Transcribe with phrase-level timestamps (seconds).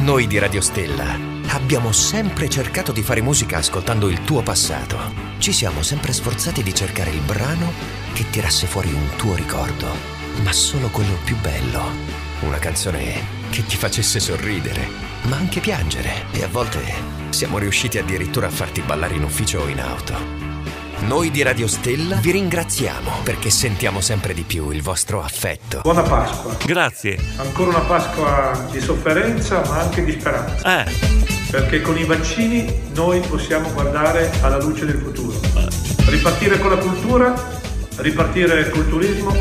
[0.00, 1.18] Noi di Radio Stella
[1.48, 4.96] abbiamo sempre cercato di fare musica ascoltando il tuo passato.
[5.36, 7.70] Ci siamo sempre sforzati di cercare il brano
[8.14, 9.88] che tirasse fuori un tuo ricordo,
[10.42, 11.82] ma solo quello più bello.
[12.40, 14.88] Una canzone che ti facesse sorridere,
[15.24, 16.24] ma anche piangere.
[16.32, 16.80] E a volte
[17.28, 20.49] siamo riusciti addirittura a farti ballare in ufficio o in auto.
[21.06, 25.80] Noi di Radio Stella vi ringraziamo perché sentiamo sempre di più il vostro affetto.
[25.82, 26.56] Buona Pasqua.
[26.64, 27.18] Grazie.
[27.36, 30.84] Ancora una Pasqua di sofferenza ma anche di speranza.
[30.84, 31.18] Eh,
[31.50, 35.40] Perché con i vaccini noi possiamo guardare alla luce del futuro.
[36.06, 37.34] Ripartire con la cultura,
[37.96, 39.34] ripartire col turismo,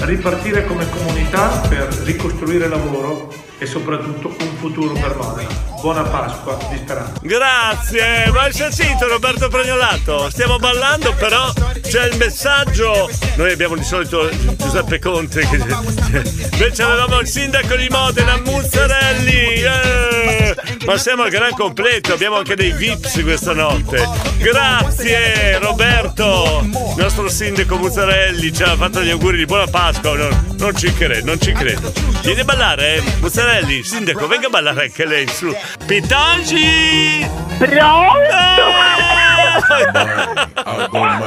[0.00, 5.72] ripartire come comunità per ricostruire lavoro e soprattutto un futuro per Modena.
[5.80, 7.12] Buona Pasqua di speranza.
[7.22, 8.30] grazie.
[8.32, 10.30] Ma hai Roberto Pregnolato?
[10.30, 13.10] Stiamo ballando, però c'è il messaggio.
[13.36, 15.46] Noi abbiamo di solito Giuseppe Conte.
[15.46, 15.56] Che...
[16.52, 19.62] Invece avevamo il sindaco di Modena, Muzzarelli.
[19.62, 20.54] eh.
[20.86, 24.06] Ma siamo al gran completo, abbiamo anche dei VIPs questa notte.
[24.38, 30.14] Grazie Roberto, il nostro sindaco Muzzarelli ci ha fatto gli auguri di buona Pasqua.
[30.16, 31.92] Non, non ci credo, non ci credo.
[32.22, 33.02] Vieni a ballare, eh?
[33.20, 35.54] Muzzarelli, sindaco, venga a ballare anche lei su.
[35.86, 37.28] Pitangi!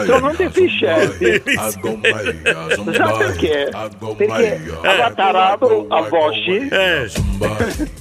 [0.06, 1.42] Sono deficienti.
[1.56, 3.70] Sa perché?
[4.18, 6.68] Perché aveva tarato a voci.
[6.68, 7.10] Eh,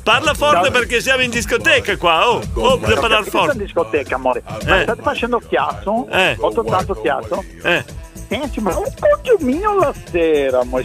[0.02, 2.28] parla forte perché siamo in discoteca qua.
[2.28, 4.42] Oh, oh, bisogna parlare Siamo in discoteca, amore.
[4.66, 4.82] Ma Eh.
[4.82, 6.08] state facendo chiasso?
[6.10, 6.36] Eh.
[6.40, 7.44] Molto tanto chiasso?
[7.62, 7.84] Eh,
[8.28, 10.80] Senti, ma un po' mio la sera, ma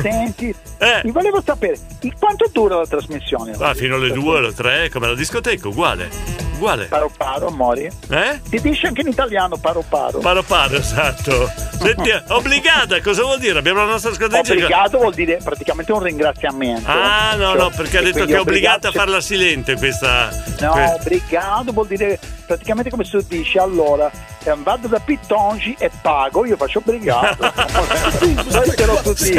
[0.00, 1.00] Senti, Eh.
[1.04, 1.78] mi volevo sapere,
[2.18, 3.54] quanto dura la trasmissione?
[3.58, 6.08] ah, fino alle due, alle tre, come la discoteca, uguale.
[6.56, 6.86] Uguale.
[6.86, 7.92] Paro paro, amore.
[8.08, 8.40] Eh?
[8.48, 10.20] Si dice anche in italiano paro paro.
[10.20, 11.50] Paro paro, esatto.
[11.78, 13.58] Senti, obbligata, cosa vuol dire?
[13.58, 14.52] Abbiamo la nostra scadenza.
[14.52, 16.90] Obbligato vuol dire praticamente un ringraziamento.
[16.90, 20.30] Ah, no, Cioè, no, perché ha detto che è obbligata a farla silente questa.
[20.60, 24.08] No, que- obbligato vuol dire praticamente come si dice allora
[24.44, 27.52] eh, vado da Pittongi e pago, io faccio obbligato.
[27.52, 29.32] Poi te lo tutti.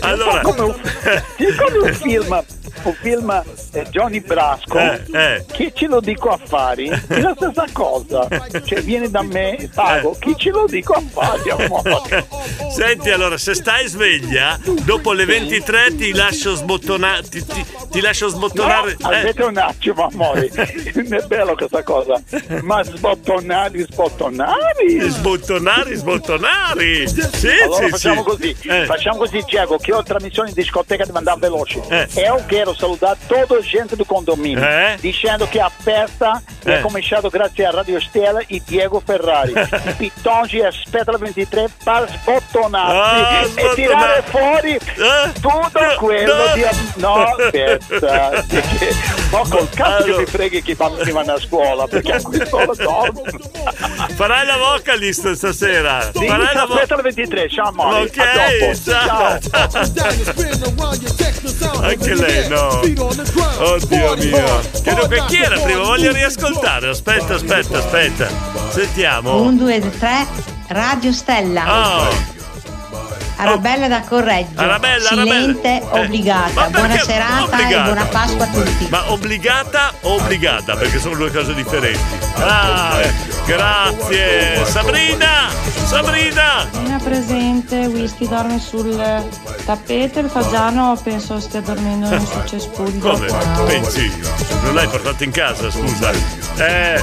[0.00, 2.42] Allora- come un film,
[2.88, 5.44] un film eh, Johnny Brasco, Eh, eh.
[5.52, 6.88] chi ce lo dico affari?
[6.88, 8.26] È la stessa cosa.
[8.64, 9.68] Cioè viene da me, Eh.
[9.68, 12.26] pago, chi ce lo dico affari, amore?
[12.74, 17.22] Senti, allora, se stai sveglia, dopo le 23 ti lascio sbottonare.
[17.28, 18.96] Ti, ti- ti lascio sbottonare.
[19.00, 20.48] No, eh, aspetta un attimo, amore.
[20.52, 22.20] È bello questa cosa.
[22.62, 25.00] Ma sbottonari, sbottonari.
[25.00, 27.06] Sbottonare, sbottonare.
[27.06, 28.24] Sì, Allora sì, facciamo sì.
[28.28, 28.84] così, Eh.
[28.86, 31.82] facciamo così Diego, che ho trasmissione in discoteca devo andare veloce.
[31.88, 32.08] Eh.
[32.14, 32.42] E io
[32.72, 34.96] quero salutare tutta la gente del condominio, Eh.
[35.00, 36.74] dicendo che aperta e Eh.
[36.74, 39.52] ha cominciato grazie a Radio Stella e Diego Ferrari.
[39.52, 45.32] I Pittongi aspetta la 23 per sbottonarsi Ah, e sbottonar- tirare fuori Eh?
[45.40, 46.52] tutto No, quello no.
[46.54, 46.64] di...
[46.96, 48.44] No, aspetta,
[49.32, 50.12] ma col cazzo Allora.
[50.12, 53.38] che mi freghi che i bambini vanno a scuola, perché a quest'ora dormono.
[54.14, 56.10] Farai la vocalist stasera.
[56.14, 58.26] Sì, Farai la aspetta la 23, ciao amore, Ok, a
[58.60, 58.74] dopo.
[58.84, 59.38] ciao.
[61.80, 62.80] Anche lei, no.
[63.58, 64.60] Oddio mio.
[64.82, 65.82] Che dunque, chi era prima?
[65.82, 66.88] Voglio riascoltare.
[66.88, 68.28] Aspetta, aspetta, aspetta.
[68.70, 69.40] Sentiamo.
[69.42, 70.26] 1, 2, 3,
[70.68, 72.08] Radio Stella.
[72.08, 72.40] Oh,
[73.42, 74.60] Arabella da Correggio.
[74.60, 75.92] Arabella, Silente, Arabella.
[75.92, 76.50] Eh, obbligata.
[76.54, 77.80] ma Buona serata obbligata?
[77.80, 78.86] e buona Pasqua a tutti.
[78.90, 80.76] ma obbligata o obbligata?
[80.76, 82.00] Perché sono due cose differenti.
[82.36, 83.12] Ah, eh,
[83.46, 84.64] grazie.
[84.66, 85.48] Sabrina!
[85.84, 86.60] Sabrina!
[86.62, 88.96] Appena presente, whisky dorme sul
[89.64, 93.10] tappeto, il fagiano penso stia dormendo sul cespuglio.
[93.10, 93.26] Come?
[93.66, 94.10] Pensi?
[94.62, 96.10] Non l'hai portato in casa, scusa.
[96.56, 97.02] Eh,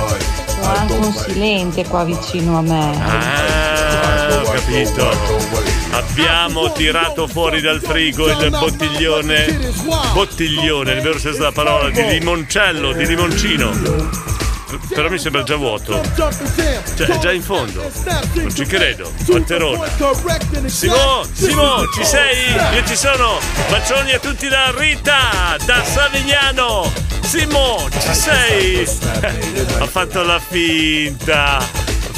[0.64, 2.98] Anche un silente qua vicino a me.
[3.02, 5.10] ah, ho capito.
[5.92, 9.72] Abbiamo tirato fuori dal frigo il bottiglione.
[10.14, 13.72] Bottiglione, nel vero senso della parola, di limoncello, di limoncino.
[14.90, 16.02] Però mi sembra già vuoto.
[16.16, 17.90] Cioè, è già in fondo.
[18.34, 19.12] Non ci credo.
[19.26, 19.88] Quanterona.
[20.68, 22.52] Simo, Simo, ci sei?
[22.76, 23.40] Io ci sono.
[23.70, 26.92] Bacioni a tutti da Rita, da Savignano.
[27.22, 28.88] Simo, ci sei?
[29.80, 31.60] Ha fatto la finta.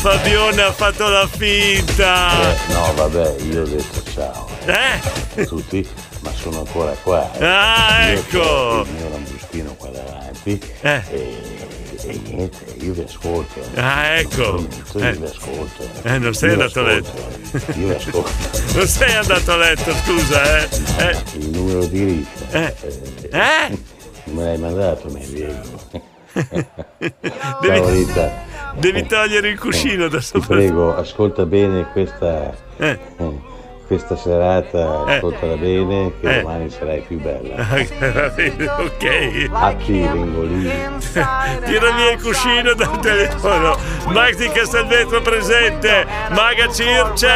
[0.01, 2.31] Fabione ha fatto la finta.
[2.69, 5.45] No, vabbè, io ho detto ciao Eh?
[5.45, 5.87] tutti,
[6.21, 7.31] ma sono ancora qua.
[7.37, 7.45] eh.
[7.45, 8.81] Ah, ecco.
[8.87, 11.01] Il mio lambruschino qua davanti Eh.
[11.11, 11.60] e,
[12.05, 13.59] e niente, io vi ascolto.
[13.59, 13.79] eh.
[13.81, 14.51] Ah, ecco.
[14.51, 15.13] Non prometto, Io Eh.
[15.17, 15.89] vi ascolto.
[16.03, 17.11] Eh, non sei Io andato a letto.
[17.17, 17.79] eh.
[17.79, 18.31] Io vi ascolto.
[18.73, 20.69] Non sei andato a letto, scusa, eh?
[20.97, 21.17] Eh?
[21.33, 22.51] Il numero di Rita.
[22.51, 22.75] Eh?
[23.31, 23.77] Eh?
[24.23, 25.79] Non me l'hai mandato, mi Diego.
[27.61, 28.07] Devi,
[28.79, 30.55] devi togliere il cuscino da Ti sopra.
[30.55, 32.97] prego, ascolta bene questa, Eh.
[33.91, 35.15] Questa serata Eh.
[35.15, 36.41] ascoltala bene che Eh.
[36.43, 37.55] domani sarai più bella.
[38.79, 39.49] ok.
[39.51, 40.71] Atti Lingolini.
[41.11, 43.77] Tira via il cuscino dal telefono.
[44.07, 46.05] Max di Castelvetro presente.
[46.29, 47.27] Maga Circe.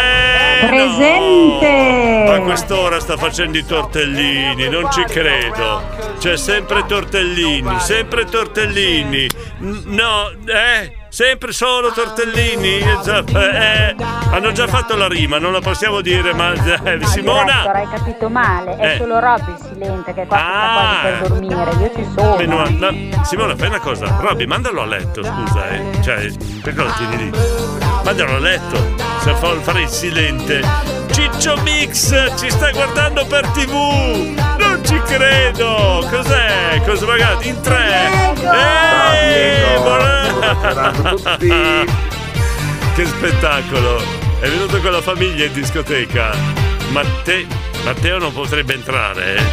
[0.65, 2.25] Presente!
[2.31, 5.81] A quest'ora sta facendo i tortellini, non ci credo.
[6.19, 9.27] C'è sempre tortellini, sempre tortellini.
[9.57, 11.03] No, eh?
[11.15, 12.79] Sempre solo tortellini?
[12.79, 13.95] Eh, già- eh,
[14.31, 17.71] hanno già fatto la rima, non la possiamo dire, ma eh, Direttor, Simona.
[17.71, 18.97] hai capito male, è Eh.
[18.97, 20.73] solo Robby il silente che qua sta Ah.
[20.73, 22.35] quasi per dormire, io ci sono.
[22.35, 24.17] Meno- no, Simona, fai una cosa.
[24.19, 25.83] Robby, mandalo a letto, scusa, eh.
[26.03, 26.31] Cioè,
[26.61, 27.31] perché lo tieni lì?
[28.03, 28.75] Mandalo a letto.
[29.21, 30.61] Se fa fare il silente.
[31.11, 33.71] Ciccio Mix ci sta guardando per TV.
[34.59, 36.05] Non ci credo.
[36.09, 36.81] Cos'è?
[36.85, 37.47] Cosa magari?
[37.47, 38.09] In tre.
[39.23, 40.13] Ehi, buona-
[42.95, 44.01] che spettacolo!
[44.39, 46.31] È venuto con la famiglia in discoteca.
[46.89, 47.47] Matte-
[47.83, 49.43] Matteo non potrebbe entrare, eh?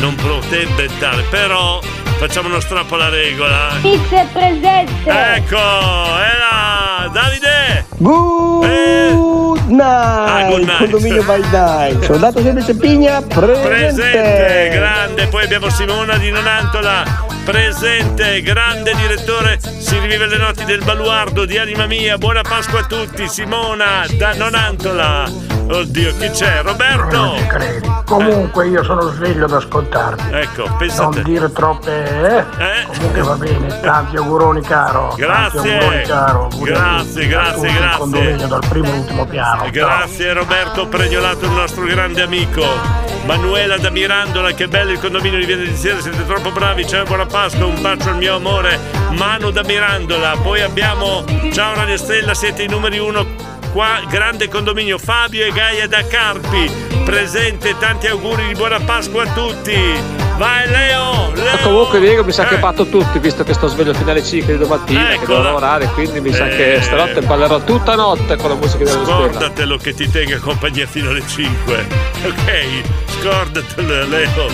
[0.00, 1.80] Non potrebbe entrare, però
[2.18, 3.72] facciamo uno strappo alla regola.
[3.82, 5.10] Mix è presente!
[5.10, 7.08] Ecco, è là!
[7.12, 7.86] Davide!
[7.98, 10.78] Good night, Ah, good night.
[10.78, 12.04] condominio by night.
[12.04, 13.68] Soldato semplice Pigna, presente.
[13.68, 17.02] Presente, grande, poi abbiamo Simona di Nonantola,
[17.42, 22.84] presente, grande direttore, si rivive le notti del baluardo di Anima Mia, buona Pasqua a
[22.84, 25.50] tutti, Simona da Nonantola.
[25.70, 26.62] Oddio, chi c'è?
[26.62, 27.16] Roberto?
[27.16, 27.90] Non ci credi.
[28.04, 30.24] Comunque io sono sveglio ad ascoltarti.
[30.32, 32.86] Ecco, pensa Non dire troppe eh?
[32.94, 35.08] Comunque va bene, tanti auguroni caro.
[35.08, 35.78] Tanti Grazie.
[35.78, 36.42] auguroni caro.
[36.50, 38.46] Auguri Grazie, grazie, grazie.
[38.46, 39.70] dal primo all'ultimo piano.
[39.70, 43.11] Grazie Roberto Pregnolato, il nostro grande amico.
[43.24, 47.04] Manuela da Mirandola, che bello il condominio di Via del Sera, siete troppo bravi, ciao
[47.04, 48.78] buona Pasqua, un bacio al mio amore.
[49.12, 54.98] Manu da Mirandola, poi abbiamo Ciao Radio Stella, siete i numeri uno qua, grande condominio
[54.98, 56.70] Fabio e Gaia da Carpi,
[57.04, 60.20] presente, tanti auguri di buona Pasqua a tutti.
[60.36, 61.58] Vai Leo, Leo.
[61.62, 62.58] Comunque Diego mi sa che Eh.
[62.58, 66.20] batto tutti visto che sto sveglio fino alle 5 di domattina che devo lavorare quindi
[66.20, 66.56] mi sa Eh.
[66.56, 70.86] che stanotte ballerò tutta notte con la musica della stella Scordatelo che ti tenga compagnia
[70.86, 71.86] fino alle 5.
[72.24, 72.82] Ok?
[73.20, 74.48] Scordatelo, Leo.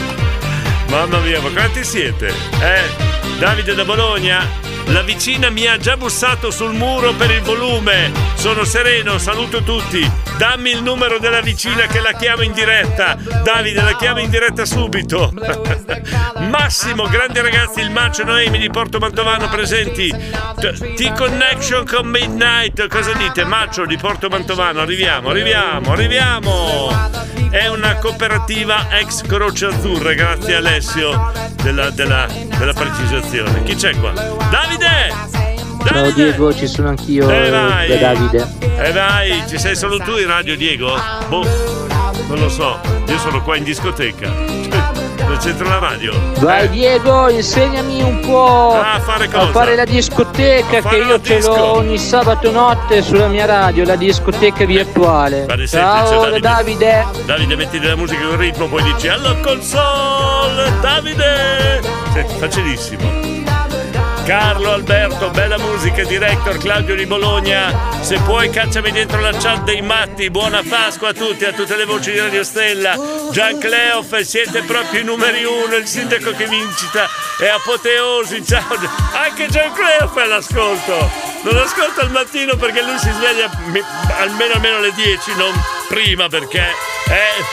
[0.90, 2.26] Mamma mia, ma quanti siete?
[2.60, 3.38] Eh?
[3.38, 4.46] Davide da Bologna?
[4.90, 8.10] La vicina mi ha già bussato sul muro per il volume.
[8.34, 10.10] Sono sereno, saluto tutti.
[10.38, 13.16] Dammi il numero della vicina che la chiamo in diretta.
[13.44, 15.30] Davide, la chiamo in diretta subito.
[16.48, 20.10] Massimo, grandi ragazzi, il Macio Noemi di Porto Mantovano presenti.
[20.10, 22.86] T-Connection con Midnight.
[22.88, 23.44] Cosa dite?
[23.44, 27.26] Macio di Porto Mantovano, arriviamo, arriviamo, arriviamo.
[27.50, 31.32] È una cooperativa ex Croce Azzurra, grazie Alessio
[31.62, 32.26] della, della-
[32.56, 33.62] della precisazione.
[33.64, 34.12] Chi c'è qua?
[34.12, 34.77] Davide!
[34.78, 37.88] Ciao Diego, ci sono anch'io, Eh, eh, vai.
[37.88, 38.46] da Davide.
[38.78, 40.94] E vai, ci sei solo tu in radio, Diego?
[41.28, 41.44] Boh,
[42.28, 44.30] non lo so, io sono qua in discoteca.
[45.28, 46.12] Non c'entra la radio.
[46.38, 49.50] Vai Diego, insegnami un po' Ah, a fare cosa?
[49.50, 53.84] fare la discoteca A fare che io ce l'ho ogni sabato notte sulla mia radio,
[53.84, 55.44] la discoteca virtuale.
[55.44, 57.06] È Ciao semplice, da Davide.
[57.26, 61.80] Davide, metti della musica con ritmo, poi dici alla console, Davide!
[62.14, 63.27] Sì, facilissimo.
[64.28, 68.02] Carlo Alberto, bella musica, director Claudio di Bologna.
[68.02, 70.28] Se puoi cacciami dentro la chat dei matti.
[70.28, 72.94] Buona Pasqua a tutti, a tutte le voci di Radio Stella.
[73.32, 77.08] Gian Cleof, siete proprio i numeri uno, il sindaco che vincita
[77.40, 78.44] è apoteosi.
[78.44, 78.76] Ciao.
[79.14, 81.10] Anche Gian Cleof è all'ascolto.
[81.44, 83.50] Non ascolta al mattino perché lui si sveglia
[84.18, 85.54] almeno almeno alle 10, non
[85.88, 86.66] prima perché
[87.08, 87.44] eh,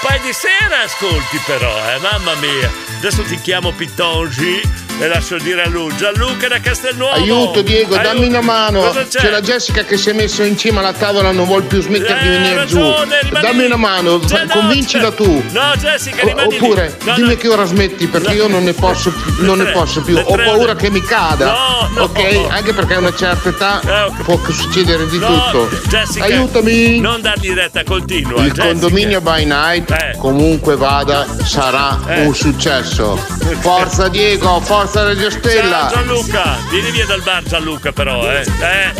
[0.00, 2.70] poi di sera ascolti però, eh, mamma mia.
[2.98, 5.94] Adesso ti chiamo Pittongi e lascio dire a lui.
[5.96, 7.14] Gianluca da Castelnuovo.
[7.14, 8.12] Aiuto Diego, Aiuto.
[8.12, 8.90] dammi una mano.
[8.90, 9.06] C'è?
[9.20, 12.20] C'è la Jessica che si è messa in cima alla tavola, non vuol più smettere
[12.20, 13.26] di Eh, venire ragione, giù.
[13.26, 15.42] rimani Dammi una mano, no, convincila tu.
[15.50, 17.36] No, Jessica, rimani oppure No, dimmi no.
[17.36, 20.16] che ora smetti perché io non ne posso più, non ne posso più.
[20.18, 21.46] Ho paura che mi cada.
[21.46, 22.02] No, no.
[22.04, 22.46] Ok?
[22.50, 25.68] Anche perché a una certa età può succedere di No, tutto.
[25.88, 27.00] Jessica, Aiutami.
[27.00, 28.40] Non dar diretta, continua.
[28.42, 28.66] Il Jessica.
[28.66, 32.26] condominio by night, comunque vada, sarà Eh.
[32.26, 33.16] un successo.
[33.60, 35.88] Forza Diego, forza Radio Stella.
[35.88, 38.40] Ciao Gianluca, vieni via dal bar Gianluca però, eh.
[38.40, 38.92] Eh,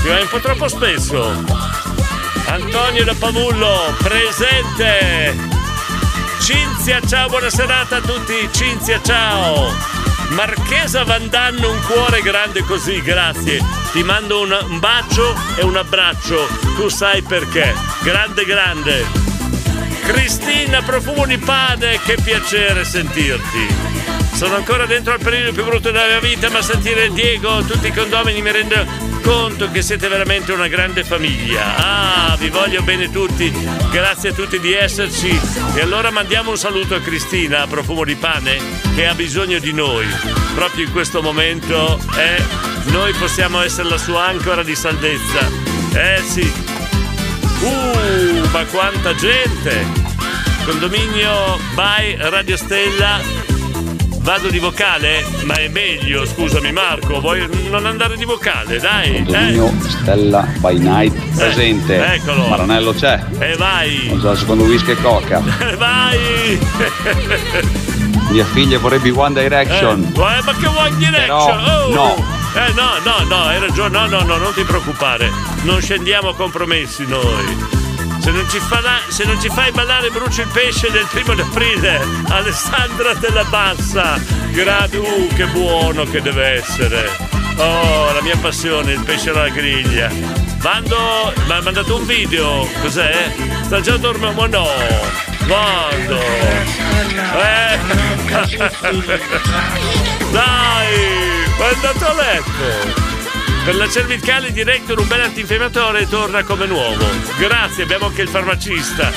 [0.00, 1.44] ti vai un po' troppo spesso.
[2.46, 5.36] Antonio da Pavullo, presente.
[6.40, 8.48] Cinzia, ciao, buona serata a tutti.
[8.52, 9.72] Cinzia, ciao.
[10.30, 13.62] Marchesa Vandanno, un cuore grande così, grazie.
[13.92, 16.48] Ti mando un, un bacio e un abbraccio.
[16.76, 17.74] Tu sai perché.
[18.02, 19.06] Grande, grande.
[20.04, 24.27] Cristina, profumo di pane, che piacere sentirti.
[24.38, 27.92] Sono ancora dentro al periodo più brutto della mia vita, ma sentire Diego, tutti i
[27.92, 28.86] condomini mi rende
[29.20, 31.74] conto che siete veramente una grande famiglia.
[31.76, 33.52] Ah, vi voglio bene tutti.
[33.90, 35.36] Grazie a tutti di esserci.
[35.74, 38.58] E allora mandiamo un saluto a Cristina, a profumo di pane,
[38.94, 40.06] che ha bisogno di noi.
[40.54, 42.40] Proprio in questo momento eh,
[42.92, 45.50] noi possiamo essere la sua ancora di salvezza.
[45.94, 46.52] Eh sì.
[47.60, 49.84] Uh, ma quanta gente!
[50.64, 53.57] Condominio by Radio Stella.
[54.28, 55.24] Vado di vocale?
[55.44, 59.14] Ma è meglio, scusami Marco, vuoi non andare di vocale, dai.
[59.16, 59.22] Eh?
[59.22, 62.12] Condominio Stella by Night presente.
[62.12, 62.46] eccolo.
[62.46, 63.24] Maranello c'è.
[63.38, 64.10] E vai!
[64.12, 65.40] Ho già il secondo whisky e coca.
[65.70, 66.58] E vai!
[68.28, 70.12] Mia figlia vorrebbe One Direction.
[70.14, 71.62] Eh, ma che in direction?
[71.64, 71.94] Però, Oh!
[71.94, 72.14] no.
[72.54, 75.30] Eh no, no, no, hai ragione, no, no, no, non ti preoccupare.
[75.62, 77.77] Non scendiamo compromessi noi.
[78.18, 82.00] Se non, ci fa se non ci fai ballare brucio il pesce del primo d'aprile,
[82.28, 84.20] Alessandra della Bassa.
[84.50, 87.10] Grado, uh, che buono che deve essere.
[87.56, 90.10] Oh, la mia passione, il pesce alla griglia.
[90.62, 93.32] Mando, mi ha mandato un video, cos'è?
[93.62, 94.46] Sta già dormendo?
[94.46, 94.68] No!
[95.46, 96.20] Quando?
[96.20, 97.78] Eh!
[100.30, 100.94] Dai!
[101.56, 103.07] È andato a letto!
[103.64, 107.04] Per la cervicale Director un bel antinfiammatore torna come nuovo.
[107.38, 109.12] Grazie, abbiamo anche il farmacista.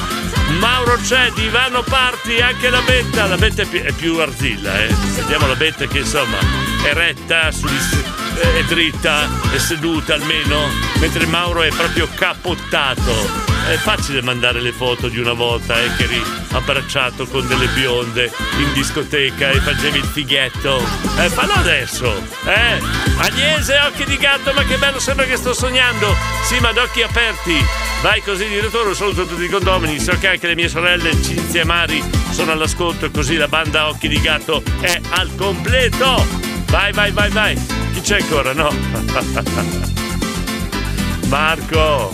[0.60, 3.26] Mauro c'è, Divano Parti, anche la Betta.
[3.28, 4.94] La Betta è più, è più arzilla, eh.
[5.16, 6.38] Vediamo la Betta che insomma
[6.84, 10.68] è retta, sugli- è dritta, è seduta almeno,
[11.00, 13.50] mentre Mauro è proprio capottato.
[13.68, 16.22] È facile mandare le foto di una volta, eh, che eri
[16.52, 20.84] abbracciato con delle bionde in discoteca e facevi il fighetto.
[21.20, 22.12] Eh, fallo adesso,
[22.46, 22.82] eh?
[23.18, 26.16] Agnese, occhi di gatto, ma che bello, sembra che sto sognando.
[26.44, 27.64] Sì, ma d'occhi aperti.
[28.02, 30.00] Vai così di ritorno, un saluto a tutti i condomini.
[30.00, 34.08] So che anche le mie sorelle Cinzia e Mari sono all'ascolto così la banda Occhi
[34.08, 36.41] di Gatto è al completo.
[36.72, 37.56] Vai, vai, vai, vai.
[37.94, 38.54] Chi c'è ancora?
[38.54, 38.72] No.
[41.28, 42.12] Marco.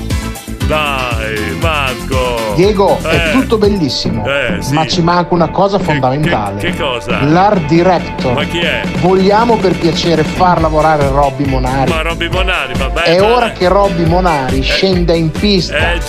[0.67, 2.53] Dai, Marco.
[2.55, 4.74] Diego, Eh, è tutto bellissimo, Eh, sì.
[4.74, 6.59] ma ci manca una cosa fondamentale.
[6.59, 7.24] Che cosa?
[7.24, 8.33] L'art director.
[8.33, 8.81] Ma chi è?
[8.97, 11.89] Vogliamo per piacere far lavorare Robby Monari.
[11.91, 13.01] Ma Robby Monari, vabbè.
[13.01, 16.00] È ma- ora che Robby Monari scenda in pista, Eh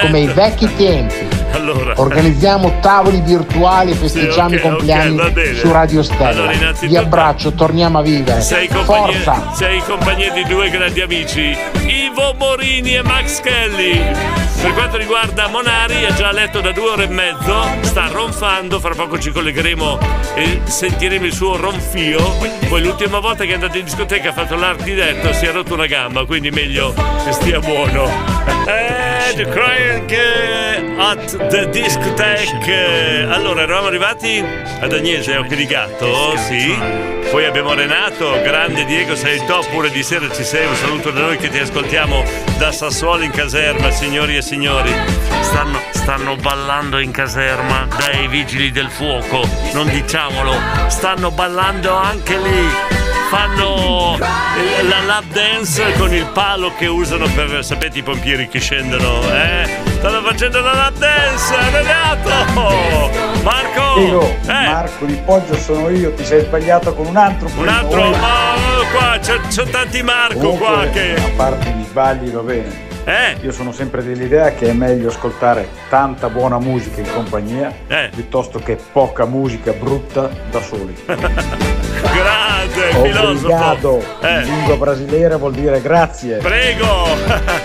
[0.00, 1.30] come ai vecchi tempi.
[1.54, 1.92] Allora.
[1.96, 5.54] Organizziamo tavoli virtuali e festeggiamo Sì, ok, i compleanni ok, va bene.
[5.54, 6.28] su Radio Stella.
[6.30, 8.40] Allora, innanzitutto- Vi abbraccio, torniamo a vivere.
[8.40, 9.52] Sei in compagnia, Forza!
[9.54, 11.54] sei in compagnia di due grandi amici,
[11.86, 13.91] Ivo Morini e Max Kelly.
[13.96, 18.78] Per quanto riguarda Monari, è già a letto da due ore e mezzo, sta ronfando,
[18.78, 19.98] fra poco ci collegheremo
[20.34, 22.20] e sentiremo il suo ronfio.
[22.68, 25.74] Poi l'ultima volta che è andato in discoteca ha fatto l'art diretto, si è rotto
[25.74, 26.94] una gamba, quindi meglio
[27.24, 28.08] che stia buono.
[28.66, 33.26] Eh, The Crying at the Discotheque.
[33.28, 34.44] Allora, eravamo arrivati
[34.80, 37.21] ad Agnese, occhi di gatto, sì.
[37.32, 40.66] Poi abbiamo Renato, grande Diego, sei il top, pure di sera ci sei.
[40.66, 42.22] Un saluto da noi che ti ascoltiamo
[42.58, 44.92] da Sassuolo in caserma, signori e signori.
[45.40, 50.52] Stanno, stanno ballando in caserma dai vigili del fuoco, non diciamolo.
[50.88, 52.68] Stanno ballando anche lì.
[53.30, 59.22] Fanno la lap dance con il palo che usano per, sapete, i pompieri che scendono,
[59.32, 59.91] eh?
[60.02, 63.10] Stanno facendo la lap dance, Renato!
[63.44, 64.00] Marco!
[64.00, 64.66] Diego, Eh.
[64.66, 67.48] Marco di Poggio sono io, ti sei sbagliato con un altro.
[67.56, 68.54] Un altro, ma
[68.92, 71.14] qua c'è, c'è tanti Marco qua che.
[71.14, 72.90] A parte gli sbagli va bene.
[73.04, 73.36] Eh?
[73.42, 78.10] Io sono sempre dell'idea che è meglio ascoltare tanta buona musica in compagnia Eh.
[78.12, 80.94] piuttosto che poca musica brutta da soli.
[81.06, 84.04] Grande Obrigado filosofo!
[84.22, 84.42] in Eh.
[84.42, 86.38] lingua brasileira vuol dire grazie.
[86.38, 87.06] Prego!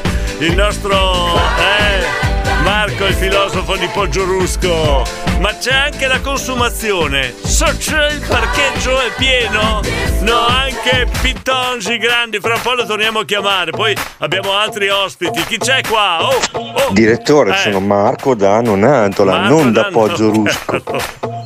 [0.39, 0.93] Il nostro
[1.35, 2.26] eh,
[2.67, 5.05] Marco, il filosofo di Poggiorusco.
[5.39, 7.33] Ma c'è anche la consumazione.
[7.41, 9.79] So c'è il parcheggio è pieno?
[10.19, 12.39] No, anche pittongi grandi.
[12.41, 13.71] Fra un po' lo torniamo a chiamare.
[13.71, 15.41] Poi abbiamo altri ospiti.
[15.45, 16.27] Chi c'è qua?
[16.27, 16.91] Oh, oh.
[16.91, 17.55] Direttore, Eh.
[17.57, 21.35] sono Marco da Nonantola, Marco non da da Poggio Rusco.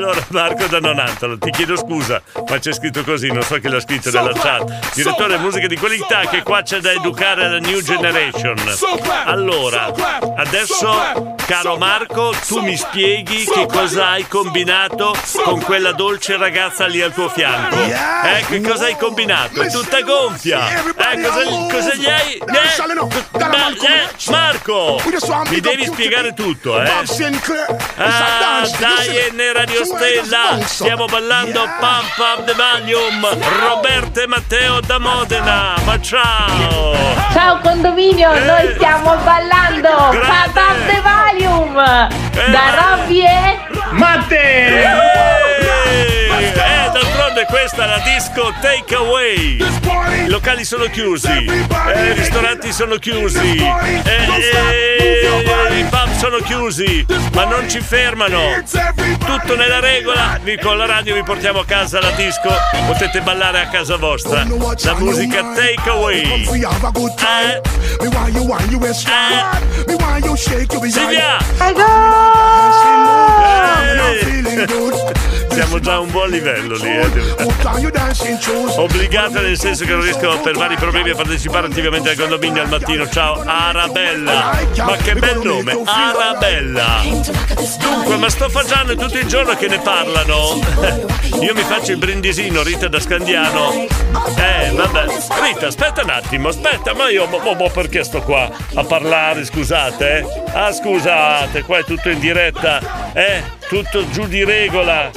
[0.00, 3.80] Allora, Marco da Nonantolo, ti chiedo scusa, ma c'è scritto così, non so chi l'ha
[3.80, 4.94] scritto nella chat.
[4.94, 8.56] Direttore musica di qualità, che qua c'è da educare la new generation.
[9.26, 9.92] Allora,
[10.36, 15.14] adesso, caro Marco, tu mi spieghi che cosa hai combinato
[15.44, 17.76] con quella dolce ragazza lì al tuo fianco.
[17.76, 19.60] Eh, che cosa hai combinato?
[19.60, 20.80] È tutta gonfia.
[20.80, 22.36] Eh, cosa, cosa gli hai...
[22.36, 22.44] Eh,
[23.38, 24.98] ma- eh, Marco,
[25.50, 26.88] mi devi spiegare tutto, eh.
[27.96, 33.28] Ah, dai, N Radio Stella, stiamo ballando Pump Up the Volume,
[33.58, 36.94] Roberto e Matteo da Modena, ma ciao!
[37.32, 40.18] Ciao condominio, noi stiamo ballando Eh.
[40.18, 40.52] Grande.
[40.52, 42.50] Pump Up the Volume Eh.
[42.50, 43.58] da Robby e
[43.90, 45.39] Matte!
[47.46, 49.58] Questa è la disco Takeaway.
[50.24, 57.04] I locali sono chiusi, eh, i ristoranti sono chiusi, eh, eh, i pub sono chiusi,
[57.32, 58.38] ma non ci fermano.
[59.24, 60.38] Tutto nella regola.
[60.42, 62.50] Vi con la radio vi portiamo a casa la disco.
[62.86, 64.44] Potete ballare a casa vostra.
[64.44, 66.20] La musica Takeaway.
[66.20, 66.44] Eh,
[70.90, 71.38] Silvia!
[74.58, 76.88] Eh, Siamo già a un buon livello lì.
[76.96, 77.34] Eh.
[78.76, 82.68] Obbligata nel senso che non riesco per vari problemi a partecipare attivamente al condominio al
[82.68, 83.08] mattino.
[83.08, 84.58] Ciao Arabella.
[84.76, 87.00] Ma che bel nome, Arabella.
[87.80, 90.60] Dunque, ma sto facendo tutto il giorno che ne parlano.
[91.40, 93.72] Io mi faccio il brindisino, Rita da Scandiano.
[94.36, 95.04] Eh, vabbè.
[95.42, 100.18] Rita, aspetta un attimo, aspetta, ma io mo- mo perché sto qua a parlare, scusate?
[100.18, 100.42] eh?
[100.52, 103.12] Ah, scusate, qua è tutto in diretta.
[103.12, 105.10] Eh, tutto giù di regola.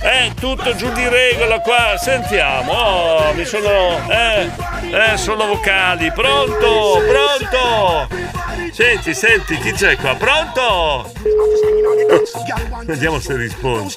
[0.00, 2.72] Eh, tutto giù di regola qua, sentiamo.
[2.72, 3.98] Oh, mi sono.
[4.08, 4.48] Eh,
[4.90, 6.12] eh, sono vocali.
[6.12, 7.02] Pronto?
[7.08, 8.08] Pronto?
[8.72, 10.14] Senti, senti, chi c'è qua?
[10.14, 11.10] Pronto?
[12.84, 13.92] Vediamo se risponde.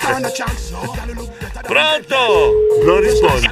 [1.61, 2.51] Pronto?
[2.83, 3.49] Non risponde.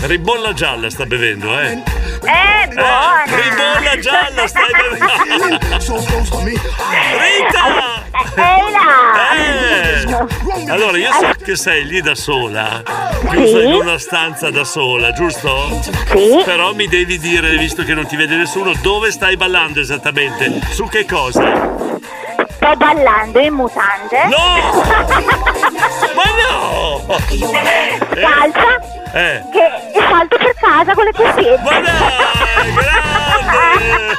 [0.00, 1.72] Ribolla gialla sta bevendo, eh?
[1.72, 3.22] Eh, buona!
[3.24, 5.06] ribolla gialla stai bevendo.
[7.18, 7.87] Rita!
[9.36, 10.70] Eh!
[10.70, 12.82] Allora, io so che sei lì da sola,
[13.30, 15.80] chiusa in una stanza da sola, giusto?
[15.82, 16.42] Sì.
[16.44, 20.60] Però mi devi dire, visto che non ti vede nessuno, dove stai ballando esattamente?
[20.70, 21.76] Su che cosa?
[22.50, 24.26] Sto ballando in mutande.
[24.26, 24.82] No!
[26.14, 27.02] Ma no!
[28.14, 29.42] Salsa Eh!
[29.92, 31.62] che salto per casa con le cuffiette.
[31.62, 34.16] Ma dai, grande!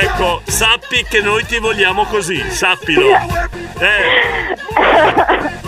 [0.00, 3.16] Ecco, sappi che noi ti vogliamo così, sappilo.
[3.78, 4.56] Eh.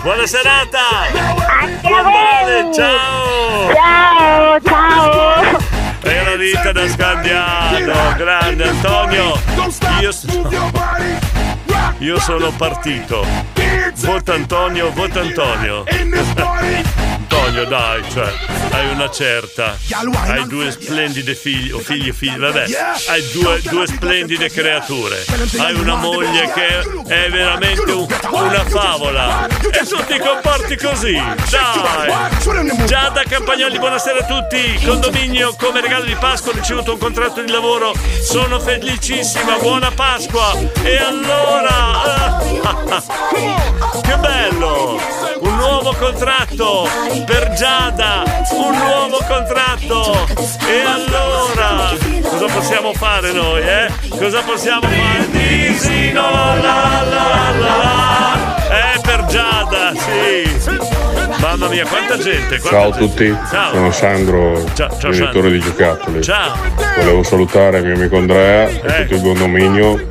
[0.01, 0.79] Buona serata!
[1.61, 3.73] Anche Buon a male, ciao!
[3.73, 5.59] Ciao, ciao!
[6.01, 9.39] Era Rita da Scandiano, grande Antonio!
[9.99, 10.11] Io,
[11.99, 13.25] io sono partito.
[13.95, 15.83] Vota Antonio, vota Antonio.
[17.47, 18.29] Antonio, dai, cioè,
[18.71, 19.77] hai una certa.
[20.25, 22.65] Hai due splendide figli, o figli e figli, vabbè.
[23.07, 25.23] Hai due, due splendide creature.
[25.57, 29.47] Hai una moglie che è veramente un- una favola.
[29.47, 31.13] E tu ti comporti così.
[31.13, 32.85] Dai!
[32.85, 34.81] Già da Campagnoli, buonasera a tutti.
[34.83, 37.93] Condominio come regalo di Pasqua ho ricevuto un contratto di lavoro.
[38.21, 40.51] Sono felicissima, buona Pasqua.
[40.83, 42.39] E allora...
[44.01, 44.99] Che bello!
[45.39, 46.89] Un nuovo contratto
[47.25, 48.23] per Giada!
[48.51, 50.27] Un nuovo contratto!
[50.65, 51.95] E allora?
[52.21, 53.91] Cosa possiamo fare noi, eh?
[54.09, 55.29] Cosa possiamo fare?
[55.29, 58.93] Disi no la la la la la!
[58.93, 60.86] Eh, per Giada, sì!
[61.39, 62.59] Mamma mia, quanta gente!
[62.59, 62.97] quanta Ciao a gente.
[63.07, 63.71] tutti, Ciao!
[63.73, 65.49] sono Sandro, Ciao, ciao, Sandro.
[65.49, 66.21] di giocattoli.
[66.23, 66.55] Ciao!
[66.97, 69.05] Volevo salutare il mio amico Andrea e Eh.
[69.07, 70.09] tutto il condominio.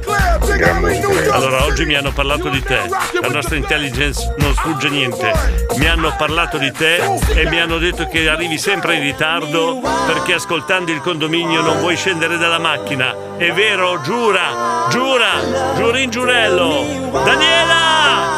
[1.32, 2.78] Allora, oggi mi hanno parlato di te.
[3.20, 5.30] La nostra intelligence non sfugge niente.
[5.76, 6.96] Mi hanno parlato di te
[7.34, 11.96] e mi hanno detto che arrivi sempre in ritardo perché ascoltando il condominio non vuoi
[11.96, 13.14] scendere dalla macchina.
[13.36, 17.10] È vero, giura, giura, giurin giurello.
[17.24, 17.84] Daniela!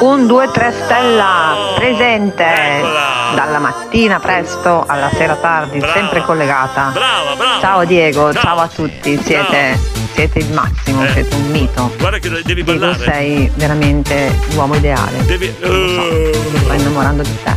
[0.00, 2.44] Un 2-3 stella presente
[2.78, 3.32] Eccola.
[3.34, 5.92] dalla mattina presto alla sera tardi, Brava.
[5.94, 6.90] sempre collegata.
[6.92, 7.60] Brava, brava.
[7.60, 8.42] Ciao Diego, Ciao.
[8.42, 9.78] ciao, a tutti, siete,
[10.14, 11.12] siete il massimo, Eh.
[11.12, 11.92] siete un mito.
[11.98, 13.04] Guarda che devi Diego ballare.
[13.04, 15.24] sei veramente l'uomo ideale.
[15.24, 15.54] Devi.
[15.60, 17.56] Mi sto innamorando di te.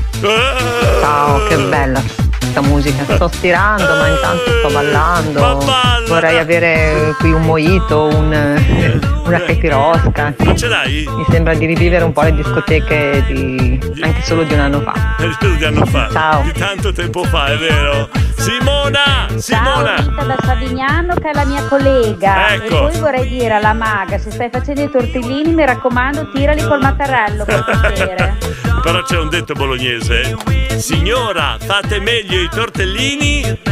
[1.01, 2.01] Ciao, che bella
[2.37, 3.03] questa musica.
[3.15, 5.63] Sto stirando, ma intanto sto ballando.
[6.07, 10.33] Vorrei avere qui un mojito, un, una capirosca.
[10.39, 11.05] Non ce l'hai?
[11.07, 14.93] Mi sembra di rivivere un po' le discoteche di anche solo di un anno fa.
[15.57, 16.09] Di anno fa.
[16.11, 16.41] Ciao.
[16.41, 18.09] Di tanto tempo fa, è vero.
[18.35, 19.27] Simona!
[19.29, 19.95] Ciao Simona!
[19.97, 22.63] Rita da Savignano che è la mia collega Ecco.
[22.63, 26.79] e poi vorrei dire alla maga se stai facendo i tortellini mi raccomando tirali col
[26.79, 28.37] mattarello per piacere
[28.81, 30.35] Però c'è un detto bolognese.
[30.77, 33.59] Signora, fate meglio i tortellini?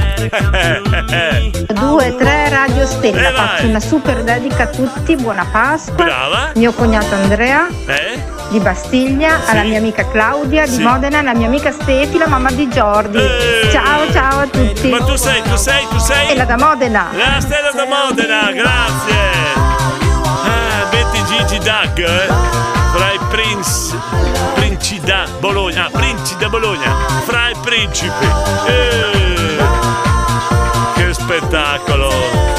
[1.73, 5.93] 2, 3 Radio Stella, Eh, faccio una super dedica a tutti, buona Pasqua.
[6.03, 6.51] Brava.
[6.55, 8.21] Mio cognato Andrea Eh?
[8.49, 10.81] di Bastiglia, alla mia amica Claudia di Sì.
[10.81, 13.19] Modena, alla mia amica Stefi, la mamma di Jordi.
[13.71, 14.89] Ciao ciao a tutti.
[14.89, 16.29] Ma tu sei, tu sei, tu sei?
[16.29, 17.07] E la da Modena.
[17.13, 19.17] La Stella da Modena, grazie!
[20.43, 22.27] Ah, Betty Gigi Doug, eh?
[22.93, 23.95] Fra i Prince.
[24.55, 25.85] Princi da Bologna.
[25.85, 26.91] Ah, Princi da Bologna.
[27.25, 28.25] Fra i principi.
[28.67, 29.57] Eh,
[30.95, 32.58] che spettacolo!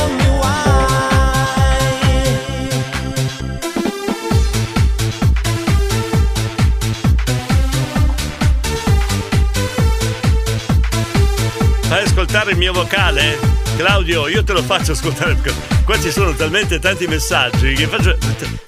[12.30, 13.38] Ascoltare il mio vocale?
[13.76, 15.36] Claudio, io te lo faccio ascoltare
[15.84, 18.16] qua ci sono talmente tanti messaggi che faccio.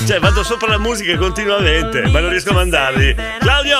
[0.04, 3.14] Cioè, vado sopra la musica continuamente, ma non riesco a mandarli.
[3.38, 3.76] Claudio!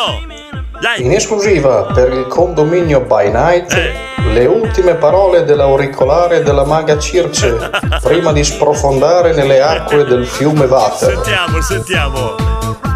[0.80, 1.02] Dai!
[1.02, 3.92] In esclusiva per il condominio by night, Eh.
[4.32, 7.70] le ultime parole dell'auricolare della maga Circe,
[8.02, 11.14] prima di sprofondare nelle acque del fiume Vater.
[11.14, 12.91] Sentiamo, sentiamo.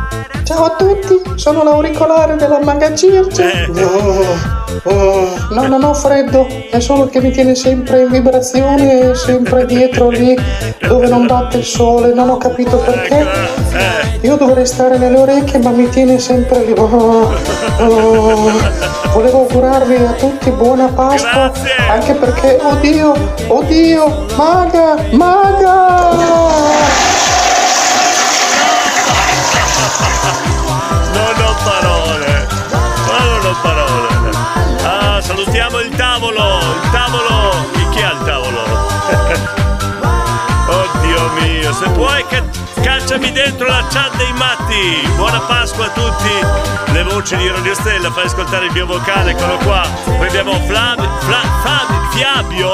[0.46, 3.68] Ciao a tutti, sono l'auricolare della maga Circe.
[3.74, 4.36] Oh,
[4.84, 10.08] oh, no, non ho freddo, è solo che mi tiene sempre in vibrazione, sempre dietro
[10.08, 10.38] lì
[10.86, 13.26] dove non batte il sole, non ho capito perché.
[14.20, 16.74] Io dovrei stare nelle orecchie, ma mi tiene sempre lì.
[16.78, 17.28] Oh,
[17.78, 18.52] oh.
[19.14, 21.50] Volevo augurarvi a tutti buona Pasqua,
[21.90, 23.14] anche perché, oddio,
[23.48, 26.66] oddio, maga, maga!
[31.12, 32.46] Non ho parole.
[33.06, 34.30] Ma non ho parole.
[34.82, 36.58] Ah, salutiamo il tavolo.
[36.82, 37.35] Il tavolo.
[41.78, 42.44] Se puoi ca-
[42.82, 45.06] cacciami dentro la chat dei matti.
[45.16, 46.92] Buona Pasqua a tutti.
[46.92, 49.82] Le voci di Radio Stella, fai ascoltare il mio vocale, eccolo qua.
[50.04, 52.70] Poi abbiamo Flavio, Fla- Fabio, Fiabio,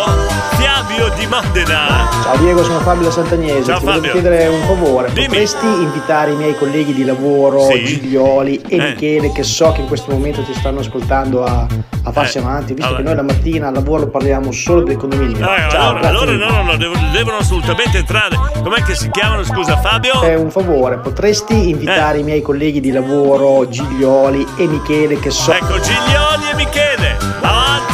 [0.56, 2.08] Fiabio di Modena.
[2.22, 3.64] Ciao Diego, sono Fabio da Sant'Agnese.
[3.64, 4.12] Ciao, Ti volevo Fabio.
[4.12, 5.08] chiedere un favore.
[5.10, 7.84] Potresti invitare i miei colleghi di lavoro, Sì.
[7.84, 8.78] Giglioli e Eh.
[8.90, 11.66] Michele, che so che in questo momento ti stanno ascoltando a,
[12.04, 12.40] a farsi Eh.
[12.40, 13.02] avanti, visto Allora.
[13.02, 15.44] che noi la mattina al lavoro parliamo solo del condominio.
[15.48, 18.36] Ah, Ciao, allora, grazie allora no, no, no, devono, devono assolutamente entrare.
[18.62, 19.44] Com'è che si chiamano?
[19.44, 20.20] Scusa, Fabio?
[20.22, 22.20] È un favore, potresti invitare Eh.
[22.20, 25.52] i miei colleghi di lavoro, Giglioli e Michele, che so.
[25.52, 27.90] Ecco, Giglioli e Michele, avanti!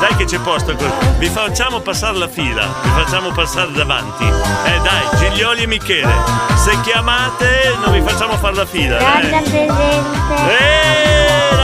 [0.00, 0.74] Dai che c'è posto,
[1.18, 4.24] vi facciamo passare la fila, vi facciamo passare davanti.
[4.24, 6.12] Eh dai, Giglioli e Michele,
[6.56, 8.98] se chiamate non vi facciamo fare la fila.
[8.98, 9.40] Guarda Eh.
[9.40, 11.61] presente.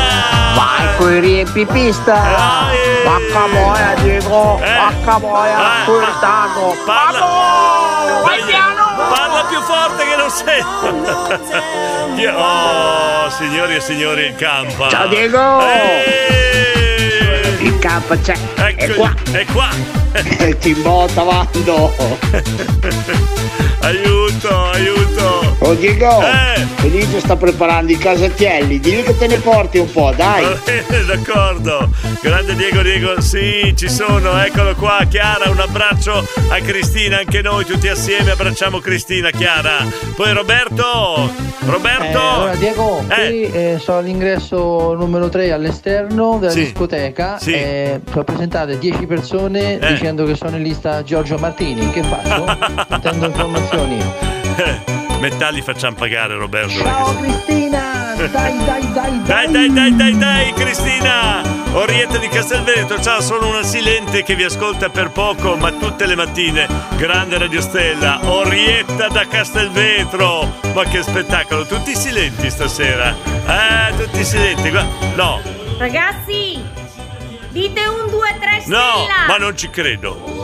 [0.58, 2.14] Vai coi riempipista!
[3.04, 4.58] Vacca boia Diego!
[4.58, 5.56] Vacca boia!
[5.84, 6.74] Sultano!
[6.84, 7.18] Parla,
[8.24, 8.42] Dai,
[9.08, 10.26] parla più forte che non.
[12.18, 14.88] Io- Oh, signori e signori, in campo.
[14.88, 15.58] Ciao Diego!
[17.68, 18.34] Il campo c'è!
[18.56, 19.14] Ecco, È qua!
[19.30, 19.68] È qua!
[20.58, 21.92] Ti botta vando!
[23.80, 25.56] aiuto, aiuto!
[25.58, 26.20] Oh Diego!
[26.22, 26.66] Eh.
[26.76, 30.44] Felice sta preparando i casatielli, digli che te ne porti un po', dai!
[30.44, 31.90] Va bene, d'accordo.
[32.22, 35.04] Grande Diego Diego, sì, ci sono, eccolo qua.
[35.08, 39.84] Chiara, un abbraccio a Cristina, anche noi tutti assieme abbracciamo Cristina, Chiara.
[40.16, 41.30] Poi Roberto,
[41.66, 42.18] Roberto.
[42.18, 43.26] Eh, allora Diego, Eh.
[43.26, 46.60] qui eh, sono all'ingresso numero 3 all'esterno della Sì.
[46.64, 47.38] discoteca.
[47.38, 47.57] Sì.
[47.62, 49.92] Eh, sono presentate 10 persone Eh.
[49.92, 51.90] dicendo che sono in lista Giorgio Martini.
[51.90, 52.44] Che faccio?
[52.88, 53.96] Attendo informazioni.
[55.20, 56.80] Metà li facciamo pagare, Roberto.
[56.82, 61.56] perché- Cristina, dai dai dai Dai, dai, dai, dai, dai, Cristina!
[61.72, 66.14] Orietta di Castelveneto, ciao, sono una silente che vi ascolta per poco, ma tutte le
[66.14, 66.66] mattine.
[66.96, 70.48] Grande Radio Stella, Orietta da Castelvetro!
[70.72, 73.10] Ma che spettacolo, tutti silenti stasera.
[73.46, 74.70] Eh, tutti silenti.
[75.14, 75.40] No,
[75.78, 76.60] Ragazzi,
[77.58, 78.78] dite un 2, 3 stella.
[78.78, 80.36] no, ma non ci credo.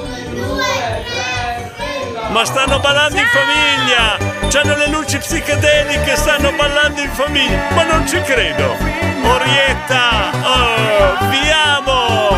[2.31, 4.49] Ma stanno ballando in famiglia!
[4.49, 7.69] C'hanno le luci psichedeliche, stanno ballando in famiglia!
[7.73, 8.77] Ma non ci credo!
[9.23, 10.31] Orietta!
[10.43, 12.37] Oh, vi amo!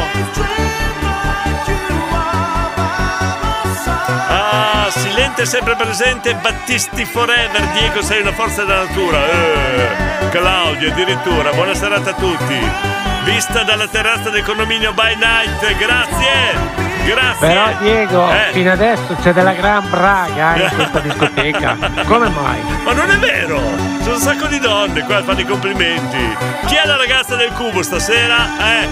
[4.28, 9.26] Ah, silente sempre presente, Battisti forever, Diego sei una forza della natura.
[9.26, 12.95] Eh, Claudio addirittura, buona serata a tutti.
[13.26, 16.84] Vista dalla terrazza del condominio by night, grazie!
[17.04, 17.36] Grazie!
[17.46, 18.52] Però Diego, Eh.
[18.52, 21.76] fino adesso c'è della gran braga in questa discoteca.
[22.06, 22.60] Come mai?
[22.84, 23.60] Ma non è vero!
[24.04, 26.36] C'è un sacco di donne qua a fare i complimenti.
[26.66, 28.46] Chi è la ragazza del cubo stasera?
[28.58, 28.88] Eh?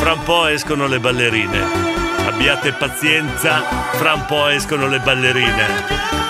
[0.00, 1.66] Fra un po' escono le ballerine.
[2.28, 3.62] Abbiate pazienza,
[3.92, 5.86] fra un po' escono le ballerine.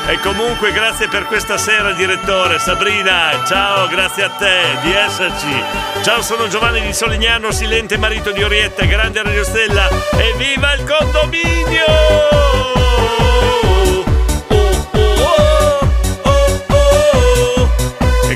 [0.06, 5.62] E comunque grazie per questa sera direttore Sabrina, ciao, grazie a te di esserci.
[6.02, 10.84] Ciao, sono Giovanni di Solignano, silente marito di Orietta, grande Radio Stella e viva il
[10.84, 11.86] condominio!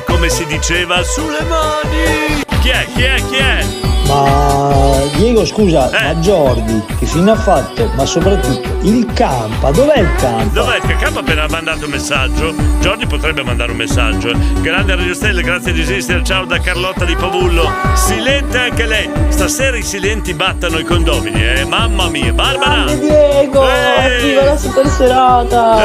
[0.04, 2.42] Come si diceva, sulle mani!
[2.60, 2.86] Chi è?
[2.92, 3.14] Chi è?
[3.28, 3.91] Chi è?
[4.12, 6.02] Ma Diego scusa, Eh.
[6.04, 7.90] ma Jordi che fine ha fatto?
[7.96, 10.60] Ma soprattutto il campa, dov'è il campa?
[10.60, 12.54] Dov'è che Campo ha appena mandato un messaggio?
[12.80, 14.30] Giorgi potrebbe mandare un messaggio.
[14.30, 14.36] eh.
[14.60, 16.22] Grande Radio Stelle, grazie di esistere.
[16.24, 17.70] Ciao da Carlotta di Pavullo.
[17.94, 19.10] Silente anche lei.
[19.28, 21.64] Stasera i silenti battano i condomini, eh.
[21.64, 22.92] Mamma mia, Barbara!
[22.92, 25.76] Diego, attiva la super serata.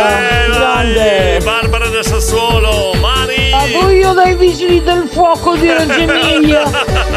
[0.45, 1.39] Eh, Grande.
[1.43, 3.51] Barbara da Sassuolo, Mari!
[3.53, 6.63] A voi io dai vigili del fuoco di Reggio Emilia.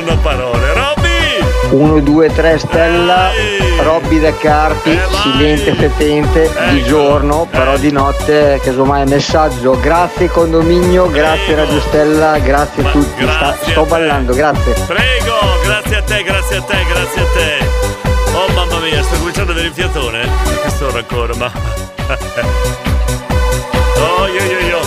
[0.00, 0.72] non ho parole.
[0.72, 1.08] Robby!
[1.70, 3.30] 1, 2, 3 Stella,
[3.82, 9.78] Robby da Carpi, silente fetente, di giorno, però di notte casomai messaggio.
[9.78, 13.22] Grazie condominio, grazie Radio Stella, grazie a tutti.
[13.22, 14.72] Sta- sto ballando, grazie.
[14.86, 17.58] Prego, grazie a te, grazie a te, grazie a te.
[18.32, 20.22] Oh mamma mia, sto cominciando ad avere il fiatone.
[20.22, 21.52] A quest'ora ancora, ma.
[23.96, 24.80] Oh, io, io, io.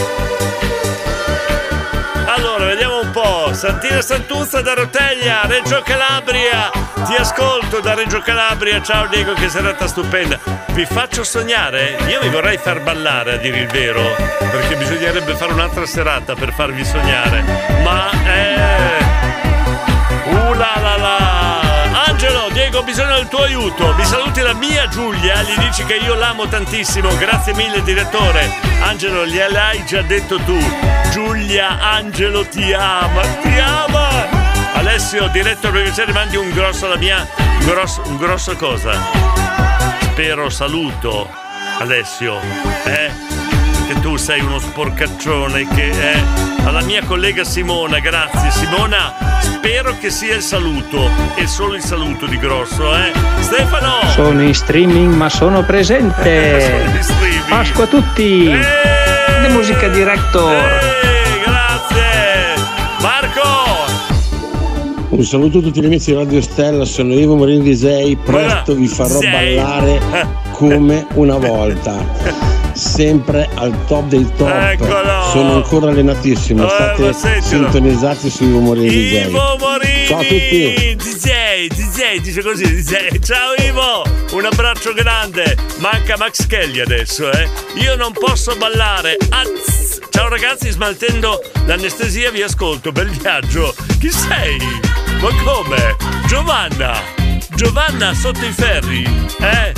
[3.54, 6.72] Santina Santuzza da Roteglia, Reggio Calabria.
[7.06, 8.82] Ti ascolto da Reggio Calabria.
[8.82, 10.40] Ciao Diego, che serata stupenda.
[10.72, 11.98] Vi faccio sognare?
[12.08, 14.02] Io vi vorrei far ballare, a dire il vero,
[14.40, 17.44] perché bisognerebbe fare un'altra serata per farvi sognare.
[17.84, 19.03] Ma eh.
[22.64, 23.94] Diego, ho bisogno del tuo aiuto.
[23.96, 27.14] Mi saluti la mia Giulia, gli dici che io l'amo tantissimo.
[27.18, 28.50] Grazie mille, direttore.
[28.82, 30.58] Angelo, gliel'hai già detto tu.
[31.12, 34.08] Giulia, Angelo ti ama, ti ama.
[34.76, 37.28] Alessio, direttore, per piacere mandi un grosso alla mia.
[37.66, 38.94] Grosso, un grosso cosa?
[40.00, 41.30] Spero saluto,
[41.80, 42.40] Alessio.
[42.86, 43.33] Eh?
[43.88, 46.24] Che tu sei uno sporcaccione che è
[46.64, 52.26] alla mia collega Simona, grazie Simona, spero che sia il saluto e solo il saluto
[52.26, 53.12] di grosso, eh?
[53.42, 54.10] Stefano!
[54.10, 57.02] Sono in streaming ma sono presente.
[57.50, 58.46] Pasqua a tutti.
[58.46, 60.54] De musica director.
[61.44, 62.62] grazie!
[63.02, 63.42] Marco!
[65.10, 68.76] Un saluto a tutti gli amici di Radio Stella, sono Ivo Morini di Sei, presto
[68.76, 70.00] vi farò ballare
[70.54, 72.53] come una volta.
[72.74, 74.50] Sempre al top dei top.
[74.50, 75.24] Eccolo!
[75.32, 77.42] Sono ancora allenatissimo, Eh, state sentilo.
[77.72, 79.28] sintonizzati su Ivo Morini di Sei.
[79.30, 80.08] Ivo Morini!
[80.08, 80.96] Ciao a tutti!
[80.96, 83.20] DJ, DJ, dice così, DJ.
[83.20, 84.04] Ciao Ivo!
[84.32, 85.56] Un abbraccio grande!
[85.78, 87.48] Manca Max Kelly adesso, eh?
[87.76, 89.18] Io non posso ballare!
[89.30, 90.00] Az!
[90.10, 93.74] Ciao ragazzi, smaltendo l'anestesia vi ascolto, bel viaggio!
[94.00, 94.58] Chi sei?
[95.22, 95.96] Ma come?
[96.28, 96.94] Giovanna!
[97.56, 99.04] Giovanna sotto i ferri,
[99.40, 99.74] eh?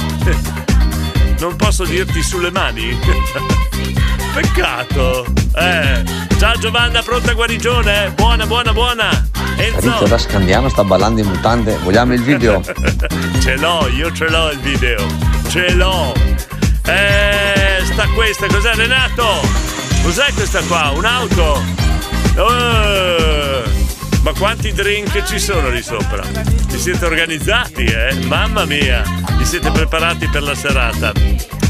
[1.40, 2.98] Non posso dirti sulle mani?
[4.34, 5.26] Peccato!
[5.56, 6.04] Eh!
[6.38, 8.12] Ciao Giovanna, pronta guarigione?
[8.16, 9.28] Buona, buona, buona!
[9.58, 10.06] Enzo!
[10.06, 11.78] da Scandiano sta ballando in mutande.
[11.84, 12.62] Vogliamo il video?
[13.42, 15.06] ce l'ho, io ce l'ho il video.
[15.48, 16.14] Ce l'ho.
[16.86, 19.26] Eh, sta questa, cos'è Renato?
[20.04, 20.92] Cos'è questa qua?
[20.94, 21.64] Un'auto?
[22.38, 23.55] Eh,
[24.26, 26.24] ma quanti drink ci sono lì sopra?
[26.24, 28.16] Vi siete organizzati, eh?
[28.26, 29.04] Mamma mia,
[29.38, 31.12] vi siete preparati per la serata.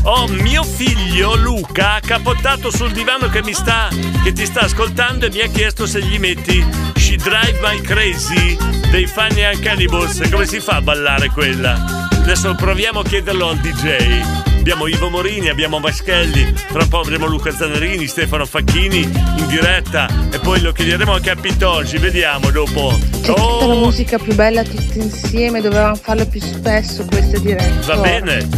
[0.04, 3.90] Oh, mio figlio Luca ha capottato sul divano che mi sta
[4.24, 6.66] che ti sta ascoltando e mi ha chiesto se gli metti
[6.96, 8.56] She Drive My Crazy
[8.90, 10.22] dei Funny and Cannibals.
[10.32, 12.08] Come si fa a ballare quella?
[12.10, 14.55] Adesso proviamo a chiederlo al DJ.
[14.66, 20.08] Abbiamo Ivo Morini, abbiamo Maschelli, tra un po' avremo Luca Zannarini, Stefano Facchini in diretta
[20.32, 22.98] e poi lo chiederemo anche a Pitongi, vediamo dopo.
[23.22, 27.86] C'è tutta la Oh, musica più bella tutti insieme, dovevamo farlo più spesso queste dirette.
[27.86, 28.50] va bene,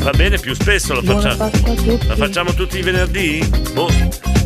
[0.00, 1.50] va bene, più spesso Buona facciamo.
[2.08, 3.42] La facciamo tutti i venerdì?
[3.72, 3.88] Boh.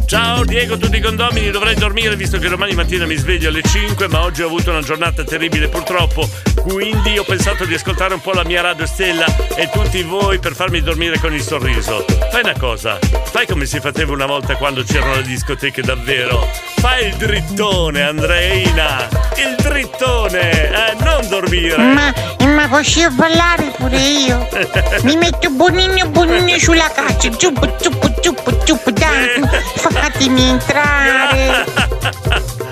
[0.06, 4.06] Ciao Diego, tutti i condomini, dovrei dormire visto che domani mattina mi sveglio alle 5,
[4.06, 6.28] ma oggi ho avuto una giornata terribile purtroppo,
[6.62, 10.54] quindi ho pensato di ascoltare un po' la mia radio stella e tutti voi per
[10.54, 12.04] farmi dormire con il sorriso.
[12.30, 16.48] Fai una cosa, fai come si faceva una volta quando c'erano le discoteche davvero.
[16.76, 21.78] Fai il drittone, Andreina, il drittone, eh, non dormire.
[21.78, 22.14] Ma,
[22.44, 24.48] ma posso ballare pure io?
[25.02, 29.40] Mi metto bonino bonino sulla caccia, giupo giupo giupo giupo dai,
[30.00, 31.64] fatemi entrare.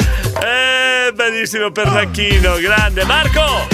[0.45, 3.05] Eh, bellissimo pernacchino, grande.
[3.05, 3.67] Marco!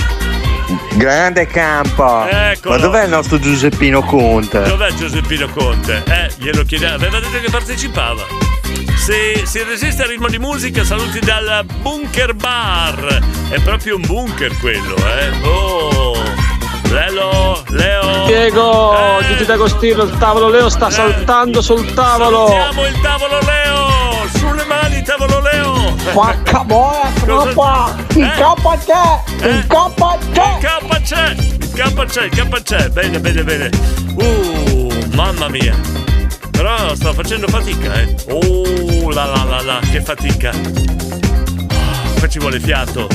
[0.93, 2.27] Grande campo!
[2.29, 2.75] Eccolo.
[2.75, 4.63] Ma dov'è il nostro Giuseppino Conte?
[4.63, 6.03] Dov'è Giuseppino Conte?
[6.07, 6.95] Eh, glielo chiediamo.
[6.95, 8.25] Aveva detto che partecipava.
[8.97, 13.19] Se si resiste al ritmo di musica, saluti dal Bunker Bar.
[13.49, 15.31] È proprio un bunker quello, eh.
[15.43, 16.40] Oh!
[16.91, 18.27] Lelo, Leo.
[18.27, 18.97] Diego,
[19.29, 22.49] Gigi D'Agostino, il tavolo Leo sta saltando sul tavolo.
[22.49, 24.29] Salutiamo il tavolo Leo!
[24.35, 25.95] Sulle mani, tavolo Leo!
[26.13, 27.95] Porca boia, troppa!
[28.15, 29.49] Il capo a te!
[29.49, 30.41] Il capo a te!
[30.61, 31.31] Il K c'è!
[31.31, 32.89] Il K c'è, il K c'è!
[32.89, 33.71] Bene, bene, bene!
[34.17, 35.75] Uh, mamma mia!
[36.51, 38.15] Però sto facendo fatica, eh!
[38.31, 40.51] Oh, la la la la, che fatica!
[40.51, 43.09] Ah, Qua ci vuole fiato!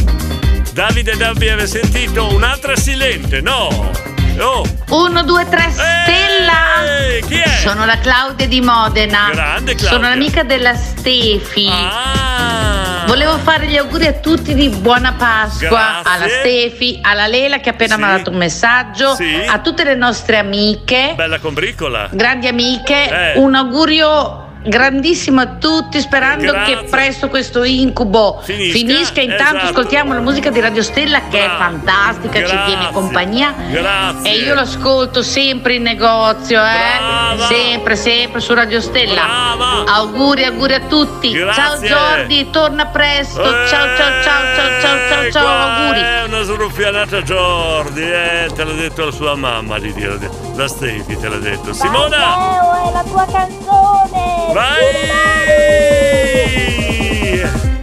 [0.76, 3.92] Davide Dabbi aveva sentito un'altra silente, no!
[4.40, 4.66] Oh!
[4.90, 7.22] 1, 2, 3, Stella!
[7.26, 7.48] chi è?
[7.48, 9.30] Sono la Claudia di Modena.
[9.32, 9.88] Grande Claudia.
[9.88, 11.70] Sono l'amica della Stefi.
[11.72, 13.06] Ah.
[13.08, 15.70] Volevo fare gli auguri a tutti di buona Pasqua.
[15.70, 16.12] Grazie.
[16.12, 18.02] Alla Stefi, alla Lela che ha appena Sì.
[18.02, 19.46] mandato un messaggio, Sì.
[19.48, 22.10] a tutte le nostre amiche, Bella combricola!
[22.12, 23.38] grandi amiche, Eh.
[23.40, 26.76] un augurio grandissimo a tutti, sperando Grazie.
[26.76, 29.22] che presto questo incubo Finisca, finisca.
[29.22, 29.66] Intanto esatto.
[29.72, 32.66] ascoltiamo la musica di Radio Stella che è fantastica, ci Grazie.
[32.66, 33.54] tiene compagnia.
[33.70, 34.32] Grazie.
[34.32, 37.38] E io lo ascolto sempre in negozio, eh?
[37.48, 39.84] Sempre, sempre su Radio Stella.
[39.88, 41.32] Auguri, auguri a tutti.
[41.32, 41.88] Ciao Grazie.
[41.88, 43.44] Giordi, torna presto.
[43.44, 46.00] Ciao, ciao, ciao, ciao, ciao, ciao, ciao, auguri.
[46.00, 50.18] È una sruffianata Jordi, eh, te l'ha detto la sua mamma di dire,
[50.56, 51.74] la Stefi te l'ha detto.
[51.74, 52.18] Simona!
[52.18, 54.54] Matteo, è la tua canzone!
[54.56, 54.86] Vai!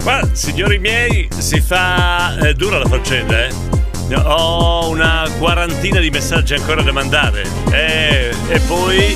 [0.05, 3.53] Ma signori miei, si fa eh, dura la faccenda, eh?
[4.17, 7.43] Ho una quarantina di messaggi ancora da mandare.
[7.71, 9.15] Eh, e poi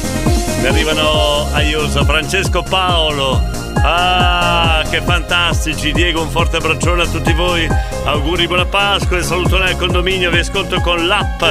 [0.68, 3.40] arrivano a Iosa Francesco Paolo.
[3.83, 5.92] Ah, che fantastici!
[5.92, 7.68] Diego, un forte abbraccione a tutti voi.
[8.05, 10.31] Auguri buona Pasqua e saluto nel condominio.
[10.31, 11.42] Vi ascolto con l'app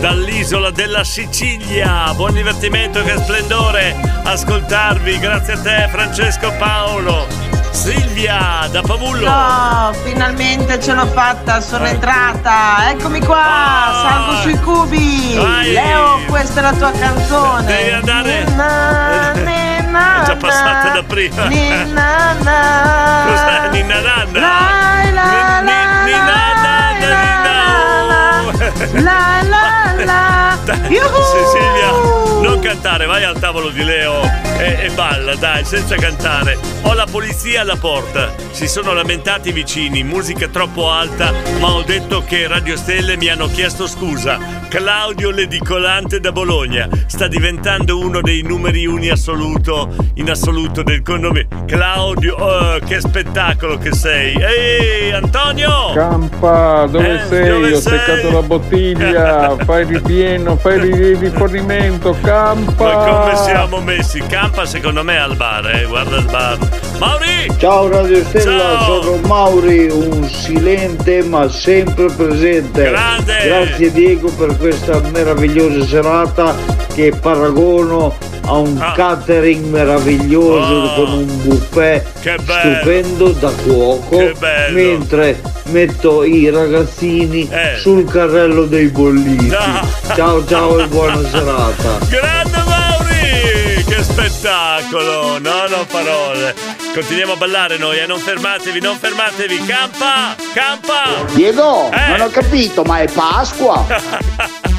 [0.00, 2.12] dall'isola della Sicilia.
[2.14, 5.18] Buon divertimento, che splendore ascoltarvi.
[5.18, 7.26] Grazie a te, Francesco Paolo.
[7.78, 9.24] Silvia da Pavullo.
[9.28, 12.90] No, finalmente ce l'ho fatta, sono entrata.
[12.90, 15.36] Eccomi qua, salgo sui cubi.
[15.36, 15.72] Vai.
[15.72, 17.64] Leo, questa è la tua canzone.
[17.66, 18.44] Devi andare.
[18.44, 21.44] Ninna, ninna, È già passata da prima.
[21.46, 23.24] ninna, na.
[23.26, 23.68] Cos'è?
[23.70, 24.40] Ninna nanna?
[24.40, 26.22] La, la, la, la,
[28.92, 29.87] la, la.
[30.02, 31.22] Yuhu.
[31.52, 34.20] Silvia, non cantare, vai al tavolo di Leo
[34.58, 36.56] e, e balla, dai, senza cantare.
[36.82, 38.32] Ho la polizia alla porta.
[38.50, 43.28] Si sono lamentati i vicini, musica troppo alta, ma ho detto che Radio Stelle mi
[43.28, 44.38] hanno chiesto scusa.
[44.68, 51.64] Claudio l'edicolante da Bologna sta diventando uno dei numeri uni assoluto in assoluto del condominio.
[51.66, 54.34] Claudio, oh, che spettacolo che sei!
[54.34, 55.92] Ehi, Antonio!
[55.94, 57.48] Campa, dove Eh, sei?
[57.48, 57.98] dove Ho sei?
[57.98, 62.84] seccato la bottiglia, fai ripieno, fai ri- rifornimento, campa!
[62.84, 64.20] Ma come siamo messi?
[64.20, 65.84] Campa secondo me al bar, eh?
[65.86, 66.58] Guarda il bar.
[66.98, 67.26] Mauri!
[67.58, 69.02] Ciao Radio Stella, Ciao.
[69.02, 72.90] sono Mauri, un silente ma sempre presente.
[72.90, 73.36] Grande!
[73.44, 76.54] Grazie Diego per questa meravigliosa serata
[76.94, 78.14] che paragono
[78.48, 80.94] a un catering meraviglioso Oh.
[80.94, 82.76] con un buffet Che bello.
[82.76, 84.74] stupendo da cuoco, Che bello.
[84.74, 87.48] mentre metto i ragazzini
[87.80, 89.46] sul carrello dei bolliti.
[89.46, 89.48] Eh.
[89.50, 90.14] No.
[90.14, 91.98] Ciao ciao e buona serata.
[92.08, 93.84] Grande Mauri!
[93.84, 95.38] Che spettacolo!
[95.38, 96.54] Non ho parole.
[96.94, 98.06] Continuiamo a ballare noi, eh?
[98.06, 99.64] Non fermatevi, non fermatevi.
[99.66, 100.34] Campa!
[100.54, 101.24] Campa!
[101.34, 102.08] Diego, Eh.
[102.16, 103.84] non ho capito, ma è Pasqua?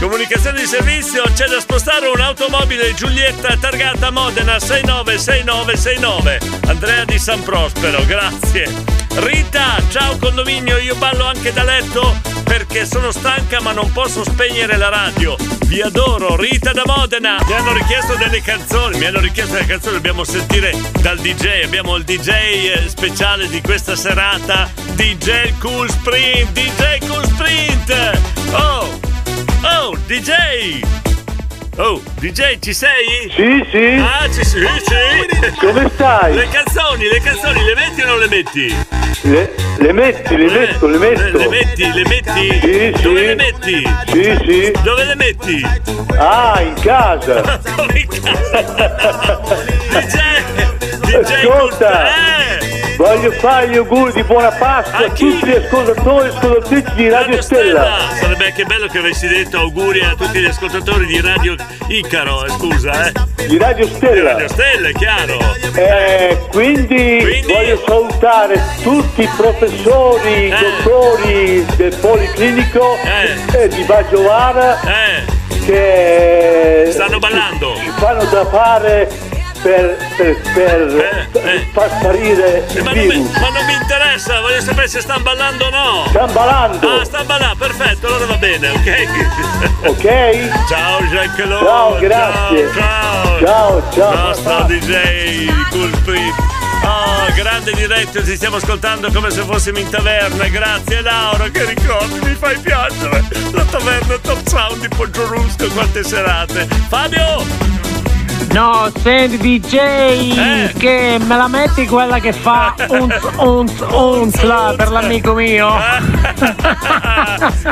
[0.00, 6.40] Comunicazione di servizio, c'è da spostare un'automobile Giulietta targata Modena 696969.
[6.68, 8.72] Andrea di San Prospero, grazie.
[9.16, 14.76] Rita, ciao condominio, io ballo anche da letto perché sono stanca ma non posso spegnere
[14.76, 15.36] la radio.
[15.66, 17.38] Vi adoro, Rita da Modena.
[17.44, 21.64] Mi hanno richiesto delle canzoni, mi hanno richiesto delle canzoni, dobbiamo sentire dal DJ.
[21.64, 28.20] Abbiamo il DJ eh, speciale di questa serata, DJ Cool Sprint, DJ Cool Sprint.
[28.52, 29.07] Oh!
[29.62, 30.82] Oh, DJ!
[31.78, 33.30] Oh, DJ, ci sei?
[33.34, 34.00] Sì, sì.
[34.00, 35.56] Ah, ci sì, sì.
[35.60, 36.34] Come stai?
[36.34, 38.74] Le canzoni, le canzoni, le metti o non le metti?
[39.22, 41.38] Le, le metti, le metto, le metto.
[41.38, 42.60] Le metti, le metti?
[42.60, 43.02] Sì, sì.
[43.02, 43.88] Dove le metti?
[44.06, 44.72] Sì, sì.
[44.82, 45.66] Dove le metti?
[46.18, 47.40] Ah, in casa.
[47.76, 49.38] Dove in casa?
[49.90, 50.18] DJ,
[51.00, 52.47] DJ Ascolta, eh.
[52.98, 57.40] Voglio fare gli auguri di buona Pasqua a tutti gli ascoltatori e ascoltatrici di Radio
[57.40, 57.96] Stella.
[58.20, 61.54] Sarebbe anche bello che avessi detto auguri a tutti gli ascoltatori di Radio
[61.86, 63.46] Icaro, eh, scusa, eh.
[63.46, 64.32] Di Radio Stella.
[64.32, 65.38] Radio Stella, è chiaro.
[65.74, 70.56] Eh, quindi, voglio salutare tutti i professori, Eh.
[70.82, 72.96] dottori del Policlinico
[73.52, 74.76] e di Baggiovara
[75.64, 77.76] che Stanno ballando.
[77.76, 79.08] ci fanno da fare
[79.62, 80.36] per, per,
[81.32, 83.36] per far sparire il Eh, Ma non, mi, virus.
[83.40, 86.04] ma non mi interessa, voglio sapere se stanno ballando o no.
[86.08, 86.88] Stanno ballando.
[87.00, 89.86] Ah, stanno ballando, perfetto, allora va bene, ok?
[89.86, 90.66] Ok?
[90.68, 91.58] Ciao Giancarlo.
[91.58, 92.70] Ciao, grazie.
[92.74, 93.38] Ciao.
[93.44, 94.64] Ciao, ciao, Nostro papà.
[94.66, 95.48] DJ
[96.00, 96.34] Street.
[96.84, 100.46] Oh, grande diretto, ti stiamo ascoltando come se fossimo in taverna.
[100.48, 103.24] Grazie Laura, che ricordi, mi fai piangere.
[103.52, 106.66] La taverna top sound di Poggiorusco, quante serate.
[106.88, 107.87] Fabio!
[108.52, 114.90] No, senti DJ, che me la metti quella che fa unz unz unz là per
[114.90, 115.68] l'amico mio.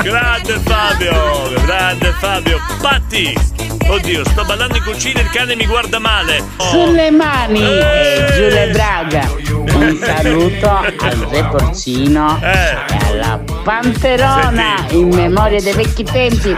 [0.03, 2.59] grande Fabio, grande Fabio.
[2.81, 3.76] Patti!
[3.89, 6.43] Oddio, sto ballando in cucina, il cane mi guarda male.
[6.57, 6.65] Oh.
[6.71, 8.27] Sulle mani, Eh.
[8.35, 9.35] giù le braga.
[9.77, 12.77] Un saluto al Re Porcino e
[13.11, 14.99] alla Panterona Senti.
[14.99, 16.57] in memoria dei vecchi tempi.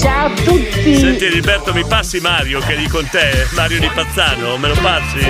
[0.00, 0.96] Ciao a tutti!
[0.98, 3.46] Senti Roberto, mi passi Mario che è lì con te?
[3.52, 5.26] Mario di Pazzano, me lo passi?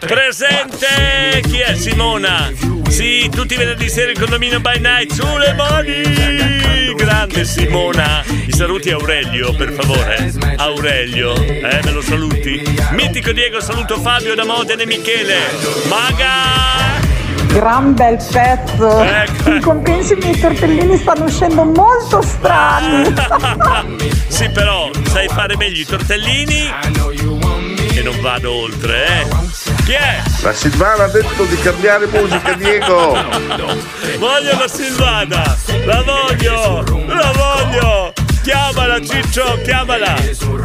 [0.00, 1.42] Presente!
[1.42, 2.50] Chi è Simona?
[2.88, 6.94] Sì, tutti i venerdì sera il condominio by night, sulle mani!
[6.96, 8.22] Grande Simona!
[8.46, 9.91] I saluti a Aurelio, per favore.
[10.56, 12.62] Aurelio, eh, me lo saluti?
[12.92, 15.36] Mitico Diego, saluto Fabio da Modena e Michele.
[15.88, 17.00] Maga!
[17.48, 19.04] Gran bel pezzo.
[19.44, 23.12] In compenso i miei tortellini stanno uscendo molto strani.
[24.28, 26.70] sì, però sai fare meglio i tortellini
[27.94, 29.26] e non vado oltre, eh?
[29.84, 30.22] Chi è?
[30.42, 33.12] La Silvana ha detto di cambiare musica, Diego.
[34.18, 35.56] Voglio la Silvana!
[35.84, 36.84] La voglio!
[37.06, 38.21] La voglio!
[38.42, 40.16] Chiamala Ciccio, chiamala!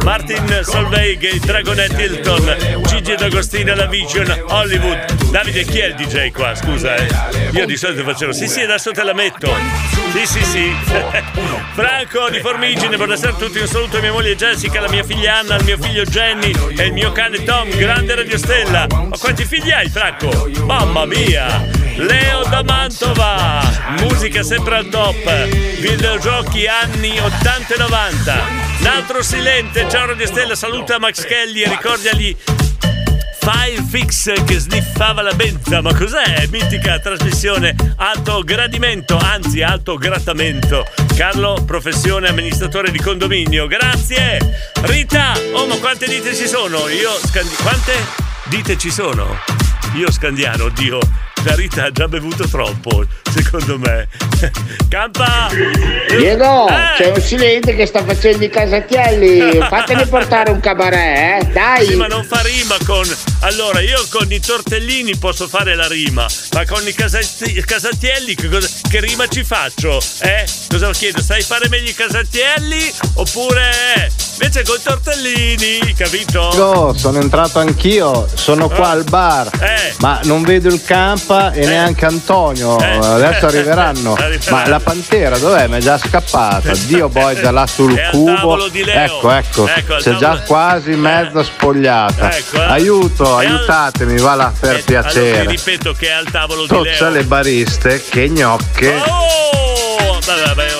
[0.02, 5.30] Martin Solveig, Dragonette Hilton, Gigi D'Agostino, La Vision, Hollywood.
[5.30, 6.56] Davide, chi è il DJ qua?
[6.56, 7.06] Scusa, eh.
[7.52, 8.32] Io di solito facevo.
[8.32, 9.54] Sì, sì, adesso te la metto.
[10.12, 10.72] Sì, sì, sì.
[11.74, 13.58] Franco di Formigine, buonasera a tutti.
[13.58, 16.86] Un saluto a mia moglie Jessica, la mia figlia Anna, al mio figlio Jenny e
[16.86, 18.86] il mio cane Tom, grande Radio Stella.
[18.90, 20.50] Ma quanti figli hai, Franco?
[20.64, 21.87] Mamma mia!
[21.98, 23.60] Leo da Mantova,
[24.02, 25.48] musica sempre al top,
[25.80, 28.42] videogiochi anni 80 e 90.
[28.82, 32.36] L'altro silente, ciao Radio Stella, saluta Max Kelly e ricordagli
[33.40, 36.46] File Fix che sniffava la benza, ma cos'è?
[36.52, 40.84] Mitica trasmissione alto gradimento, anzi alto grattamento.
[41.16, 44.38] Carlo, professione amministratore di condominio, grazie!
[44.82, 46.86] Rita, oh ma quante dite ci sono?
[46.86, 47.56] Io scandi...
[47.56, 47.92] quante
[48.44, 49.36] dite ci sono?
[49.94, 51.00] Io scandiano, oddio,
[51.48, 54.06] la Rita ha già bevuto troppo, secondo me.
[54.88, 55.48] Campa!
[56.16, 56.74] Diego, Eh!
[56.96, 59.58] c'è un silente che sta facendo i casatielli.
[59.68, 61.52] Fatene portare un cabaret, eh?
[61.52, 61.86] Dai.
[61.86, 63.04] Sì, ma non fa rima con.
[63.40, 68.48] Allora, io con i tortellini posso fare la rima, ma con i casati- casatielli che,
[68.48, 70.00] cosa- che rima ci faccio?
[70.20, 70.44] Eh?
[70.68, 71.22] Cosa chiedo?
[71.22, 72.92] Sai fare meglio i casatielli?
[73.14, 74.10] Oppure.
[74.40, 74.44] Eh?
[74.44, 76.48] Invece con i tortellini, capito?
[76.50, 79.94] Diego, sono entrato anch'io, sono qua al bar, Eh.
[79.98, 82.76] ma non vedo il Campa e neanche Antonio.
[82.76, 84.14] Adesso arriveranno.
[84.18, 84.56] Arriveranno.
[84.62, 85.66] Ma la pantera dov'è?
[85.66, 86.72] Mi è già scappata.
[86.86, 88.68] Dio boy già là sul cubo.
[88.68, 88.80] di.
[88.80, 92.34] Ecco, ecco, Ecco, c'è già quasi mezza spogliata.
[92.36, 92.64] Ecco, eh.
[92.64, 95.46] Aiuto, È al- aiutatemi, va là per Allora, piacere.
[95.46, 97.10] ripeto che è al tavolo di Toccia Leo.
[97.18, 98.94] le bariste, che gnocche.
[99.06, 100.18] Oh!
[100.24, 100.77] Vabbè, vabbè.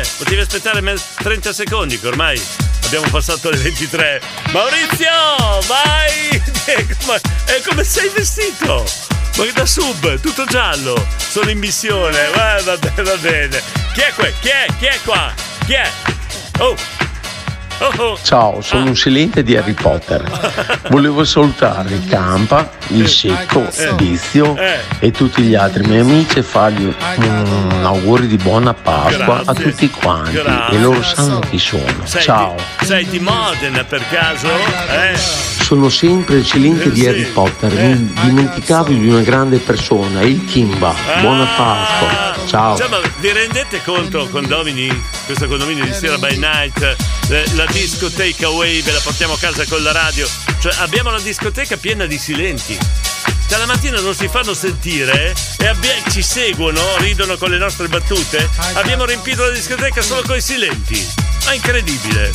[0.00, 2.40] Eh, potevi aspettare me- 30 secondi, che ormai
[2.86, 4.22] abbiamo passato le 23.
[4.50, 5.10] Maurizio,
[5.66, 6.42] vai!
[6.64, 8.82] Diego, ma eh, come sei vestito?
[9.36, 11.06] Ma da sub, tutto giallo.
[11.18, 12.28] Sono in missione.
[12.28, 13.62] Eh, va bene, va bene.
[13.92, 14.26] Chi è qua?
[14.40, 14.66] Chi è?
[14.78, 15.34] Chi è qua?
[15.66, 15.90] Chi è?
[16.60, 17.09] Oh!
[18.22, 20.22] Ciao, sono un silente di Harry Potter.
[20.90, 23.92] Volevo salutare il Campa, il Secco, Eh.
[23.94, 24.78] Bizio Eh.
[24.98, 26.84] e tutti gli altri miei amici e fargli
[27.16, 30.36] un auguri di buona Pasqua a tutti quanti.
[30.36, 32.04] E loro sanno chi sono.
[32.04, 32.54] Ciao.
[32.82, 34.48] Sei di Modena per caso?
[34.48, 35.16] Eh?
[35.16, 37.24] Sono sempre il silente di Eh, Harry.
[37.32, 37.90] Potter, Eh.
[37.92, 40.92] indimenticabile di una grande persona, il Kimba.
[41.20, 42.29] Buona Pasqua.
[42.50, 42.76] Ciao.
[42.76, 44.88] Cioè, ma vi rendete conto, condomini,
[45.24, 46.96] questo condominio di Sera by Night,
[47.28, 50.26] eh, la disco takeaway, ve la portiamo a casa con la radio.
[50.58, 52.76] Cioè, abbiamo la discoteca piena di silenti.
[53.46, 57.86] Cioè, la mattina non si fanno sentire e abbia- ci seguono, ridono con le nostre
[57.86, 58.50] battute.
[58.72, 61.08] Abbiamo riempito la discoteca solo con i silenti.
[61.44, 62.32] Ma incredibile.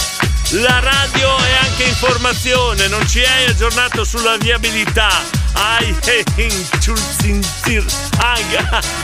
[0.51, 5.09] La radio è anche informazione, non ci hai aggiornato sulla viabilità.
[5.53, 7.83] Ai Einchunzir.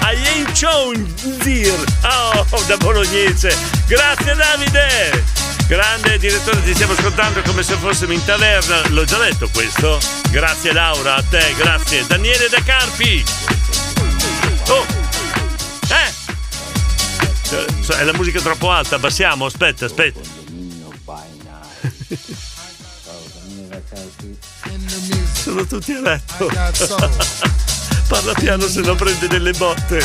[0.03, 1.83] Einchunzir.
[2.03, 3.57] Oh, da bolognese.
[3.87, 5.23] Grazie Davide.
[5.67, 8.87] Grande direttore, ti stiamo ascoltando come se fossimo in taverna.
[8.89, 9.99] L'ho già detto questo.
[10.29, 12.05] Grazie Laura, a te, grazie.
[12.05, 13.23] Daniele da Carpi.
[14.67, 14.85] Oh.
[15.89, 16.13] Eh.
[17.47, 20.40] Cioè, È la musica troppo alta, abbassiamo, aspetta, aspetta.
[25.33, 26.47] Sono tutti a letto.
[28.11, 30.01] Parla piano se no prende delle botte.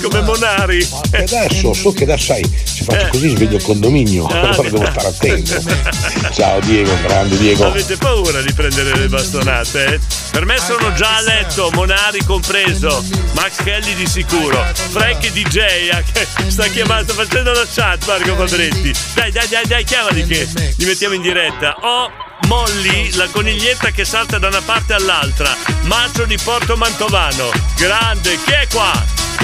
[0.00, 0.88] Come Monari.
[1.10, 3.08] Adesso so che da sai, se faccio Eh.
[3.10, 5.62] così sveglio il condominio, Ah, allora devo stare attento.
[6.32, 7.66] Ciao Diego, grande Diego.
[7.66, 9.84] Avete paura di prendere le bastonate?
[9.84, 10.00] eh?
[10.30, 16.26] Per me sono già a letto, Monari compreso, Max Kelly di sicuro, Frank DJ che
[16.48, 18.92] sta chiamando, sta facendo la chat Marco Fabretti.
[19.12, 21.76] Dai, dai, dai, dai, chiamali che li mettiamo in diretta.
[21.82, 22.10] Ho
[22.46, 27.50] Molly, la coniglietta che salta da una parte all'altra, Macio di Porto Mantovano.
[27.76, 28.92] Grande, chi è qua?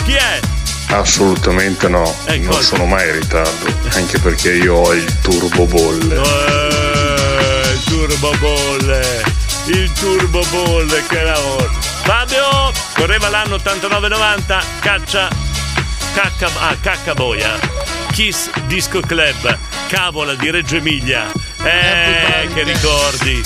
[0.05, 0.41] Chi è?
[0.89, 6.15] Assolutamente no, non sono mai in ritardo, anche perché io ho il turbo bolle.
[6.15, 9.23] Eh, il turbo bolle,
[9.67, 11.71] il turbo bolle, che lavoro.
[12.05, 15.29] Fabio Correva l'anno 89-90, caccia,
[16.15, 17.57] cacca, ah, cacca boia.
[18.11, 21.48] Kiss Disco Club, cavola di Reggio Emilia.
[21.63, 23.43] Eh, che ricordi.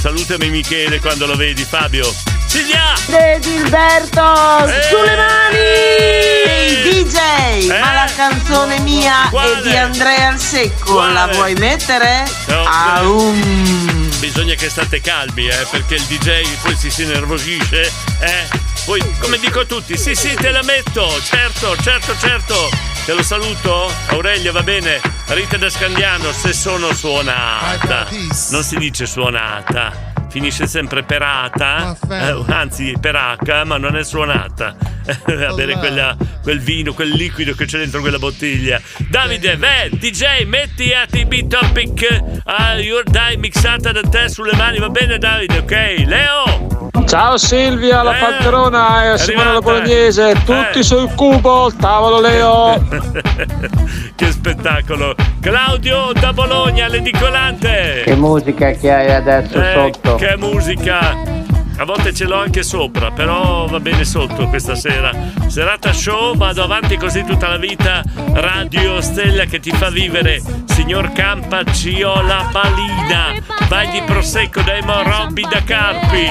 [0.00, 2.12] Salutami Michele quando lo vedi, Fabio.
[2.46, 2.94] Silvia!
[3.06, 4.82] De Gilberto, Eh.
[4.88, 5.56] sulle mani!
[5.56, 9.28] Ehi DJ, ma la canzone mia Eh.
[9.28, 9.58] Quale?
[9.58, 11.12] è di Andrea al Secco, Quale?
[11.12, 12.24] la vuoi mettere?
[12.46, 14.08] No, Aum.
[14.18, 18.66] Bisogna che state calmi, eh, perché il DJ poi si, si nervosisce, eh.
[18.84, 22.70] Poi, come dico a tutti, sì, sì, te la metto, certo, certo, certo.
[23.08, 23.90] Te lo saluto?
[24.08, 25.00] Aurelio, va bene.
[25.28, 28.06] Rita da Scandiano, se sono suonata.
[28.50, 30.07] Non si dice suonata.
[30.38, 34.76] Finisce sempre perata, eh, anzi per H, ma non è suonata.
[35.26, 38.80] a bere quella- quel vino, quel liquido che c'è dentro quella bottiglia.
[39.10, 44.90] Davide, beh, DJ, metti ATB Topic a Your Die mixata da te sulle mani, va
[44.90, 46.04] bene Davide, ok?
[46.06, 46.66] Leo!
[47.06, 49.60] Ciao Silvia, la Eh, Panterona è e Simone la.
[49.60, 50.82] Bolognese, tutti Eh.
[50.82, 52.86] sul cubo, tavolo Leo.
[54.14, 55.14] che spettacolo!
[55.40, 58.02] Claudio da Bologna, l'edicolante!
[58.04, 60.16] Che musica che hai adesso Eh, sotto?
[60.16, 61.36] Che musica!
[61.80, 65.12] A volte ce l'ho anche sopra, però va bene sotto questa sera.
[65.46, 68.02] Serata show, vado avanti così tutta la vita.
[68.32, 70.42] Radio Stella che ti fa vivere.
[70.64, 73.32] Signor Campa, Ciola Balina.
[73.68, 76.24] Vai di prosecco da Emo Robby da Carpi.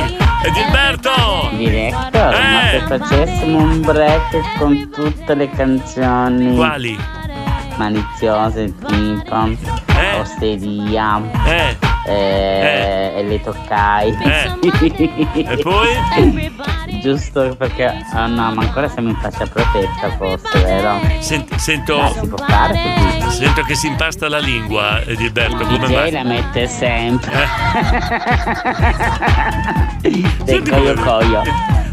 [0.43, 1.50] E Gilberto!
[1.56, 2.52] Director, Eh.
[2.52, 7.00] ma se facessimo un break con tutte le canzoni Quali?
[7.78, 9.50] maliziose tipo
[10.20, 11.78] Osteria Eh.
[12.08, 14.16] Eh, e le toccai
[15.34, 16.55] E poi?
[17.01, 20.99] giusto perché ah no ma ancora siamo in fascia protetta forse vero?
[21.20, 25.66] Sent- sento, si può fare così sento che si impasta la lingua, eh, Gilberto.
[25.66, 26.12] Come mai?
[26.12, 27.32] la mette sempre
[30.01, 31.41] Senti del coio coio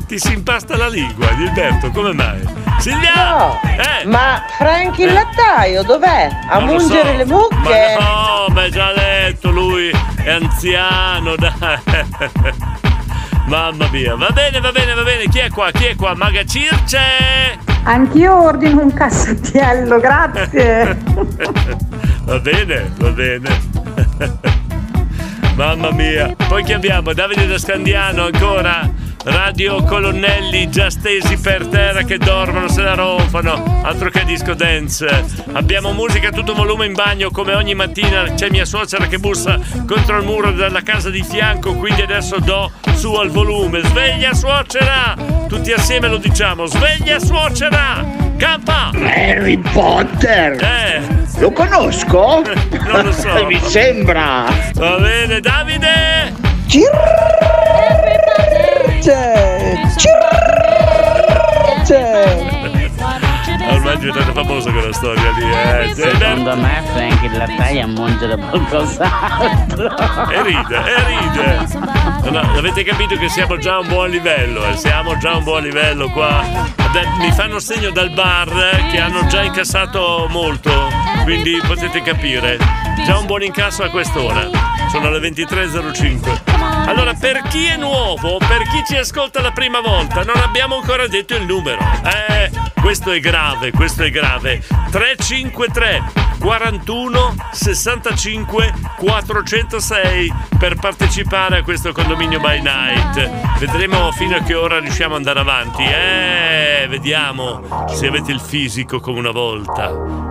[0.07, 2.41] Ti si impasta la lingua, Gilberto, come mai?
[2.79, 3.59] Silvia!
[3.63, 4.05] Eh!
[4.07, 6.29] Ma Frank il lattaio dov'è?
[6.49, 7.17] A Non mungere so.
[7.17, 7.97] le mucche?
[7.99, 9.91] Ma no, ma è già detto, lui
[10.23, 11.79] è anziano, dai.
[13.47, 15.25] Mamma mia, va bene, va bene, va bene.
[15.29, 15.71] Chi è qua?
[15.71, 16.15] Chi è qua?
[16.15, 16.99] Maga Circe!
[17.85, 20.97] Anch'io ordino un cassatiello, grazie.
[22.25, 23.61] Va bene, va bene.
[25.57, 26.35] Mamma mia.
[26.49, 27.13] Poi chi abbiamo?
[27.13, 28.89] Davide da Scandiano ancora.
[29.25, 33.81] Radio Colonnelli già stesi per terra che dormono, se la ronfano.
[33.83, 35.25] Altro che disco dance.
[35.53, 38.35] Abbiamo musica a tutto volume in bagno come ogni mattina.
[38.35, 42.70] C'è mia suocera che bussa contro il muro della casa di fianco, quindi adesso do
[42.95, 43.81] su al volume.
[43.83, 45.16] Sveglia suocera!
[45.49, 46.66] Tutti assieme lo diciamo.
[46.66, 48.05] Sveglia suocera!
[48.37, 48.91] Campa!
[48.93, 50.62] Harry Potter!
[50.62, 51.03] Eh!
[51.39, 52.43] Lo conosco?
[52.85, 53.33] Non lo so.
[53.49, 54.45] Mi sembra!
[54.75, 57.34] Va bene, Davide!
[63.69, 65.95] Ormai è diventata famosa quella storia lì, eh.
[65.95, 69.95] secondo me Frank il lattaio a mungere qualcos'altro
[70.31, 71.69] E ride, e ride.
[72.23, 74.77] No, no, avete capito che siamo già a un buon livello, eh?
[74.77, 76.43] siamo già a un buon livello qua.
[77.19, 80.71] Mi fanno segno dal bar eh, che hanno già incassato molto,
[81.25, 82.57] quindi potete capire.
[83.05, 84.49] Già un buon incasso a quest'ora.
[84.89, 86.74] Sono le 23.05.
[86.87, 91.07] Allora, per chi è nuovo, per chi ci ascolta la prima volta, non abbiamo ancora
[91.07, 91.78] detto il numero.
[92.05, 94.62] Eh, questo è grave, questo è grave.
[94.95, 96.03] 353
[96.38, 103.59] 41 65 406 per partecipare a questo condominio by night.
[103.59, 105.82] Vedremo fino a che ora riusciamo ad andare avanti.
[105.82, 109.88] Eh, vediamo se avete il fisico come una volta.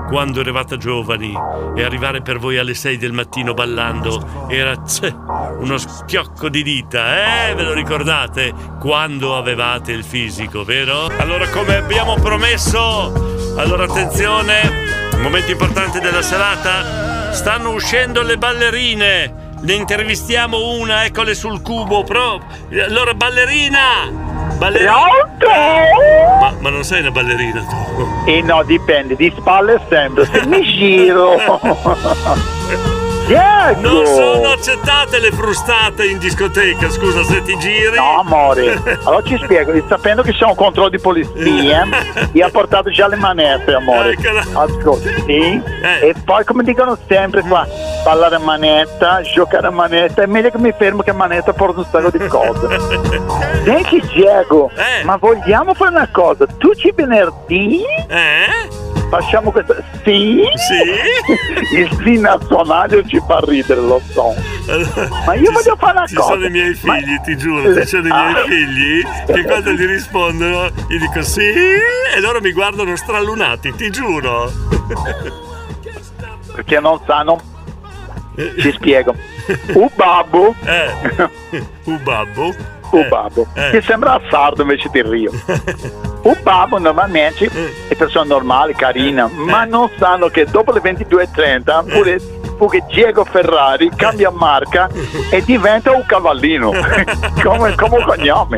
[0.07, 1.33] Quando eravate giovani
[1.75, 5.13] e arrivare per voi alle 6 del mattino ballando era tse,
[5.59, 7.53] uno schiocco di dita, eh?
[7.55, 8.53] Ve lo ricordate?
[8.79, 11.07] Quando avevate il fisico, vero?
[11.17, 14.71] Allora, come abbiamo promesso, allora attenzione,
[15.19, 19.41] momento importante della serata, stanno uscendo le ballerine.
[19.61, 22.41] Ne intervistiamo una, eccole sul cubo, pro.
[22.85, 24.11] Allora, ballerina!
[24.57, 24.93] Ballerina!
[26.39, 28.29] Ma, ma non sei una ballerina tu?
[28.29, 31.37] E no, dipende, di spalle sempre, se mi giro.
[33.25, 33.81] Diego!
[33.81, 37.95] Non sono accettate le frustate in discoteca, scusa se ti giri.
[37.95, 41.85] No, amore, allora ci spiego, sapendo che c'è un controllo di polizia,
[42.33, 44.15] io ho portato già le manette, amore.
[44.53, 45.61] Ascolta, sì?
[46.01, 47.65] E poi come dicono sempre qua,
[48.03, 51.79] ballare a manetta, giocare a manetta, è meglio che mi fermo che a manetta porto
[51.79, 52.79] un sacco di cose.
[53.63, 54.69] Senti Diego,
[55.03, 57.83] ma vogliamo fare una cosa, tu ci venerdì?
[58.07, 58.82] Eh?
[59.13, 59.75] Facciamo questo.
[60.03, 60.43] Sì?
[60.55, 60.81] Sì?
[61.77, 64.33] Il sì nazionale ci fa ridere, lo so.
[65.25, 66.29] Ma io Ci voglio fare una Ci cosa.
[66.33, 68.43] sono i miei figli, ti giuro, ci sono i miei Ah.
[68.47, 74.51] figli che quando gli rispondono gli dico sì e loro mi guardano stralunati, ti giuro.
[76.55, 77.39] Perché non sanno.
[78.35, 79.13] Ti spiego.
[79.73, 80.55] Un babbo.
[80.65, 81.29] Eh.
[81.83, 82.51] Un babbo.
[82.91, 83.45] Un babbo.
[83.53, 83.69] Eh.
[83.73, 85.31] Che sembra sardo invece di Rio.
[86.23, 87.73] Un babbo normalmente Eh.
[87.89, 92.19] è persona normale, carina, ma non sanno che dopo le 22.30 pure,
[92.57, 94.89] pure Diego Ferrari cambia marca
[95.29, 96.71] e diventa un cavallino
[97.43, 98.57] come, come un cognome.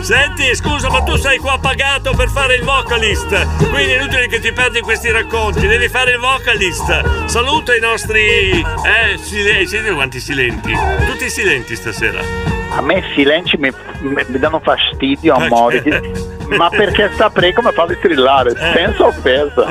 [0.00, 3.28] Senti, scusa, ma tu sei qua pagato per fare il vocalist.
[3.70, 7.24] Quindi è inutile che ti perdi questi racconti, devi fare il vocalist.
[7.26, 8.60] Saluta i nostri.
[8.60, 9.78] Eh, silenti.
[9.92, 10.72] Quanti silenti.
[11.06, 12.55] Tutti silenti stasera.
[12.74, 15.82] A me i silenzi mi, mi- danno fastidio, amore.
[16.56, 19.66] Ma perché saprei come farli strillare, senza offesa.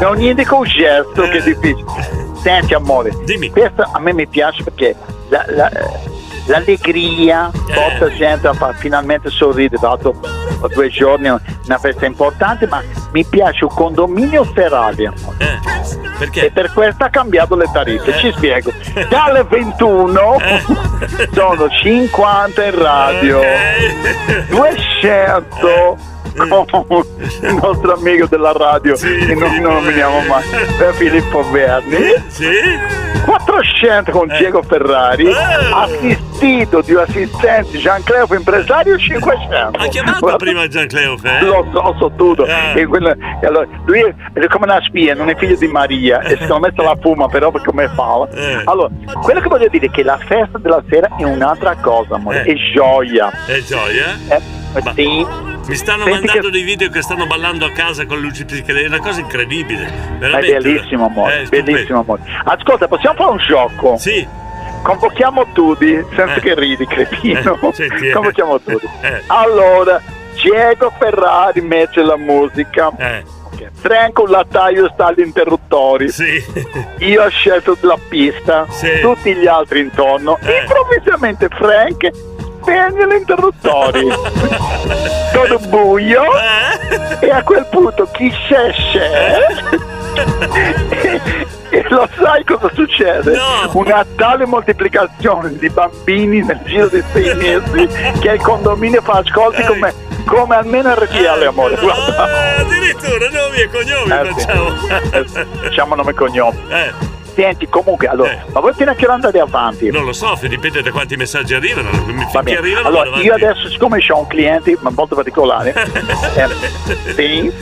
[0.00, 1.84] Non niente con un gesto che è difficile.
[2.42, 3.12] Senti, amore,
[3.52, 4.94] questo a me mi piace perché
[5.28, 5.70] la- la-
[6.48, 9.78] l'allegria porta gente a far finalmente sorridere.
[9.78, 10.20] Tra l'altro,
[10.60, 12.82] ho due giorni una festa importante, ma
[13.12, 15.06] mi piace un condominio Ferrari.
[15.06, 15.60] amore.
[16.18, 16.46] Perché?
[16.46, 18.16] E per questo ha cambiato le tariffe.
[18.18, 18.72] Ci spiego.
[19.08, 20.36] Dalle 21
[21.32, 23.40] sono 50 in radio,
[24.48, 26.16] 200
[26.46, 27.04] con
[27.42, 30.42] il nostro amico della radio che non nominiamo mai
[30.80, 31.96] eh, Filippo Verni
[33.24, 35.28] 400 con Diego Ferrari
[35.72, 41.40] assistito di un assistente Giancleo Impresario 500 Ha chiamato prima Gian Cleofe?
[41.42, 42.46] lo so, so tutto.
[42.46, 43.10] E quello-
[43.40, 46.72] e allora, lui è come una spia, non è figlio di Maria e secondo me
[46.74, 48.26] se la fuma però per come fa.
[48.64, 48.88] Allora,
[49.22, 52.52] quello che voglio dire è che la festa della sera è un'altra cosa, amore, Eh.
[52.52, 53.30] è gioia.
[53.46, 54.16] È gioia?
[54.28, 54.40] Eh,
[54.94, 55.26] sì.
[55.68, 58.86] Mi stanno Senti mandando dei video che stanno ballando a casa con le luci psichedeliche,
[58.86, 59.84] è una cosa incredibile.
[59.86, 60.58] È Veramente.
[60.58, 62.22] bellissimo, amore, Eh, bellissimo, amore.
[62.44, 63.96] Ascolta, possiamo fare un gioco?
[63.98, 64.26] Sì.
[64.82, 66.40] Convochiamo tutti, senza Eh.
[66.40, 67.58] che ridi, cretino.
[67.60, 68.12] Eh, senti, eh.
[68.12, 68.88] Convochiamo tutti.
[69.02, 69.22] Eh.
[69.26, 70.00] Allora,
[70.42, 72.90] Diego Ferrari mette la musica.
[72.96, 73.24] Eh.
[73.72, 76.08] Franco Lattaio sta agli interruttori.
[77.00, 78.66] Io ho scelto la pista,
[79.02, 80.38] tutti gli altri intorno.
[80.42, 80.60] Eh.
[80.62, 82.08] Improvvisamente Frank
[82.68, 84.06] spegne gli interruttori.
[85.32, 86.22] Todo buio.
[87.20, 87.26] Eh.
[87.26, 89.38] E a quel punto chi c'è c'è.
[91.70, 93.38] E lo sai cosa succede?
[93.72, 97.86] Una tale moltiplicazione di bambini nel giro di sei mesi
[98.20, 99.92] che il condominio fa ascolti come,
[100.24, 101.76] come almeno RTL, amore.
[101.76, 102.56] Guarda.
[102.56, 104.46] Eh, addirittura nomi e cognomi Eh, sì.
[104.46, 104.68] facciamo.
[105.12, 106.58] Eh, Diciamo nome e cognome.
[106.70, 106.92] Eh.
[107.38, 109.90] Senti, comunque, allora, ma voi fino a che ora andate avanti?
[109.92, 111.88] Non lo so, dipende da quanti messaggi arrivano.
[112.32, 112.58] Va bene.
[112.58, 115.72] arrivano Allora, io adesso, siccome ho un cliente ma molto particolare,
[116.34, 117.52] eh, sì,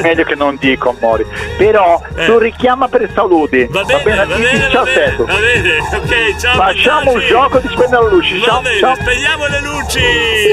[0.00, 1.26] meglio che non dico, amore.
[1.56, 3.66] Però tu richiama per saluti.
[3.68, 6.54] Va bene, va Ti- bene, ti va bene, va bene, ok, ciao.
[6.56, 8.38] Facciamo un gioco di spegnere le luci.
[8.38, 8.94] Va Ciao, bene, ciao.
[8.94, 10.00] spegniamo le luci!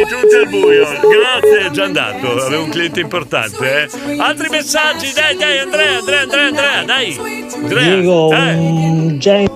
[0.08, 0.86] Giunti al buio.
[0.86, 2.32] Grazie, è già andato.
[2.46, 3.90] Avevo un cliente importante, eh.
[4.18, 7.44] Altri messaggi, dai, dai, Andrea, Andrea, Andrea, Andrea, dai.
[7.54, 7.84] Andrea.
[7.84, 9.50] Diego, eh.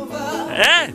[0.55, 0.93] Eh?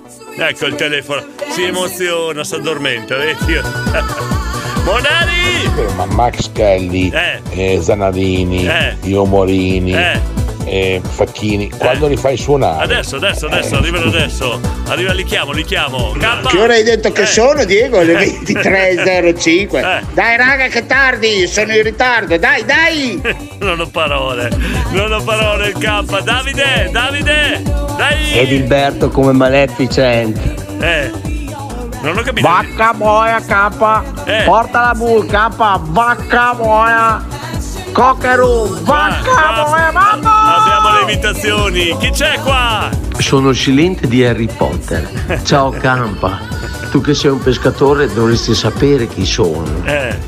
[0.49, 1.23] Ecco il telefono.
[1.51, 3.55] Si emoziona, si addormenta, vedi?
[4.85, 5.93] Monari!
[5.97, 7.41] Ma Max Kelly, Eh.
[7.51, 8.97] eh, Zanadini, Eh.
[9.03, 10.21] Io Morini, Eh.
[10.65, 12.83] Eh, Facchini, quando li fai suonare?
[12.85, 14.61] Adesso, adesso, adesso, arrivano adesso.
[14.89, 16.13] Arriva, li chiamo, li chiamo.
[16.19, 16.47] K.
[16.49, 17.27] Che ora hai detto che Eh.
[17.27, 18.01] sono, Diego?
[18.03, 19.79] Le 23.05.
[19.79, 20.03] Eh.
[20.13, 22.37] Dai, raga, che tardi, sono in ritardo.
[22.39, 23.23] Dai, dai.
[23.65, 24.51] Non ho parole,
[24.91, 26.21] non ho parole il K.
[26.23, 27.63] Davide, Davide,
[27.97, 28.39] dai!
[28.39, 30.39] Edilberto come Maleficent.
[30.83, 31.11] Eh,
[32.03, 32.47] non ho capito.
[32.47, 34.27] Vacca boia K.
[34.27, 34.43] Eh.
[34.45, 35.49] Porta la bull K.
[35.89, 37.25] Vacca boia.
[37.95, 38.77] Cockeroo.
[38.83, 40.57] Vacca boia mamma.
[40.57, 41.97] Abbiamo le invitazioni.
[41.99, 42.91] Chi c'è qua?
[43.19, 45.41] Sono il silente di Harry Potter.
[45.45, 46.41] Ciao Campa.
[46.91, 49.65] Tu che sei un pescatore dovresti sapere chi sono.
[49.85, 50.19] Eh,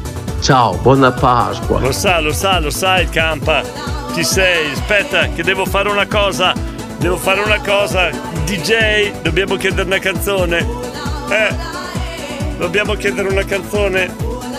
[0.40, 1.80] Ciao, buona Pasqua.
[1.80, 3.62] lo sa, lo sa, lo sa il Campa.
[4.14, 4.70] Chi sei?
[4.70, 6.52] Aspetta, che devo fare una cosa.
[6.98, 8.10] Devo fare una cosa.
[8.44, 10.58] DJ, dobbiamo chiedere una canzone.
[11.30, 11.54] Eh,
[12.58, 14.08] dobbiamo chiedere una canzone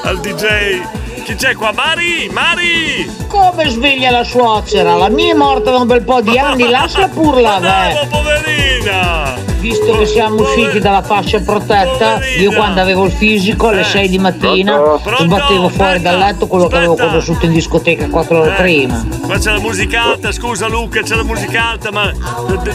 [0.03, 1.05] al DJ.
[1.28, 1.74] Chi c'è qua?
[1.74, 2.30] Mari!
[2.32, 3.14] Mari!
[3.28, 4.96] Come sveglia la suocera?
[4.96, 9.36] La mia è morta da un bel po' di anni, lascia pur la Bravo, poverina!
[9.60, 14.18] Visto che siamo usciti dalla fascia protetta, io quando avevo il fisico alle 6 di
[14.20, 14.80] mattina
[15.20, 19.06] sbattevo fuori dal letto quello che avevo conosciuto in discoteca 4 ore prima.
[19.24, 22.10] Qua c'è la musica alta, scusa Luca, c'è la musica alta, ma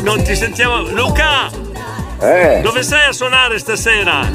[0.02, 0.82] non ti sentiamo.
[0.90, 1.48] Luca!
[2.20, 2.60] Eh.
[2.62, 4.28] Dove sei a suonare stasera?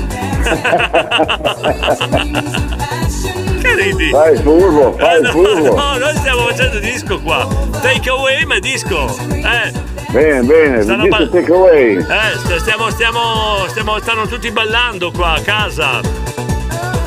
[3.61, 4.09] che ridi?
[4.09, 5.75] Fai il furbo, fai Eh, il no, furbo.
[5.75, 7.47] no, noi stiamo facendo disco qua.
[7.81, 9.15] Take away, ma disco.
[9.29, 11.97] Eh, Bene, bene, Stanno dico take away.
[11.97, 15.99] eh, st- stiamo, stiamo, stiamo, stanno tutti ballando qua a casa.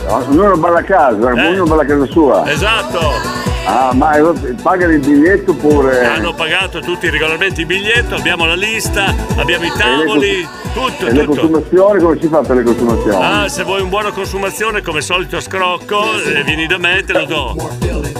[0.06, 2.50] Ognuno balla a casa, ognuno balla a casa sua.
[2.50, 3.39] Esatto.
[3.66, 6.04] Ah, ma eh, pagano il biglietto oppure.
[6.04, 11.24] Hanno pagato tutti regolarmente il biglietto, abbiamo la lista, abbiamo i tavoli, tutto, E le
[11.24, 11.40] tutto.
[11.40, 13.24] consumazioni, come si fa per le consumazioni?
[13.24, 17.12] Ah, se vuoi un buona consumazione, come solito scrocco, eh, vieni da me e te
[17.12, 17.54] lo do.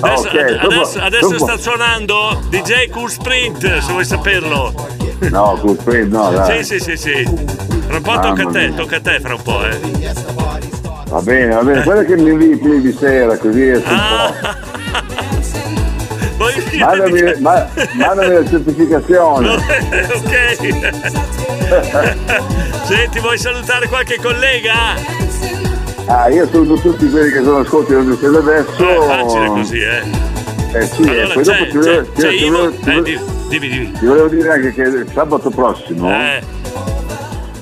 [0.00, 4.72] Adesso, ok, dopo- adesso- adesso sta suonando DJ Cool Sprint, se vuoi saperlo.
[5.30, 6.62] No, col freddo, no, dai.
[6.64, 7.24] Sì, sì, sì, sì.
[7.86, 8.76] Fra un po' tocca a Mamma te, mia.
[8.76, 9.78] tocca a te fra un po', eh.
[11.08, 14.32] Va bene, va bene, quello che mi inviti di sera, così esco un Ah.
[14.40, 14.48] po'.
[16.78, 19.48] Mandami, ma- mandami la certificazione.
[20.14, 20.58] ok.
[22.84, 24.94] Senti, vuoi salutare qualche collega?
[26.06, 28.88] Ah, io saluto tutti quelli che sono ascolti da Bruxelles adesso.
[28.88, 30.02] È facile così, eh.
[30.72, 33.24] Eh sì, Allora, e poi dopo ti volevo, c'è ti Ivo- volevo- ti eh, volevo-
[33.48, 33.92] dimmi, dimmi.
[33.98, 36.40] ti volevo dire anche che sabato prossimo Eh.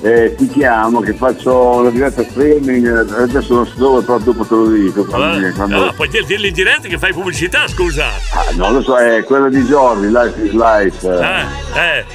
[0.01, 4.45] Eh, ti chiamo che faccio la diretta streaming, eh, adesso non so dove, però dopo
[4.45, 5.01] te lo dico.
[5.03, 8.05] Eh, quando- no, puoi dir- dirgli in diretta che fai pubblicità, scusa.
[8.05, 11.07] Ah, non lo so, è quella di Giorgi, Life is Life.
[11.07, 12.05] Eh, eh.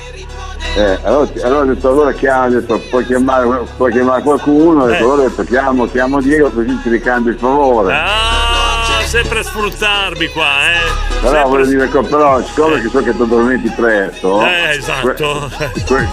[0.77, 4.87] Eh, allora, allora ho detto allora chiamo, ho detto, puoi, chiamare, puoi chiamare qualcuno, ho
[4.87, 5.05] detto, Eh.
[5.05, 7.93] allora ho detto chiamo, chiamo Diego così ti ricambio il favore.
[7.95, 11.21] Ah, sempre a sfruttarmi qua, eh.
[11.21, 15.51] però Sempre- voglio dire, però siccome che so che ti dormenti presto, Eh, esatto.
[15.57, 16.09] que- que-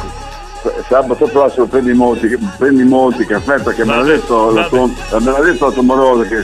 [0.87, 5.39] sabato prossimo prendi molti, prendi molti caffè perché me l'ha detto, la tua, me l'ha
[5.41, 6.43] detto la tua morosa che,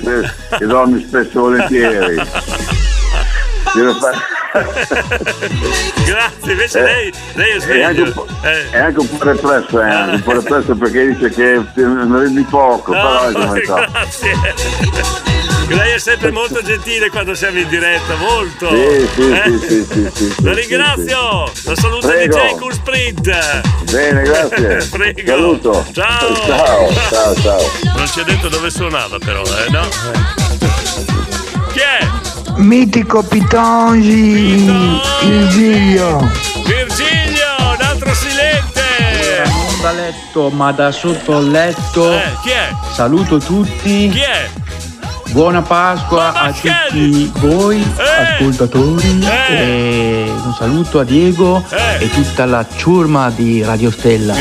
[0.58, 2.16] che dormi spesso volentieri.
[6.06, 7.54] Grazie, invece Eh, lei, lei è
[7.84, 8.12] anche, sveglio.
[8.14, 8.70] po', Eh.
[8.72, 12.42] è anche un po' represso, eh, anche un po' represso perché dice che ne rendi
[12.44, 13.88] poco, però Ah, è come sta.
[13.92, 15.37] grazie.
[15.70, 18.70] Lei è sempre molto gentile quando siamo in diretta, molto.
[18.70, 19.60] Sì, sì, Eh?
[19.60, 21.52] sì, sì, sì, sì, La ringrazio.
[21.64, 22.38] La saluto Prego.
[22.38, 23.92] DJ Cool Sprint.
[23.92, 24.88] Bene, grazie.
[24.90, 25.22] Prego.
[25.26, 25.86] Saluto.
[25.92, 26.36] Ciao.
[26.46, 27.72] Ciao, ciao, ciao.
[27.96, 29.88] Non ci ha detto dove suonava però, eh, no?
[31.74, 32.08] Chi è?
[32.56, 36.32] Mitico Pitongi, il Giglio.
[36.66, 39.44] Virgilio, un altro silente.
[39.46, 42.14] Non da letto, ma da sotto il letto.
[42.14, 42.70] Eh, chi è?
[42.94, 44.10] Saluto tutti.
[44.10, 44.50] Chi è?
[45.38, 51.64] Buona Pasqua a tutti voi ascoltatori e un saluto a Diego
[52.00, 54.34] e tutta la ciurma di Radio Stella.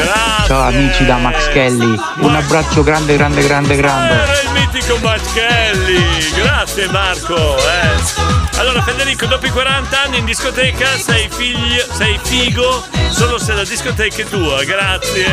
[0.47, 4.14] Ciao amici da Max Kelly, un abbraccio grande grande grande grande.
[4.14, 6.03] Era il mitico Maschelli.
[6.34, 8.36] Grazie Marco.
[8.59, 13.64] Allora Federico, dopo i 40 anni in discoteca sei figlio, sei figo solo se la
[13.64, 14.64] discoteca è tua.
[14.64, 15.26] Grazie.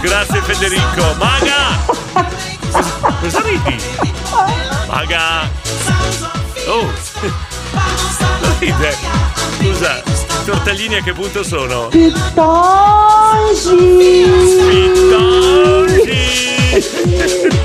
[0.00, 1.14] Grazie Federico.
[1.16, 1.84] Maga!
[2.70, 2.90] Cosa,
[3.20, 3.80] cosa ridi?
[4.88, 5.48] Maga!
[6.66, 6.92] Oh!
[8.58, 8.96] Ride?
[9.58, 11.88] Scusa, i tortellini a che punto sono?
[11.92, 12.12] Non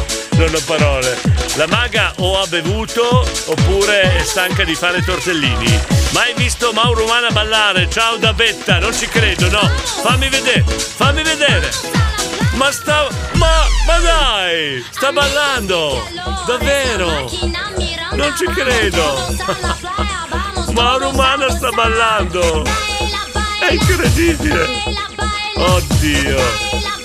[0.45, 1.17] ho parole.
[1.55, 5.79] La maga o ha bevuto oppure è stanca di fare tortellini.
[6.11, 7.89] Mai visto Mauro Umana ballare?
[7.89, 9.69] Ciao da Betta, non ci credo, no.
[10.03, 11.69] Fammi vedere, fammi vedere.
[12.53, 13.07] Ma sta.
[13.33, 13.79] Ma.
[13.85, 14.85] Ma dai!
[14.91, 16.07] Sta ballando!
[16.45, 17.29] Davvero!
[18.11, 19.35] Non ci credo!
[20.71, 22.63] Mauro Umana sta ballando!
[23.59, 24.67] È incredibile!
[25.55, 27.00] Oddio!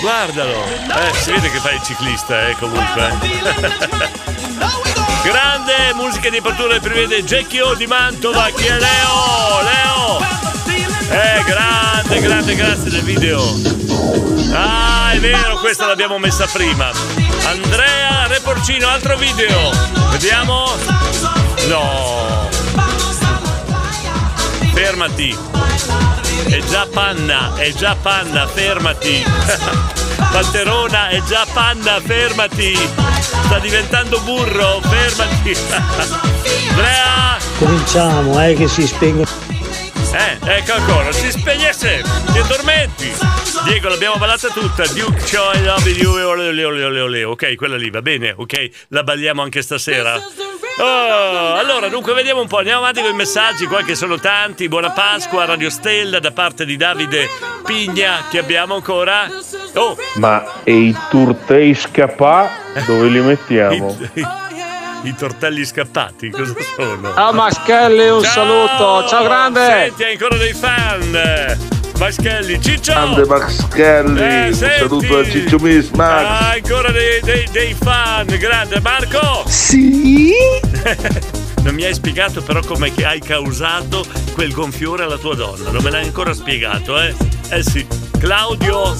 [0.00, 0.64] Guardalo!
[0.64, 3.12] Eh, si vede che fai il ciclista, eh, comunque.
[5.22, 9.62] Grande musica di apertura prevede Jackie O di Mantova, chi è Leo?
[9.62, 10.18] Leo!
[11.10, 13.42] Eh, grande, grande, grazie del video.
[14.52, 16.90] Ah, è vero, questa l'abbiamo messa prima.
[17.44, 19.70] Andrea Reporcino, altro video.
[20.10, 20.72] Vediamo.
[21.66, 22.48] No.
[24.72, 26.27] Fermati.
[26.46, 29.24] È già panna, è già panna, fermati.
[30.32, 32.76] Panterona, è già panna, fermati.
[33.44, 35.56] Sta diventando burro, fermati.
[36.70, 37.36] Andrea!
[37.58, 39.26] Cominciamo, eh, che si spengono.
[40.10, 42.02] Eh, ecco ancora, si spegnesse,
[42.32, 43.12] ti addormenti.
[43.64, 44.86] Diego, l'abbiamo ballata tutta.
[44.86, 47.24] Duke Choi, Love You, ole, ole, ole, ole, ole.
[47.24, 48.86] Ok, quella lì va bene, ok?
[48.88, 50.14] La balliamo anche stasera.
[50.80, 52.58] Oh, allora, dunque, vediamo un po'.
[52.58, 54.68] Andiamo avanti con i messaggi, qua che sono tanti.
[54.68, 57.28] Buona Pasqua, Radio Stella, da parte di Davide
[57.64, 59.26] Pigna, che abbiamo ancora.
[59.74, 62.48] Oh, Ma e i turtei scapà
[62.86, 63.94] dove li mettiamo?
[65.02, 67.12] i tortelli scappati, cosa sono?
[67.14, 68.32] Ciao Maschelli, un Ciao!
[68.32, 69.08] saluto.
[69.08, 69.60] Ciao grande.
[69.66, 71.56] Senti, hai ancora dei fan.
[71.98, 72.92] Maschelli, Ciccio!
[72.92, 74.78] Grande Maxchelli, Eh, un senti.
[74.78, 76.22] saluto da Ciccio Miss Max.
[76.24, 79.42] Ah, ancora dei, dei- dei fan, grande Marco!
[79.46, 80.32] Sì?
[81.60, 85.82] Non mi hai spiegato però come che hai causato quel gonfiore alla tua donna, non
[85.82, 87.12] me l'hai ancora spiegato, eh?
[87.50, 87.84] Eh sì,
[88.18, 88.94] Claudio,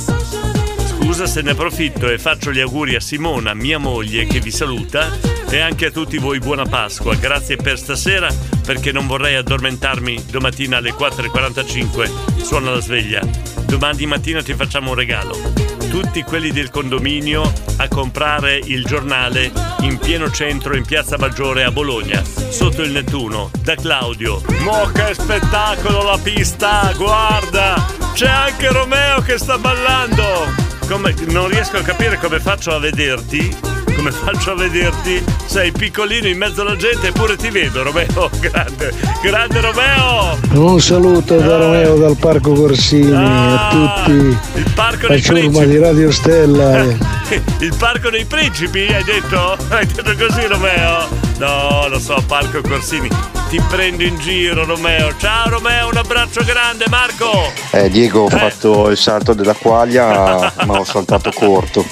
[1.08, 5.08] scusa se ne approfitto e faccio gli auguri a Simona, mia moglie, che vi saluta,
[5.48, 7.14] e anche a tutti voi buona Pasqua.
[7.14, 8.28] Grazie per stasera,
[8.62, 13.22] perché non vorrei addormentarmi domattina alle 4.45, suona la sveglia.
[13.64, 19.50] Domani mattina ti facciamo un regalo tutti quelli del condominio a comprare il giornale
[19.80, 24.42] in pieno centro in Piazza Maggiore a Bologna, sotto il Nettuno, da Claudio.
[24.60, 27.86] Mo che spettacolo la pista, guarda!
[28.12, 30.67] C'è anche Romeo che sta ballando!
[30.88, 33.54] Come- non riesco a capire come faccio a vederti.
[33.94, 35.22] Come faccio a vederti?
[35.44, 38.30] Sei piccolino in mezzo alla gente eppure ti vedo, Romeo.
[38.40, 40.38] Grande, grande Romeo!
[40.52, 44.36] Un saluto da Romeo dal Parco Corsini a tutti.
[44.36, 45.66] Ah, Il parco dei principi.
[45.66, 46.82] di Radio Stella.
[47.58, 49.56] Il parco dei principi, hai detto?
[49.68, 51.27] Hai detto così, Romeo?
[51.38, 53.08] No, lo so, Parco Corsini.
[53.48, 55.16] Ti prendo in giro, Romeo.
[55.16, 57.50] Ciao, Romeo, un abbraccio grande, Marco.
[57.70, 61.84] Eh, Diego, ho fatto il salto della quaglia, ma ho saltato corto.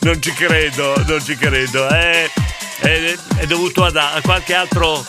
[0.00, 1.88] Non ci credo, non ci credo.
[1.88, 2.30] È,
[2.80, 5.04] è- è dovuto ad- a qualche altro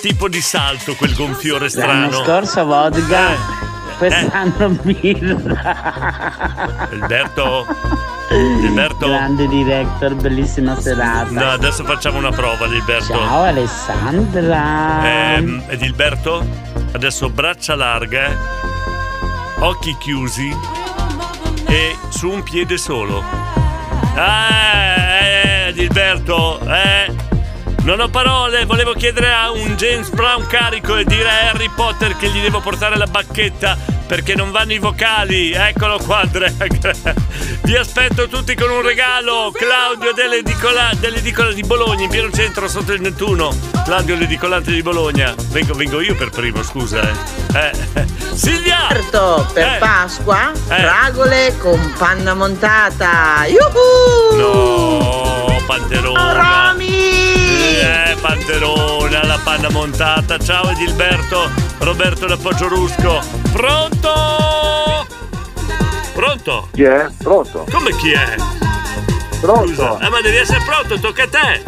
[0.00, 2.24] tipo di salto quel gonfiore L'anno strano.
[2.24, 3.36] scorso vodka,
[3.98, 6.88] quest'anno birra.
[6.90, 7.66] Alberto?
[8.30, 9.06] Alberto?
[9.06, 11.30] Grande director, bellissima serata.
[11.30, 13.12] No, adesso facciamo una prova, Alberto.
[13.12, 15.34] Ciao Alessandra.
[15.34, 16.46] Ehm, Edilberto,
[16.92, 18.34] adesso braccia larghe,
[19.58, 20.56] occhi chiusi
[21.66, 23.22] e su un piede solo.
[24.16, 27.17] Eh, Edilberto, eh.
[27.88, 32.18] Non ho parole, volevo chiedere a un James Brown carico e dire a Harry Potter
[32.18, 35.52] che gli devo portare la bacchetta perché non vanno i vocali.
[35.52, 37.14] Eccolo qua, Drag.
[37.64, 39.50] Vi aspetto tutti con un regalo.
[39.56, 43.56] Claudio dell'edicola, dell'edicola di Bologna, in pieno centro sotto il Nettuno.
[43.86, 45.34] Claudio l'edicolante di Bologna.
[45.48, 47.00] Vengo, vengo io per primo, scusa.
[47.00, 47.70] Eh.
[47.94, 48.04] Eh.
[48.36, 48.88] Silvia!
[48.90, 49.78] Certo, per Eh.
[49.78, 50.74] Pasqua, Eh.
[50.78, 53.46] fragole con panna montata.
[53.46, 54.36] Yuhu!
[54.36, 56.32] No, Panterona.
[56.32, 56.88] Rami!
[56.88, 60.38] Eh, Panterona, la panna montata.
[60.38, 61.50] Ciao Edilberto,
[61.80, 63.20] Roberto da Poggiorusco.
[63.52, 65.06] Pronto?
[66.14, 66.68] Pronto?
[66.72, 67.06] Chi è?
[67.22, 67.66] Pronto?
[67.70, 68.34] Come chi è?
[69.42, 69.66] Pronto?
[69.66, 69.98] Scusa.
[69.98, 71.62] Eh, ma devi essere pronto, tocca a te.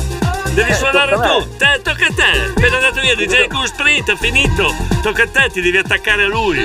[0.54, 1.56] Devi Eh, suonare tu.
[1.58, 2.52] Te, tocca a te.
[2.56, 4.74] Appena andato via DJ Goose Sprint, finito.
[5.02, 6.56] Tocca a te, ti devi attaccare a lui.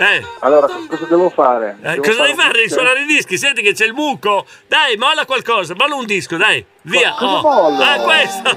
[0.00, 0.24] Eh.
[0.38, 1.76] Allora, cosa devo fare?
[1.82, 2.52] Eh, Devo cosa devi fare?
[2.52, 3.36] Devi un- suonare i dischi?
[3.36, 4.46] Senti che c'è il buco.
[4.66, 6.64] Dai, molla qualcosa, molla un disco, dai.
[6.82, 7.14] Via.
[7.18, 7.42] cosa oh.
[7.42, 7.82] mollo?
[7.82, 8.56] Ah, questo.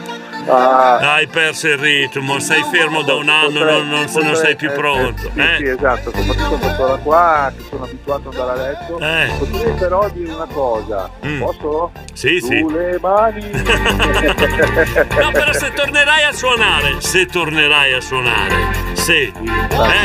[0.46, 4.36] Ah, Hai perso il ritmo, sei fermo da un anno, potrei- non, non, non potrei-
[4.36, 5.22] sei più eh, pronto.
[5.26, 5.56] eh, sì, eh?
[5.56, 8.98] sì, esatto, soprattutto quest'ora qua, che sono abituato ad andare a letto.
[8.98, 9.32] Eh.
[9.38, 11.10] Potrei però dire una cosa.
[11.26, 11.40] Mm.
[11.40, 11.92] Posso?
[12.12, 12.58] Sì, sì.
[12.58, 13.50] Sulle mani.
[15.24, 18.54] No, però se tornerai a suonare, se tornerai a suonare,
[18.92, 19.14] se.
[19.22, 19.32] Eh?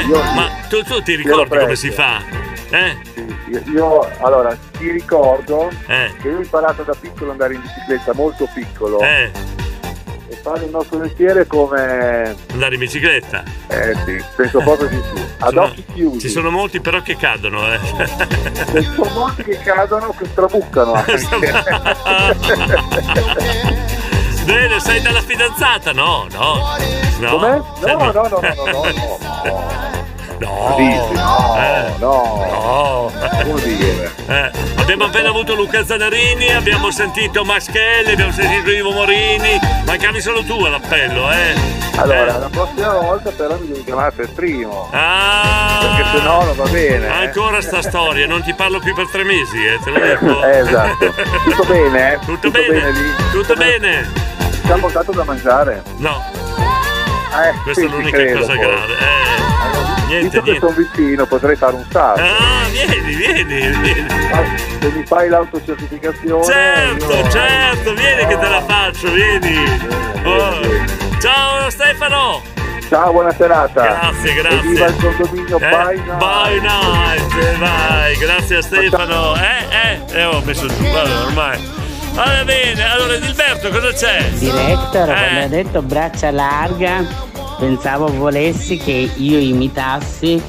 [0.07, 2.21] io- Ma tu, tu ti ricordi come si fa?
[2.69, 2.97] Eh?
[3.49, 6.13] Io, io, allora, ti ricordo Eh.
[6.21, 8.99] che io ho imparato da piccolo ad andare in bicicletta, molto piccolo.
[10.29, 12.35] E fare il nostro mestiere come...
[12.51, 13.43] andare in bicicletta.
[13.67, 15.23] Eh sì, penso proprio di sì.
[15.39, 16.19] Ad Sono- occhi chiusi.
[16.19, 17.79] Ci sono molti però che cadono, eh.
[18.71, 21.17] Ne sono molti che cadono, che trabuccano anche.
[24.45, 25.91] Bene, sei dalla fidanzata?
[25.93, 26.77] No, no.
[27.19, 27.29] no.
[27.29, 28.39] No, no, no, no, no, no,
[29.43, 29.88] no.
[30.39, 31.93] No, Dici, no, Eh.
[31.99, 32.45] no.
[32.49, 33.11] no.
[33.43, 34.11] Come dire?
[34.27, 40.43] Eh, abbiamo appena avuto Luca Zanarini, abbiamo sentito Maschelli, abbiamo sentito Ivo Morini, mancavi solo
[40.43, 41.77] tu all'appello, eh?
[41.97, 42.39] Allora, Eh.
[42.39, 44.87] la prossima volta però mi devi chiamare per primo.
[44.93, 45.77] Ah!
[45.81, 47.05] Perché se no non va bene.
[47.05, 47.09] eh.
[47.25, 50.43] Ancora sta storia, non ti parlo più per tre mesi, eh, te lo dico.
[50.45, 51.13] Eh, esatto.
[51.43, 52.13] Tutto bene?
[52.13, 52.19] eh?
[52.25, 53.11] Tutto, bene, lì?
[53.31, 54.09] tutto bene.
[54.63, 55.83] Ti ha portato da mangiare?
[55.97, 56.23] No,
[57.43, 58.59] Eh, questa sì, è l'unica ci credo, cosa poi.
[58.65, 58.93] grave.
[58.93, 59.48] Eh,
[60.09, 60.67] niente, Visto che niente.
[60.67, 62.21] sono vicino potrei fare un salto.
[62.21, 63.43] Ah, vieni, vieni,
[63.79, 64.05] vieni.
[64.31, 64.43] Ah,
[64.81, 66.43] Se mi fai l'autocertificazione.
[66.43, 69.55] Certo, io- certo, vieni che te la faccio, vieni.
[70.23, 70.59] Oh.
[71.19, 72.41] Ciao Stefano.
[72.89, 73.81] Ciao, buona serata.
[73.83, 74.57] Grazie, grazie.
[74.57, 76.17] E viva il condominio Eh, By Night.
[76.17, 79.35] By Night, eh, vai, grazie a Stefano.
[79.35, 81.77] Eh, eh, eh, ho messo giù, vabbè, ormai.
[82.19, 84.29] Va bene, allora Dilberto, cosa c'è?
[84.31, 85.13] Director, Eh.
[85.13, 87.01] quando hai detto braccia larga,
[87.57, 90.41] pensavo volessi che io imitassi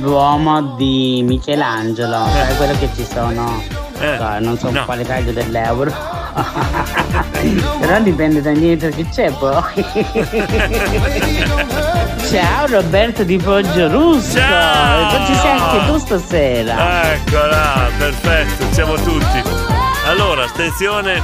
[0.00, 3.62] l'uomo di Michelangelo, sai quello che ci sono,
[4.00, 4.16] Eh.
[4.18, 4.84] so, non so No.
[4.86, 5.92] quale taglio dell'euro.
[7.80, 9.84] Però dipende da niente che c'è poi.
[12.30, 14.38] Ciao Roberto di Poggio Russo.
[14.38, 15.12] Ciao!
[15.12, 17.12] E poi ci sei anche tu stasera.
[17.12, 19.63] Eccola, perfetto, siamo tutti.
[20.04, 21.22] Allora, attenzione.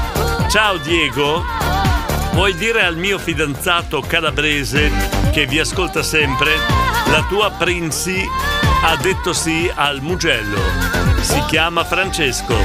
[0.49, 1.45] Ciao Diego.
[2.33, 4.91] Vuoi dire al mio fidanzato calabrese
[5.33, 6.53] che vi ascolta sempre?
[7.11, 8.25] La tua Prinzi
[8.83, 10.61] ha detto sì al Mugello.
[11.21, 12.57] Si chiama Francesco.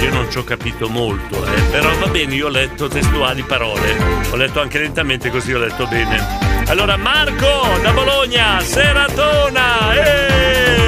[0.00, 3.96] Io non ci ho capito molto, eh, però va bene, io ho letto testuali parole.
[4.30, 6.64] Ho letto anche lentamente così ho letto bene.
[6.68, 9.94] Allora Marco da Bologna, Seratona!
[9.94, 10.85] Eh!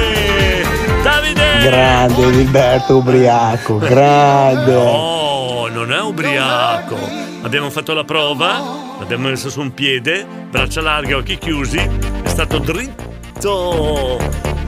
[1.01, 1.59] Davide!
[1.61, 4.73] Grande Gilberto ubriaco, grande.
[4.73, 6.97] No, non è ubriaco.
[7.41, 8.61] Abbiamo fatto la prova,
[8.99, 11.77] l'abbiamo messo su un piede, braccia larghe, occhi chiusi.
[11.77, 14.17] È stato dritto,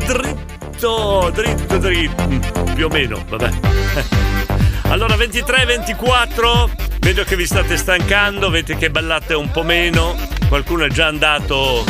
[0.05, 2.23] dritto, dritto, dritto.
[2.27, 2.41] Mm,
[2.73, 3.49] Più o meno, vabbè.
[4.91, 6.69] Allora 23, 24,
[6.99, 10.15] vedo che vi state stancando, vedete che ballate un po' meno,
[10.49, 11.85] qualcuno è già andato,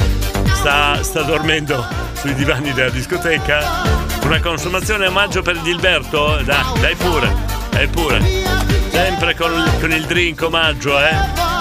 [0.53, 1.83] sta, sta dormendo
[2.13, 4.00] sui divani della discoteca.
[4.23, 6.41] Una consumazione omaggio per Gilberto?
[6.43, 7.33] Dai, dai pure,
[7.71, 8.21] dai pure.
[8.91, 11.15] Sempre con, con il drink omaggio, eh.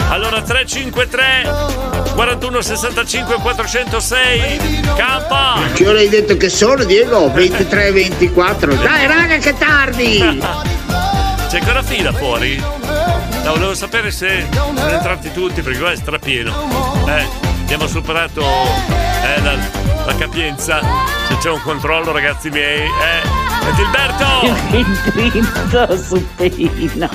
[0.09, 4.59] Allora 353 41 65 406
[4.97, 7.31] K Che ora hai detto che sono, Diego?
[7.33, 8.75] 23 24.
[8.75, 10.19] Dai, raga, che tardi!
[11.49, 12.57] C'è ancora fila fuori?
[12.57, 17.05] No, volevo sapere se sono entrati tutti perché qua è strapieno.
[17.07, 17.27] Eh,
[17.63, 20.81] abbiamo superato eh, la, la capienza.
[21.29, 22.83] Se c'è un controllo, ragazzi miei.
[22.83, 24.77] Eh, e Gilberto!
[24.77, 27.09] Il dritto su Pino.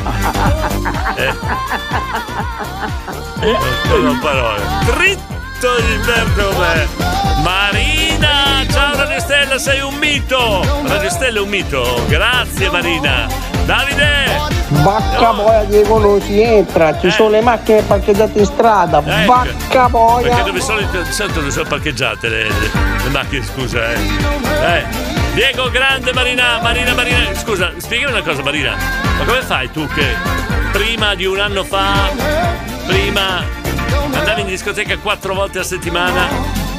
[1.16, 1.34] Eh.
[4.02, 4.62] Non parole.
[4.86, 6.88] Dritto Gilberto com'è?
[7.44, 8.66] Marina!
[8.70, 10.66] Ciao Radio Stella, sei un mito!
[10.86, 12.04] Radio Stella è un mito.
[12.08, 13.55] Grazie Marina.
[13.66, 14.24] Davide!
[14.68, 19.32] Vacca boia Diego non si entra, ci sono le macchine parcheggiate in strada, Ecco.
[19.32, 20.28] vacca boia.
[20.28, 20.82] Perché dove sono,
[21.34, 22.72] dove sono parcheggiate le, le-
[23.04, 24.00] le macchine, scusa, eh.
[24.00, 24.84] Eh,
[25.34, 28.76] Diego Grande Marina, Marina, Marina, scusa, spiegami una cosa Marina,
[29.18, 30.16] ma come fai tu che
[30.72, 32.10] prima di un anno fa,
[32.88, 33.44] prima
[34.14, 36.28] andavi in discoteca quattro volte a settimana,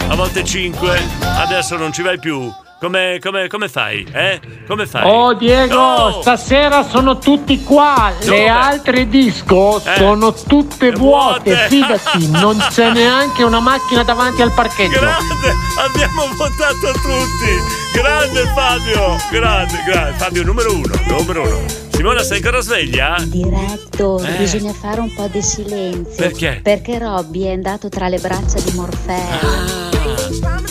[0.09, 1.01] a volte cinque,
[1.39, 2.53] adesso non ci vai più?
[2.79, 4.07] Come, come, come fai?
[4.13, 4.39] Eh?
[4.69, 5.03] Come fai?
[5.07, 6.19] Oh Diego, No!
[6.21, 8.13] stasera sono tutti qua.
[8.21, 8.37] Dove?
[8.37, 11.69] Le altre disco Eh, sono tutte vuote, vuote.
[11.69, 15.01] fidati, non c'è neanche una macchina davanti al parcheggio.
[15.01, 17.99] Grande, abbiamo votato tutti.
[17.99, 20.19] Grande Fabio, grande, grande.
[20.19, 21.65] Fabio numero uno, numero uno.
[21.93, 23.17] Simona, sei ancora sveglia?
[23.25, 24.33] Diretto, Eh.
[24.37, 26.15] bisogna fare un po' di silenzio.
[26.15, 26.61] Perché?
[26.63, 29.86] Perché Robby è andato tra le braccia di Morfeo.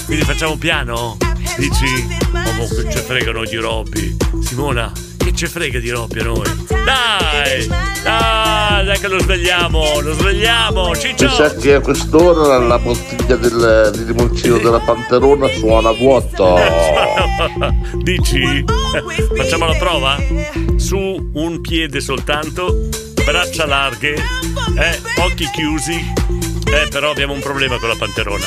[0.06, 1.18] Quindi facciamo piano?
[1.58, 2.08] Dici?
[2.34, 4.16] Oh, mo che ce fregano di Robby.
[4.44, 6.66] Simona, che ce frega di Robby a noi?
[6.68, 7.68] Dai!
[8.04, 11.30] Dai, dai che lo svegliamo, lo svegliamo, Mi Ciccio!
[11.30, 16.58] sa che a quest'ora la bottiglia del, di limoncino della Panterona suona vuoto.
[18.04, 18.64] Dici?
[19.36, 20.18] Facciamo la prova?
[20.76, 22.90] Su un piede soltanto,
[23.24, 26.14] braccia larghe, eh, occhi chiusi.
[26.68, 28.46] Eh, però abbiamo un problema con la panterona.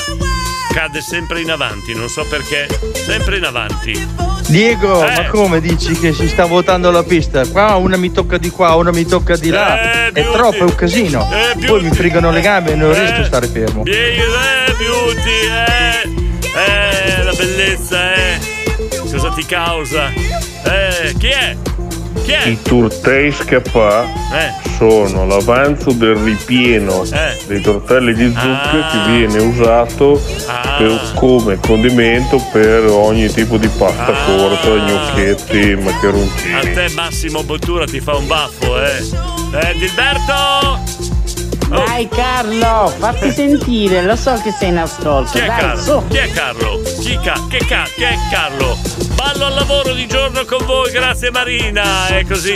[0.71, 2.67] Cade sempre in avanti, non so perché.
[2.93, 4.07] Sempre in avanti.
[4.47, 5.11] Diego, Eh.
[5.15, 7.45] ma come dici che si sta votando la pista?
[7.47, 10.07] Qua una mi tocca di qua, una mi tocca di là.
[10.07, 11.27] Eh, è troppo, è un casino.
[11.31, 12.99] Eh, Poi mi frigano le gambe e non Eh.
[12.99, 13.83] riesco a stare fermo.
[13.85, 14.23] Eh,
[14.77, 17.17] beauty, eh!
[17.19, 18.39] Eh, la bellezza, eh!
[19.11, 20.09] Cosa ti causa?
[20.13, 21.57] Eh, chi è?
[22.45, 24.53] I tortelli scappà Eh.
[24.77, 27.37] sono l'avanzo del ripieno Eh.
[27.47, 28.89] dei tortelli di zucche Ah.
[28.91, 30.75] che viene usato Ah.
[30.77, 34.25] per- come condimento per ogni tipo di pasta Ah.
[34.25, 36.53] corta, gnocchetti, maccheroncini.
[36.53, 38.97] A te Massimo Bottura ti fa un baffo, eh?
[39.59, 40.98] Eh, Gilberto!
[41.69, 45.31] Dai Carlo, fatti sentire, lo so che sei in ascolto.
[45.33, 45.81] Chi è Dai, Carlo?
[45.81, 46.07] su.
[46.07, 46.81] Chi è Carlo?
[46.99, 48.75] Chi, ca- che ca- chi è Carlo?
[49.13, 52.07] Ballo al lavoro di giorno con voi, grazie Marina.
[52.07, 52.55] E così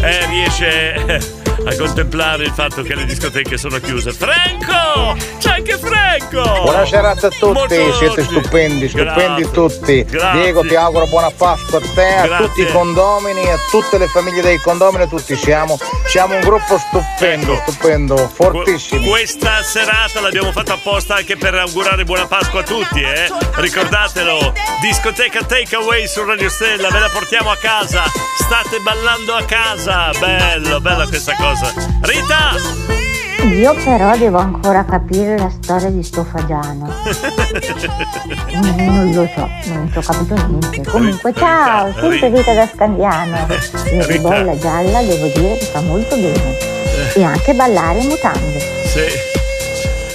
[0.00, 4.12] eh, riesce a contemplare il fatto che le discoteche sono chiuse.
[4.12, 5.16] Franco!
[5.38, 6.62] C'è anche Franco!
[6.62, 9.50] Buona serata a tutti, Molto siete stupendi, stupendi Grazie.
[9.50, 10.04] tutti.
[10.04, 10.40] Grazie.
[10.40, 12.46] Diego ti auguro buona Pasqua a te, a Grazie.
[12.46, 17.52] tutti i condomini, a tutte le famiglie dei condomini, tutti siamo, siamo un gruppo stupendo,
[17.54, 17.70] Ecco.
[17.70, 19.08] stupendo, fortissimo.
[19.08, 23.28] Questa serata l'abbiamo fatta apposta anche per augurare buona Pasqua a tutti, eh?
[23.54, 28.04] Ricordatelo, discoteca takeaway su Radio Stella, ve la portiamo a casa,
[28.38, 31.45] state ballando a casa, bello, bella questa cosa.
[32.00, 32.56] Rita!
[33.44, 36.92] Io però devo ancora capire la storia di sto fagiano.
[38.52, 40.82] Non lo so, non ci ho capito niente.
[40.90, 43.46] Comunque, ciao, sempre Rita da Scandiano.
[43.92, 46.58] Il ribolla gialla devo dire che fa molto bene.
[47.14, 48.58] E anche ballare in mutande.
[48.84, 49.08] Se,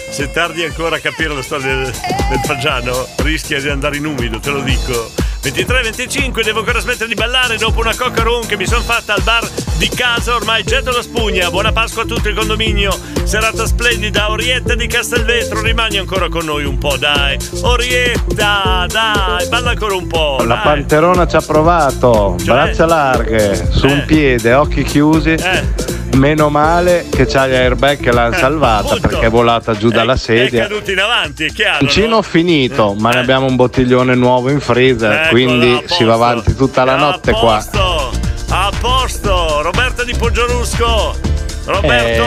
[0.09, 1.93] se tardi ancora a capire la storia del,
[2.29, 5.29] del fagiano, rischia di andare in umido, te lo dico.
[5.41, 9.23] 23-25, devo ancora smettere di ballare dopo una coca ron che mi sono fatta al
[9.23, 11.49] bar di casa, ormai getto la spugna.
[11.49, 16.63] Buona Pasqua a tutto il condominio, serata splendida, Orietta di Castelvetro, rimani ancora con noi
[16.65, 17.37] un po', dai.
[17.63, 20.37] Orietta, dai, balla ancora un po'.
[20.45, 20.63] La dai.
[20.63, 22.45] panterona ci ha provato, Cioè?
[22.53, 25.31] braccia larghe, su un piede, occhi chiusi.
[25.31, 25.89] Eh.
[26.15, 29.07] Meno male che c'ha gli airbag che l'hanno salvata appunto.
[29.07, 30.67] perché è volata giù dalla È sedia.
[30.67, 31.83] caduto in avanti, è chiaro.
[31.83, 32.21] Uncino no?
[32.21, 36.55] finito, ma ne abbiamo un bottiglione nuovo in freezer, Eccolo, quindi a si va avanti
[36.55, 37.55] tutta la A notte qua.
[37.57, 38.11] posto,
[38.49, 41.30] A posto, Roberta di Poggiorusco.
[41.65, 42.23] Roberto.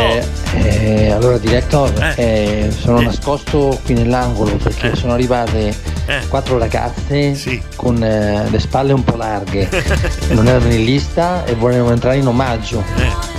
[0.57, 4.97] Eh, eh, allora direttore, eh, sono nascosto qui nell'angolo perché Eh.
[4.97, 5.93] sono arrivate
[6.29, 7.35] quattro ragazze
[7.77, 9.69] con eh, le spalle un po' larghe,
[10.31, 12.83] non erano in lista e volevano entrare in omaggio.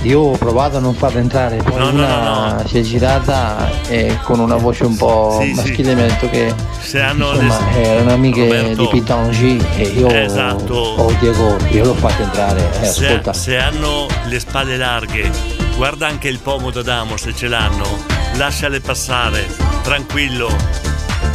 [0.02, 1.78] Io ho provato a non farle entrare, poi Eh.
[1.78, 5.54] No, no, una no, si è girata e con una voce un po' Sì, sì.
[5.54, 8.80] maschile mi ha detto che Se hanno insomma, le- erano amiche Roberto.
[8.82, 10.74] di Pitongi e io Esatto.
[10.74, 12.68] ho Diego, io l'ho fatto entrare.
[12.82, 15.30] Eh, se, ascolta, se hanno le spalle larghe,
[15.76, 18.04] guarda anche il pomo d'Adamo se ce l'hanno.
[18.34, 19.46] Lasciale passare,
[19.82, 20.54] tranquillo.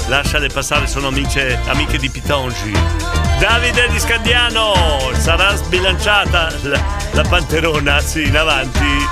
[0.08, 2.74] Lasciale passare, sono amiche, amiche di Pitongi.
[3.40, 4.74] Davide di Scandiano,
[5.14, 6.80] sarà sbilanciata la,
[7.12, 9.08] la panterona, sì, in avanti.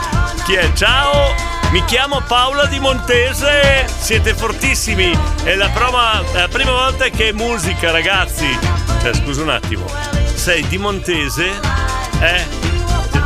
[0.45, 0.71] Chi è?
[0.73, 1.33] Ciao,
[1.71, 5.17] mi chiamo Paola di Montese, siete fortissimi.
[5.43, 8.47] È la, prova- è la prima volta che musica, ragazzi.
[9.01, 9.85] Cioè, scusa un attimo,
[10.33, 11.49] sei di Montese?
[12.19, 12.58] Eh?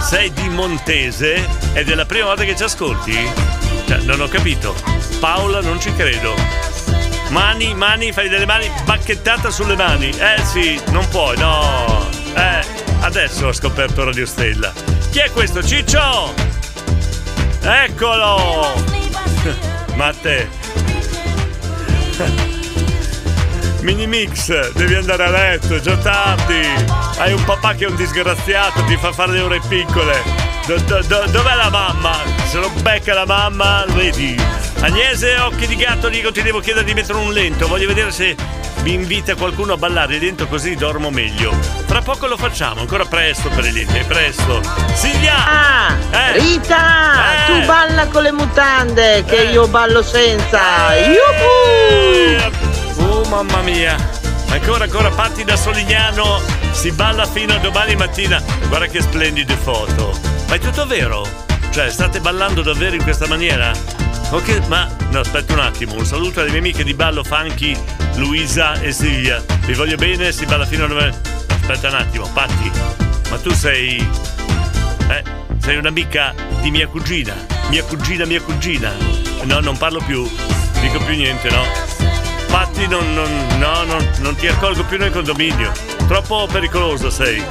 [0.04, 3.18] Sei di Montese ed è la prima volta che ci ascolti?
[3.88, 4.76] Cioè, non ho capito.
[5.20, 6.36] Paola, non ci credo.
[7.30, 10.10] Mani, mani, fai delle mani, bacchettata sulle mani.
[10.10, 12.08] Eh sì, non puoi, no.
[12.36, 12.66] Eh,
[13.00, 14.72] adesso ho scoperto Radio Stella.
[15.10, 15.64] Chi è questo?
[15.64, 16.34] Ciccio!
[17.62, 18.74] Eccolo!
[19.96, 20.50] Matte.
[23.84, 26.66] Mini mix, devi andare a letto, è già tardi.
[27.18, 30.22] Hai un papà che è un disgraziato, ti fa fare le ore piccole.
[30.66, 32.18] Do- do- do- dov'è la mamma?
[32.48, 34.42] Se lo becca la mamma, vedi.
[34.80, 37.68] Agnese, occhi di gatto, dico ti devo chiedere di mettere un lento.
[37.68, 38.36] Voglio vedere se
[38.84, 41.54] mi invita qualcuno a ballare lento così dormo meglio.
[41.86, 44.62] Fra poco lo facciamo, ancora presto per i lenti, è presto.
[44.94, 45.36] Silvia!
[45.36, 46.40] Ah, Eh.
[46.40, 47.46] Rita, Eh.
[47.52, 50.96] tu balla con le mutande che io ballo senza.
[50.96, 52.63] Yuhu!
[53.34, 53.98] Mamma mia!
[54.50, 58.40] Ancora, ancora parti da Solignano, si balla fino a domani mattina.
[58.68, 60.16] Guarda che splendide foto.
[60.48, 61.28] Ma è tutto vero?
[61.72, 63.72] Cioè, state ballando davvero in questa maniera?
[64.30, 65.96] Ok, ma no, aspetta un attimo.
[65.96, 67.76] Un saluto alle mie amiche di ballo funky,
[68.18, 69.44] Luisa e Silvia.
[69.66, 71.16] Vi voglio bene, si balla fino a domani.
[71.48, 72.72] Aspetta un attimo, Patti.
[73.32, 74.08] Ma tu sei.
[75.10, 75.24] Eh,
[75.58, 77.34] sei un'amica di mia cugina.
[77.70, 78.94] Mia cugina, mia cugina.
[79.42, 80.32] No, non parlo più.
[80.82, 81.93] Dico più niente, no?
[82.54, 85.72] Patti, non, non, no, non, non ti accolgo più nel condominio.
[86.06, 87.44] Troppo pericoloso sei.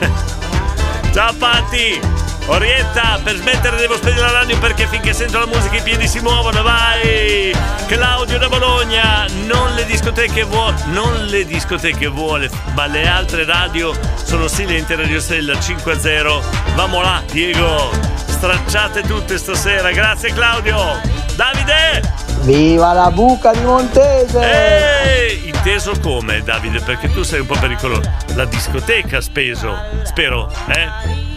[1.12, 2.00] Ciao Patti!
[2.46, 6.20] Orietta, per smettere devo spegnere la radio perché finché sento la musica i piedi si
[6.20, 7.54] muovono, vai!
[7.86, 13.92] Claudio da Bologna, non le discoteche vuole, non le discoteche vuole, ma le altre radio
[14.24, 16.42] sono silenti, Radio Stella 5-0.
[16.74, 17.90] Vamo là, Diego!
[18.24, 20.98] Stracciate tutte stasera, grazie Claudio!
[21.34, 22.25] Davide!
[22.46, 24.38] Viva la buca di Montese!
[24.40, 26.78] Ehi, inteso come, Davide?
[26.78, 28.08] Perché tu sei un po' pericoloso.
[28.36, 29.74] La discoteca speso,
[30.04, 30.86] spero, eh?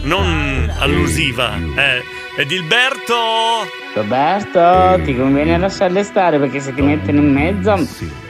[0.02, 2.04] Non allusiva, eh?
[2.40, 3.66] Ed Ilberto?
[3.92, 7.76] Roberto, ti conviene lasciarle stare perché se ti mettono in mezzo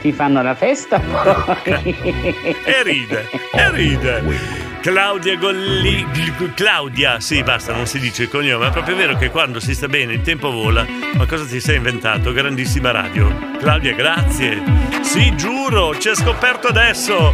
[0.01, 1.95] ti fanno la festa poi.
[2.65, 4.70] E ride, e ride.
[4.81, 6.05] Claudia Golli.
[6.55, 8.67] Claudia, sì, basta, non si dice il cognome.
[8.67, 10.85] È proprio vero che quando si sta bene il tempo vola.
[11.13, 12.33] Ma cosa ti sei inventato?
[12.33, 13.31] Grandissima radio.
[13.59, 14.61] Claudia, grazie.
[15.01, 17.31] Sì, giuro, ci ha scoperto adesso.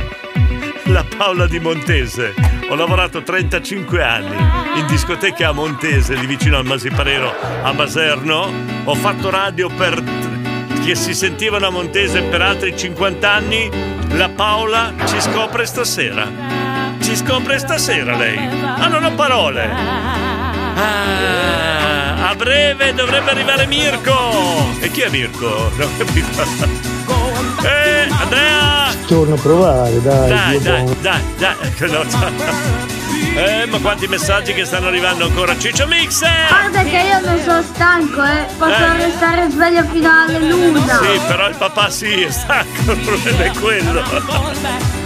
[0.85, 2.33] La Paola di Montese.
[2.69, 4.35] Ho lavorato 35 anni
[4.79, 8.51] in discoteca a Montese, lì vicino al Masiparero a Maserno.
[8.83, 10.03] Ho fatto radio per
[10.83, 13.69] che si sentivano a Montese per altri 50 anni.
[14.15, 16.46] La Paola ci scopre stasera.
[17.07, 18.37] Ci scopre stasera lei.
[18.37, 19.63] Ah, non ho parole.
[20.75, 24.75] Ah, a breve dovrebbe arrivare Mirko.
[24.81, 25.71] E chi è Mirko?
[25.77, 26.43] Non ho capito.
[27.65, 28.93] Eh, Andrea!
[29.07, 30.27] Torno a provare, dai.
[30.27, 30.97] Dai, dai, buono.
[30.99, 31.55] dai, dai.
[31.63, 32.29] ecco, no, ciao.
[33.35, 35.57] Eh, ma quanti messaggi che stanno arrivando ancora.
[35.57, 36.19] Ciccio Mix!
[36.49, 38.47] Guarda che io non sono stanco, eh.
[38.57, 38.97] Posso Eh.
[38.97, 40.99] restare sveglio fino alle luna.
[41.01, 44.96] Sì, però il papà sì, è stanco, il problema è quello.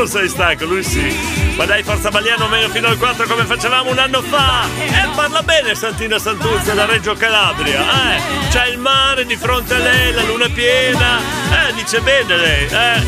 [0.00, 1.14] Non sei stanco, lui sì.
[1.56, 4.64] Ma dai, forza Baliano, meno fino al 4 come facevamo un anno fa.
[4.78, 7.80] E parla bene Santina Santuzza da Reggio Calabria.
[8.14, 11.18] Eh, c'è il mare di fronte a lei, la luna piena.
[11.18, 13.00] Eh, dice bene lei, eh.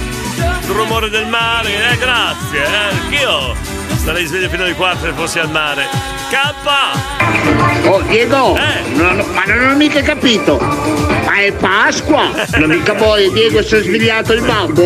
[0.64, 3.16] Il rumore del mare, eh, grazie, eh.
[3.23, 3.56] Io
[3.97, 5.86] starei sveglio fino alle 4 se fossi al mare.
[6.28, 7.86] K!
[7.89, 8.59] Oh Diego,
[8.97, 11.11] non- ma non ho mica capito.
[11.32, 12.30] Ma è Pasqua?
[12.59, 14.82] Non mica vuoi, Diego, si è svegliato il babbo.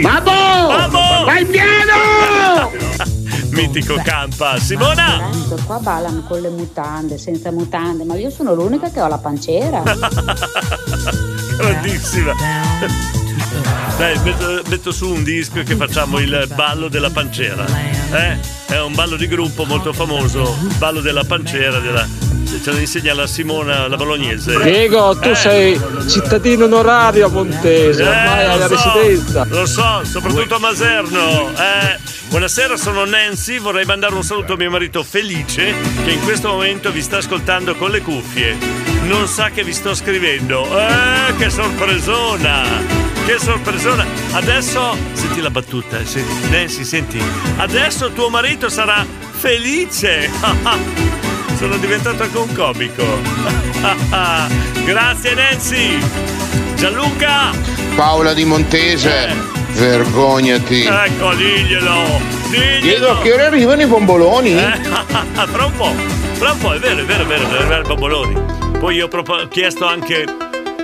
[0.00, 1.24] Babbo!
[1.26, 2.72] Vai piano!
[3.50, 4.58] Mitico Campa.
[4.58, 5.28] Simona!
[5.66, 9.82] Qua ballano con le mutande, senza mutande, ma io sono l'unica che ho la pancera.
[11.58, 12.32] Grandissima.
[13.98, 17.66] Dai, metto, metto su un disco che facciamo il ballo della pancera.
[18.10, 18.38] Eh?
[18.68, 20.56] È un ballo di gruppo molto famoso.
[20.78, 22.23] Ballo della pancera della.
[22.62, 24.58] Ce lo insegna la Simona la bolognese.
[24.62, 25.34] Diego, tu Eh.
[25.34, 29.46] sei cittadino onorario a Montese, Eh, ormai hai lo la so, residenza.
[29.48, 31.50] Lo so, soprattutto a Maserno.
[31.50, 31.98] Eh,
[32.28, 33.58] buonasera, sono Nancy.
[33.58, 35.74] Vorrei mandare un saluto a mio marito Felice,
[36.04, 38.56] che in questo momento vi sta ascoltando con le cuffie.
[39.02, 40.64] Non sa che vi sto scrivendo.
[40.78, 42.62] Eh, che sorpresona!
[43.26, 44.04] Che sorpresona!
[44.32, 46.48] Adesso senti la battuta, eh, senti.
[46.50, 47.20] Nancy, senti.
[47.56, 50.30] Adesso tuo marito sarà felice.
[51.56, 53.04] Sono diventato anche un comico.
[54.84, 55.98] Grazie Nancy.
[56.74, 57.50] Gianluca.
[57.94, 59.32] Paola di Montese,
[59.72, 60.82] vergognati.
[60.84, 62.20] Ecco, diglielo!
[62.50, 62.80] Diglielo!
[62.80, 64.52] Diego, a che ora arrivano i bomboloni?
[64.56, 64.80] Eh,
[65.46, 65.92] fra un po',
[66.32, 68.38] fra un po', è vero, è vero, è vero, è vero, bomboloni.
[68.78, 70.26] Poi io ho propo- chiesto anche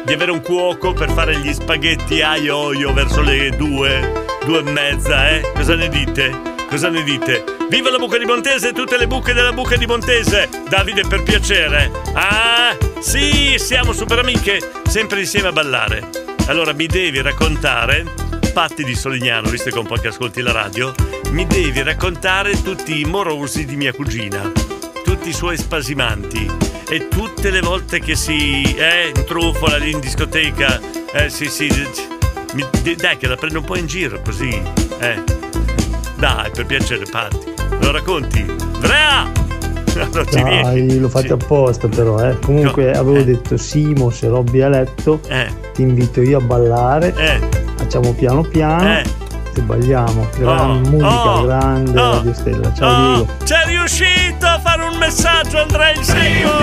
[0.05, 4.63] di avere un cuoco per fare gli spaghetti aglio olio verso le due, due e
[4.63, 5.51] mezza, eh?
[5.55, 6.35] Cosa ne dite?
[6.69, 7.60] Cosa ne dite?
[7.71, 10.49] Viva la buca di Montese e tutte le buche della buca di Montese!
[10.69, 11.89] Davide, per piacere!
[12.15, 16.11] Ah, sì, siamo super amiche, sempre insieme a ballare.
[16.49, 18.05] Allora mi devi raccontare,
[18.53, 20.93] Patti di Solignano, visto che un po' che ascolti la radio,
[21.31, 24.51] mi devi raccontare tutti i morosi di mia cugina,
[25.05, 26.51] tutti i suoi spasimanti
[26.89, 30.81] e tutte le volte che si eh, intrufola lì in discoteca,
[31.13, 31.71] eh sì sì,
[32.55, 34.61] mi- dai che la prendo un po' in giro così,
[34.99, 35.23] eh.
[36.17, 37.50] Dai, per piacere, Patti.
[37.81, 38.45] Lo racconti?
[38.79, 39.29] Vrea!
[40.13, 40.41] Non ci.
[40.41, 42.39] Dai, lo fate apposta però, eh.
[42.39, 45.21] Comunque avevo detto Simo, se Robby a letto,
[45.75, 47.13] ti invito io a ballare.
[47.77, 48.99] Facciamo piano piano.
[48.99, 49.03] Eh.
[49.53, 50.29] Se balliamo.
[50.39, 52.73] Gran Oh, musica, oh, grande oh, Radio Stella.
[52.73, 53.33] Ciao Oh, Diego.
[53.45, 56.59] c'è riuscito a fare un messaggio Andrea in secco?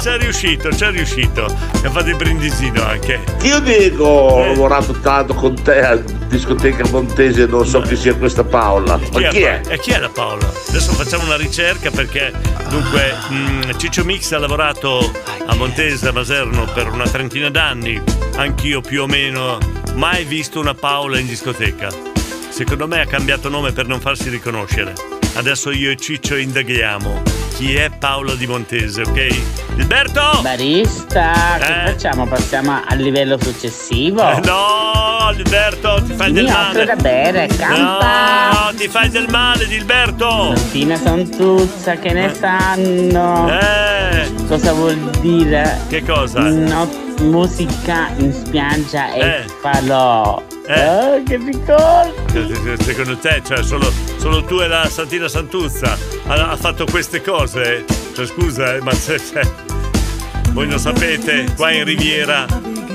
[0.00, 1.46] C'è riuscito c'è riuscito.
[1.82, 3.20] E ha fatto il brindisino anche.
[3.42, 8.44] Io Diego ho lavorato tanto con te a discoteca Montese, non so chi sia questa
[8.44, 8.98] Paola.
[9.12, 9.60] Ma chi è?
[9.68, 10.50] E chi è la Paola?
[10.68, 12.32] Adesso facciamo una ricerca perché
[12.68, 15.12] dunque mh, Ciccio Mix ha lavorato
[15.46, 18.00] a Montese, a Maserno per una trentina d'anni,
[18.36, 19.58] anch'io più o meno,
[19.94, 22.11] mai visto una Paola in discoteca.
[22.52, 24.92] Secondo me ha cambiato nome per non farsi riconoscere.
[25.34, 27.22] Adesso io e Ciccio indaghiamo
[27.54, 29.74] chi è Paola di Montese, ok?
[29.76, 30.40] Gilberto!
[30.42, 31.86] Barista, che Eh?
[31.92, 32.26] facciamo?
[32.26, 34.20] Passiamo al livello successivo?
[34.30, 36.84] Eh, no, Alberto, ti fai del Mi offro male.
[36.84, 38.50] da bere, campa!
[38.70, 40.54] No, ti fai del male, Dilberto!
[40.56, 43.48] Santina Santuzza, che ne sanno?
[43.58, 44.30] Eh!
[44.46, 45.78] Cosa vuol dire?
[45.88, 46.40] Che cosa?
[46.42, 46.88] No,
[47.22, 49.44] musica in spiaggia e Eh.
[49.60, 50.42] falò.
[50.66, 50.88] Eh.
[50.88, 52.82] Oh, che ricordo!
[52.82, 55.96] Secondo te, cioè, solo, solo tu e la Santina Santuzza
[56.26, 57.84] ha, fatto queste cose?
[58.14, 59.50] Cioè, scusa, eh, ma se, se-
[60.52, 62.46] voi non sapete, qua in Riviera,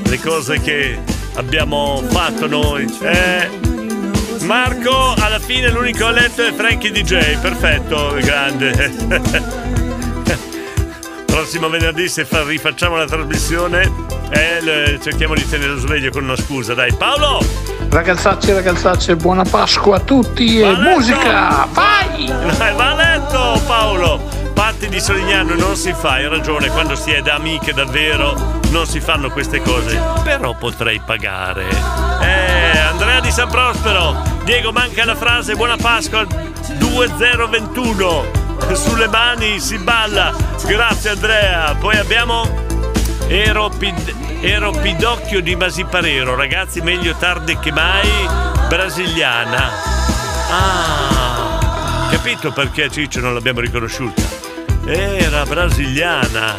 [0.05, 0.97] le cose che
[1.35, 2.85] abbiamo fatto noi.
[3.01, 3.49] Eh,
[4.45, 9.85] Marco, alla fine l'unico a letto è Frankie DJ, perfetto, grande.
[11.37, 13.93] Prossimo venerdì se fa- rifacciamo la trasmissione
[14.31, 16.91] eh, le- cerchiamo di tenere sveglio con una scusa, dai.
[16.95, 17.45] Paolo!
[17.89, 20.89] Ragazzacci e ragazzacce, buona Pasqua a tutti e Va letto!
[20.97, 21.67] musica!
[21.71, 22.25] Vai!
[22.57, 24.19] Vai, va a letto Paolo!
[24.55, 28.87] Patti di Solignano non si fa, hai ragione, quando si è da amiche davvero non
[28.87, 30.01] si fanno queste cose.
[30.23, 31.65] Però potrei pagare.
[32.19, 36.25] Eh, Andrea di San Prospero, Diego manca la frase Buona Pasqua
[36.79, 38.45] 2021.
[38.73, 40.33] Sulle mani si balla.
[40.65, 41.75] Grazie Andrea.
[41.79, 42.65] Poi abbiamo
[43.27, 48.07] Ero, Pid- Ero Pidocchio di Masiparero, ragazzi meglio tardi che mai,
[48.69, 49.69] brasiliana.
[50.49, 54.21] Ah, capito perché Ciccio non l'abbiamo riconosciuta?
[54.85, 56.55] Era brasiliana,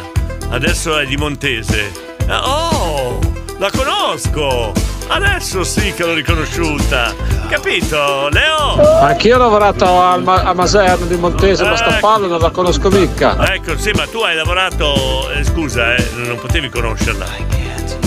[0.49, 1.91] adesso è di Montese.
[2.27, 3.19] Ah, Oh,
[3.57, 4.71] la conosco!
[5.11, 7.13] Adesso sì che l'ho riconosciuta.
[7.49, 8.99] Capito, Leo?
[9.01, 12.89] Anch'io ho lavorato al Ma- a Maserno di Montese, ma sta palla non la conosco
[12.89, 13.53] mica.
[13.53, 15.29] Ecco, sì, ma tu hai lavorato.
[15.31, 17.25] eh, scusa, eh, non potevi conoscerla.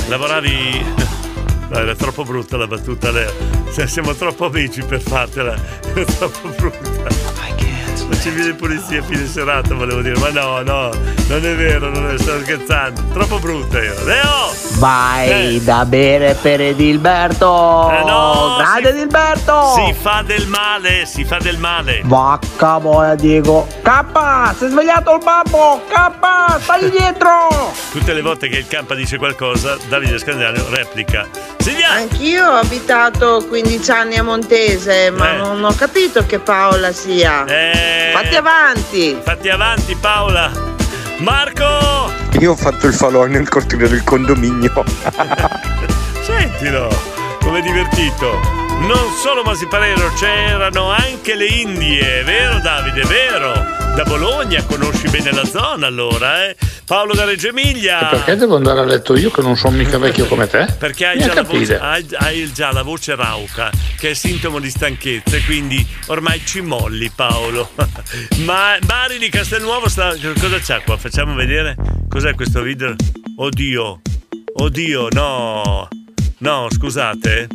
[0.08, 0.84] Lavoravi.
[1.68, 3.32] No, era troppo brutta la battuta, Leo.
[3.74, 5.54] Cioè, siamo troppo amici per fartela.
[5.94, 7.21] Era troppo brutta.
[8.12, 10.18] Facevi le pulizie a fine serata, volevo dire.
[10.18, 10.90] Ma no, no,
[11.28, 13.00] non è vero, non è, sto scherzando.
[13.12, 13.94] Troppo brutta io.
[14.04, 14.52] Leo!
[14.74, 17.90] Vai da bere per Edilberto!
[17.90, 19.72] Eh no, Grande Edilberto!
[19.76, 22.02] Si fa del male, si fa del male.
[22.04, 23.66] Vacca boia Diego!
[23.82, 24.54] K!
[24.58, 25.80] Si è svegliato il babbo!
[25.88, 26.60] K!
[26.60, 27.72] Stai dietro!
[27.92, 31.26] Tutte le volte che il Campa dice qualcosa, Davide Scandiano replica.
[31.58, 31.90] Silvia!
[31.92, 35.36] Anch'io ho abitato 15 anni a Montese, ma Eh.
[35.38, 37.44] non ho capito che Paola sia.
[38.10, 39.18] Fatti avanti!
[39.22, 40.50] Fatti avanti, Paola!
[41.18, 42.10] Marco!
[42.40, 44.82] Io ho fatto il falò nel cortile del condominio.
[46.22, 46.88] Sentilo,
[47.40, 48.40] come è divertito.
[48.80, 53.81] Non solo Masiparero, c'erano anche le Indie, vero Davide, vero?
[53.94, 56.56] Da Bologna conosci bene la zona allora, eh?
[56.86, 58.06] Paolo da Reggio Emilia.
[58.08, 60.66] Perché devo andare a letto io che non sono mica vecchio come te?
[60.78, 65.36] Perché hai già, voce, hai, hai già la voce rauca, che è sintomo di stanchezza,
[65.36, 67.70] e quindi ormai ci molli, Paolo.
[68.44, 70.14] Ma Mari di Castelnuovo sta.
[70.40, 70.96] Cosa c'ha qua?
[70.96, 71.76] Facciamo vedere.
[72.08, 72.94] Cos'è questo video?
[73.36, 74.00] Oddio,
[74.54, 75.88] oddio, no.
[76.38, 77.48] No, scusate.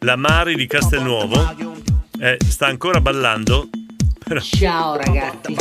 [0.00, 1.54] La Mari di Castelnuovo
[2.20, 3.68] eh, sta ancora ballando.
[4.38, 5.56] Ciao ragazzi.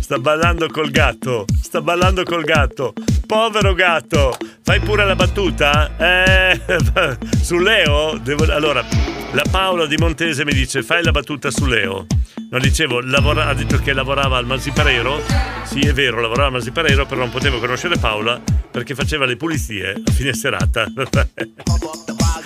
[0.00, 2.92] Sta ballando col gatto, sta ballando col gatto.
[3.26, 5.96] Povero gatto, fai pure la battuta?
[5.96, 6.60] Eh,
[7.40, 8.18] su Leo?
[8.18, 8.84] Devo- allora,
[9.32, 12.06] la Paola di Montese mi dice fai la battuta su Leo.
[12.50, 15.20] Non dicevo, lavora- ha detto che lavorava al Masiparero.
[15.64, 18.40] Sì, è vero, lavorava al Masiparero, però non potevo conoscere Paola
[18.70, 20.86] perché faceva le pulizie a fine serata.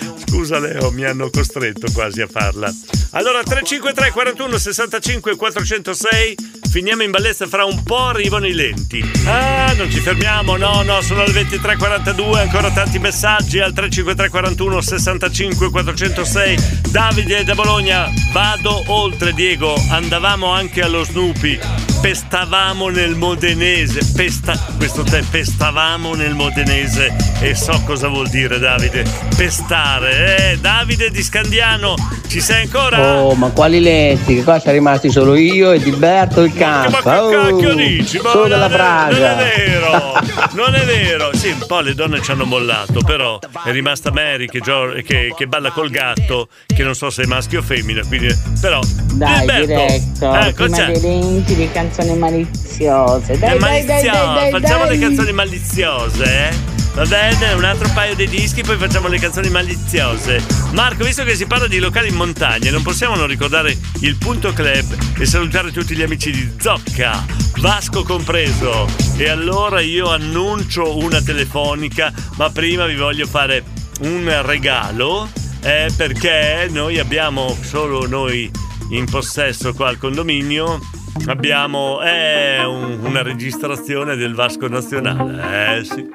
[0.57, 2.73] Leo, mi hanno costretto quasi a farla.
[3.11, 9.03] Allora 353 41 65 406 Finiamo in bellezza fra un po' arrivano i lenti.
[9.25, 14.79] Ah, non ci fermiamo, no, no, sono le 23.42, ancora tanti messaggi al 353 41
[14.79, 16.81] 65 406.
[16.91, 21.59] Davide da Bologna, vado oltre Diego, andavamo anche allo Snoopy,
[22.01, 29.03] pestavamo nel modenese, pesta, questo te, pestavamo nel modenese e so cosa vuol dire Davide,
[29.35, 30.51] pestare.
[30.53, 31.95] Eh, Davide di Scandiano,
[32.27, 33.21] ci sei ancora?
[33.21, 34.35] Oh, ma quali letti?
[34.35, 37.23] Che qua siamo rimasti solo io e Dilberto il campa.
[37.23, 38.19] Oh, cacchio dici?
[38.23, 39.35] Ma solo non è- Praga.
[39.35, 40.13] Non è vero,
[40.53, 41.29] non è vero.
[41.35, 44.61] Sì, un po' le donne ci hanno mollato, però è rimasta Mary che,
[45.03, 48.27] che- che balla col gatto, che non so se è maschio o femmina, quindi...
[48.61, 48.79] Però...
[49.11, 50.91] Dai, Dilberto, diretto, eh, prima cos'è?
[50.91, 53.37] dei lenti di canzoni maliziose.
[53.37, 56.77] Dai, dai, malizio- dai, facciamo le canzoni maliziose, eh?
[56.93, 60.43] Va bene, un altro paio di dischi, poi facciamo le canzoni maliziose.
[60.71, 64.53] Marco, visto che si parla di locali in montagna, non possiamo non ricordare il Punto
[64.53, 67.25] Club e salutare tutti gli amici di Zocca,
[67.57, 68.87] Vasco compreso.
[69.17, 73.63] E allora io annuncio una telefonica, ma prima vi voglio fare
[74.01, 75.29] un regalo,
[75.61, 78.49] eh, perché noi abbiamo solo noi
[78.91, 80.79] in possesso qua al condominio
[81.27, 85.77] abbiamo eh, un- una registrazione del Vasco Nazionale.
[85.77, 86.07] Eh sì.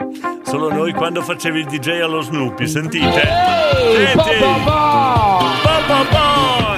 [0.45, 3.13] Solo noi quando facevi il DJ allo Snoopy, sentite?
[3.13, 4.31] Senti?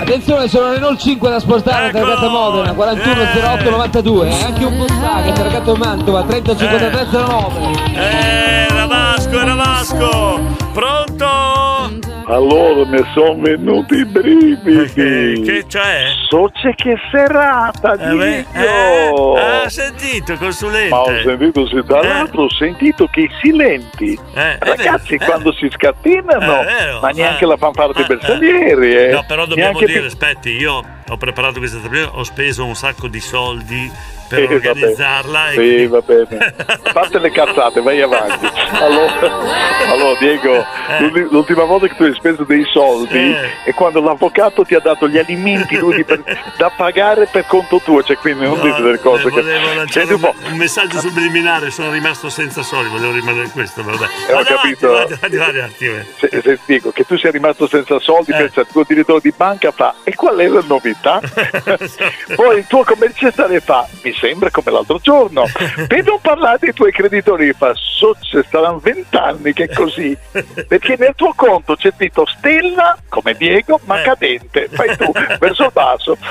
[0.00, 5.34] Attenzione, sono Renault 5 da spostare, Targato Modena, 41 08 92, e anche un Volkswagen,
[5.34, 7.70] Targato Mantova, 30 53 09.
[7.94, 10.40] Eh, era Vasco, era Vasco!
[10.72, 11.05] Pronto?
[12.28, 14.92] Allora mi sono venuti i brividi.
[14.92, 16.06] Che, che c'è?
[16.28, 20.88] So c'è che serata, Eh, beh, eh, ha sentito, consulente.
[20.88, 25.26] Ma ho sentito, sì, tra l'altro ho sentito che i silenti, Eh, ragazzi, vero, eh.
[25.26, 27.46] quando si scattinano, vero, ma neanche eh.
[27.46, 29.10] la fanfara dei bersaglieri, eh.
[29.12, 33.06] No, però dobbiamo Neanche dire, aspetti, io ho preparato questa trasmissione, ho speso un sacco
[33.06, 33.88] di soldi
[34.28, 35.50] per Sì, organizzarla.
[35.52, 36.54] Sì, va bene.
[36.66, 38.46] A parte le cazzate, vai avanti.
[38.72, 39.12] Allora,
[39.90, 40.64] allora, Diego,
[41.00, 43.50] l'ulti- l'ultima volta che tu hai speso dei soldi Eh.
[43.64, 46.22] è quando l'avvocato ti ha dato gli alimenti per-
[46.56, 49.40] da pagare per conto tuo, cioè quindi non dite delle cose Eh, che...
[49.42, 50.48] volevo lanciare Senti un un, po'.
[50.50, 54.04] un messaggio subliminare, sono rimasto senza soldi, volevo rimanere questo, vabbè.
[54.28, 54.96] Eh, ho avanti, capito.
[54.96, 56.04] avanti, avanti.
[56.18, 58.36] Se, se dico che tu sei rimasto senza soldi, Eh.
[58.36, 61.20] pensa il tuo direttore di banca fa e qual è la novità?
[62.34, 65.44] Poi il tuo commerciale fa mi sembra come l'altro giorno.
[65.86, 70.16] Per non parlare dei tuoi creditori fa so ci saranno vent'anni che è così.
[70.66, 73.80] Perché nel tuo conto c'è scritto Stella come Diego Eh.
[73.84, 74.68] ma cadente.
[74.70, 76.16] Fai tu verso il basso.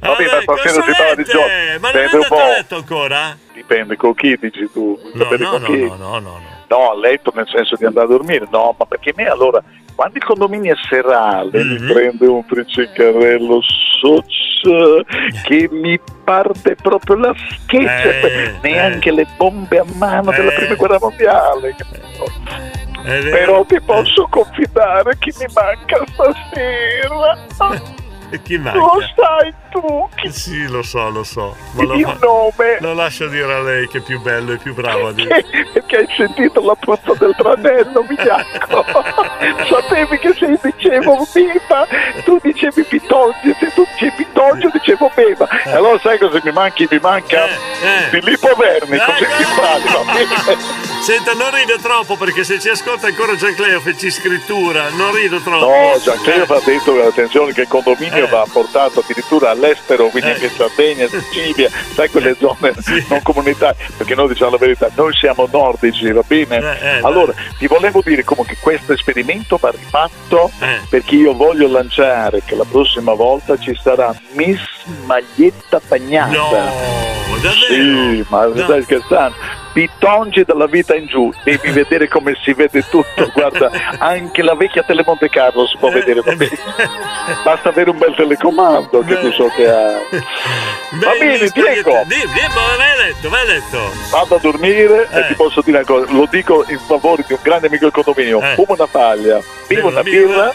[0.00, 1.50] Vabbè, ma stasera si parla di giochi.
[1.50, 3.36] Eh, ma non è andato a letto ancora?
[3.52, 4.98] Dipende con chi dici tu.
[5.14, 6.40] No, no, no, no, no, no, no.
[6.66, 9.62] No, a letto nel senso di andare a dormire, no, ma perché me allora
[9.94, 11.84] quando il condominio è serale Mhm.
[11.84, 13.60] mi prende un friccicarello
[14.00, 14.24] soc
[15.44, 20.54] che mi parte proprio la scheggia, Eh, neanche le bombe a mano della Eh.
[20.54, 21.76] prima guerra mondiale.
[23.04, 23.30] È vero.
[23.36, 27.92] Però ti posso confidare che mi manca stasera.
[28.30, 28.78] E chi manca?
[28.78, 30.08] Lo sai tu.
[30.30, 31.56] Sì, lo so, lo so.
[31.72, 32.78] Ma lo, fa- nome.
[32.80, 35.44] lo lascio dire a lei che è più bello e più bravo a dire.
[35.72, 38.84] Perché hai sentito la puzza del tranello bianco?
[39.68, 41.86] Sapevi che se io dicevo Beba,
[42.24, 45.48] tu dicevi Pitongio, se tu dicevi Pitongio dicevo Beba.
[45.64, 46.86] E allora sai cosa mi manchi?
[46.88, 47.46] Mi manca
[48.10, 49.44] Filippo Verni, così ti
[50.14, 50.84] bene?
[51.02, 54.88] Senta, non ride troppo perché se ci ascolta ancora Giancleo fece scrittura.
[54.90, 55.66] Non rido troppo.
[55.66, 61.06] No, Giancarlo va detto attenzione che il condominio va portato addirittura all'estero, quindi anche Sardegna,
[61.08, 62.72] Sicilia, sai quelle zone
[63.08, 66.56] non comunitarie, perché noi diciamo la verità, noi siamo nordici, va bene?
[66.80, 70.80] eh, allora, ti volevo dire comunque che questo esperimento va rifatto Eh.
[70.88, 74.60] perché io voglio lanciare che la prossima volta ci sarà Miss
[75.04, 76.30] Maglietta Bagnata.
[76.30, 77.52] No, davvero?
[77.68, 78.56] Sì, ma No.
[78.64, 79.34] stai scherzando?
[79.74, 83.28] Pitongi dalla vita in giù, devi vedere come si vede tutto.
[83.34, 83.68] Guarda,
[83.98, 86.56] anche la vecchia Telemonte Carlo si può Eh, vedere, va bene.
[87.42, 89.98] Basta avere un bel telecomando che tu so che ha.
[90.92, 93.90] Va bene, Diego, Di, di, ma vai letto, vai letto.
[94.10, 95.18] vado a dormire Eh.
[95.18, 97.92] e ti posso dire una cosa, lo dico in favore di un grande amico del
[97.92, 98.54] condominio, Eh.
[98.54, 100.52] fumo una paglia, bevo una birra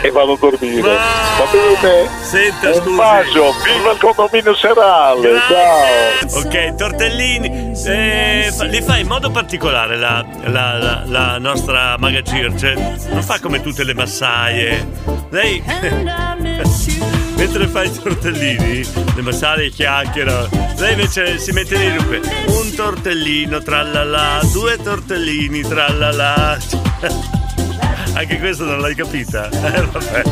[0.00, 0.82] e vado a dormire.
[0.82, 2.08] Va bene?
[2.20, 2.94] Senta, un scusi.
[2.96, 6.38] bacio, viva il condominio serale, ciao!
[6.46, 12.22] Ok, tortellini, eh, fa- li fa in modo particolare la, la- la- la nostra maga
[12.22, 12.74] Circe.
[13.10, 14.86] Non fa come tutte le massaie.
[15.30, 15.62] Lei,
[17.36, 20.48] mentre fa i tortellini, le massaie chiacchierano.
[20.78, 26.58] Lei invece si mette lì dunque, un tortellino tralala, due tortellini tralala.
[28.12, 29.48] Anche questa non l'hai capita?
[29.70, 30.22] Eh, vabbè.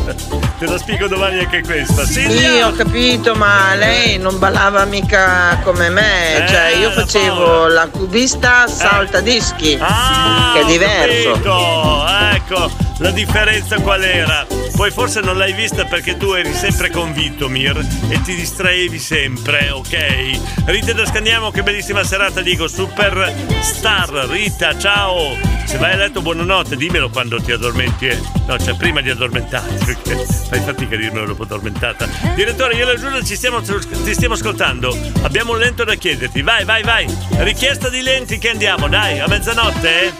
[0.59, 2.03] Te la spiego domani anche questa.
[2.05, 2.37] Silvia!
[2.37, 7.67] Sì, ho capito, ma lei non ballava mica come me, Eh, cioè io la facevo
[7.67, 11.31] la cubista salta dischi, Ah, che è diverso.
[11.31, 12.05] capito.
[12.33, 14.45] Ecco, la differenza qual era?
[14.75, 17.77] Poi forse non l'hai vista perché tu eri sempre convinto, Mir,
[18.09, 20.39] e ti distraevi sempre, ok?
[20.65, 25.37] Rita da Scandiamo, che bellissima serata, dico, super star, Rita, ciao!
[25.65, 28.07] Se vai a letto, buonanotte, dimmelo quando ti addormenti.
[28.07, 28.19] eh.
[28.45, 32.07] No, cioè prima di addormentarti, perché fai fatica a dirmelo dopo addormentata.
[32.35, 34.97] Direttore, io la Giulia ci stiamo, ti stiamo ascoltando.
[35.21, 36.41] Abbiamo un lento da chiederti.
[36.41, 37.05] Vai, vai, vai.
[37.37, 40.13] Richiesta di lenti che andiamo, dai, a mezzanotte, eh?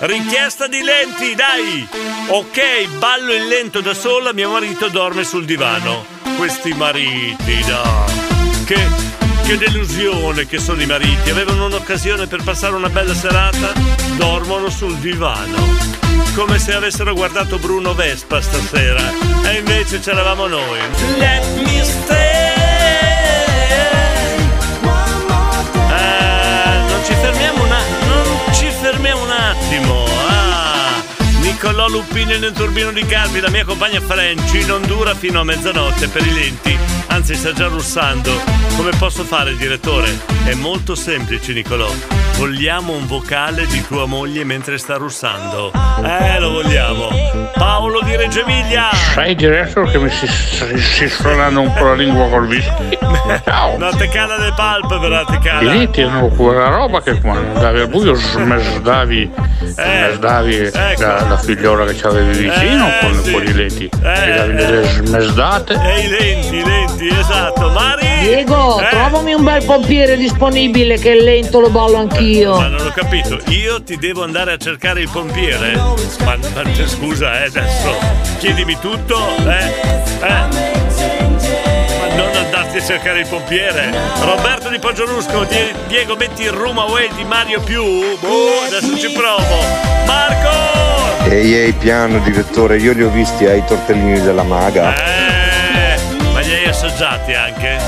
[0.00, 1.86] Richiesta di lenti, dai!
[2.28, 6.04] Ok, ballo in lento da sola, mio marito dorme sul divano.
[6.36, 8.64] Questi mariti, dai!
[8.64, 8.88] Che,
[9.46, 11.30] che delusione che sono i mariti.
[11.30, 13.72] Avevano un'occasione per passare una bella serata,
[14.16, 16.03] dormono sul divano.
[16.34, 19.00] Come se avessero guardato Bruno Vespa stasera.
[19.44, 20.78] E invece c'eravamo noi.
[21.16, 22.42] Let me stay.
[25.90, 28.14] Eh, non ci fermiamo un attimo.
[28.14, 30.04] Non ci fermiamo un attimo.
[30.28, 31.02] Ah,
[31.40, 36.08] Niccolò Lupini nel turbino di Carmi, la mia compagna Franci non dura fino a mezzanotte
[36.08, 36.76] per i lenti,
[37.08, 38.32] anzi sta già russando.
[38.76, 40.18] Come posso fare, direttore?
[40.44, 42.23] È molto semplice, Niccolò.
[42.36, 45.70] Vogliamo un vocale di tua moglie mentre sta russando.
[46.02, 47.08] Eh, lo vogliamo.
[47.54, 48.90] Paolo di Reggio Emilia.
[48.92, 52.93] Sai diretto che mi si, si, si suonando un po' la lingua col whisky?
[53.44, 53.76] Ciao!
[53.78, 55.72] No, te cala del palp, però te I cala.
[55.72, 59.30] denti erano quella roba che quando andavi al buio smesdavi,
[59.62, 63.88] smesdavi la, la figliola che c'avevi vicino con, con i lenti.
[63.88, 65.74] Ti davi delle smesdate.
[65.82, 67.70] E i lenti, i lenti, esatto.
[67.70, 68.02] Mari!
[68.20, 68.88] Diego, Eh?
[68.90, 72.56] trovami un bel pompiere disponibile che è lento lo ballo anch'io.
[72.56, 75.74] Ma non ho capito, io ti devo andare a cercare il pompiere?
[76.24, 77.94] Ma, ma scusa, eh, adesso
[78.38, 80.02] chiedimi tutto, eh?
[80.26, 80.83] Eh?
[82.74, 83.92] Andarti a cercare il pompiere?
[84.20, 87.84] Roberto di Poggiolusco, Die- Diego, metti il room away di Mario più?
[88.18, 89.62] Boh, adesso ci provo.
[90.06, 91.30] Marco!
[91.30, 94.92] Ehi ehi piano direttore, io li ho visti ai tortellini della maga.
[94.96, 95.98] Eh,
[96.32, 97.78] ma li hai assaggiati anche?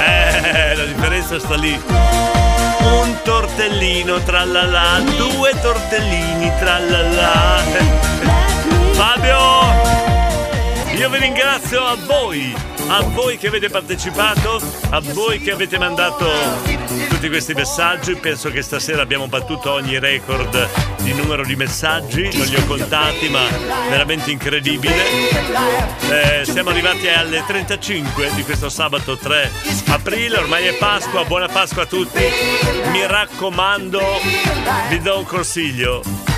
[0.00, 1.80] Eh, la differenza sta lì.
[2.80, 7.62] Un tortellino tralala, due tortellini tralala.
[8.90, 9.38] Fabio,
[10.96, 12.54] io vi ringrazio a voi,
[12.86, 16.26] a voi che avete partecipato, a voi che avete mandato
[17.08, 18.16] tutti questi messaggi.
[18.16, 20.68] Penso che stasera abbiamo battuto ogni record
[21.02, 23.44] di numero di messaggi, non li ho contati, ma
[23.88, 24.94] veramente incredibile.
[26.10, 29.50] Eh, siamo arrivati alle 35 di questo sabato 3
[29.88, 32.22] aprile, ormai è Pasqua, buona Pasqua a tutti.
[32.90, 34.00] Mi raccomando,
[34.88, 36.33] vi do un consiglio.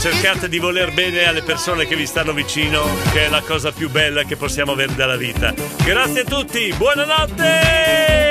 [0.00, 2.82] Cercate di voler bene alle persone che vi stanno vicino,
[3.12, 5.52] che è la cosa più bella che possiamo avere dalla vita.
[5.84, 8.29] Grazie a tutti, buonanotte!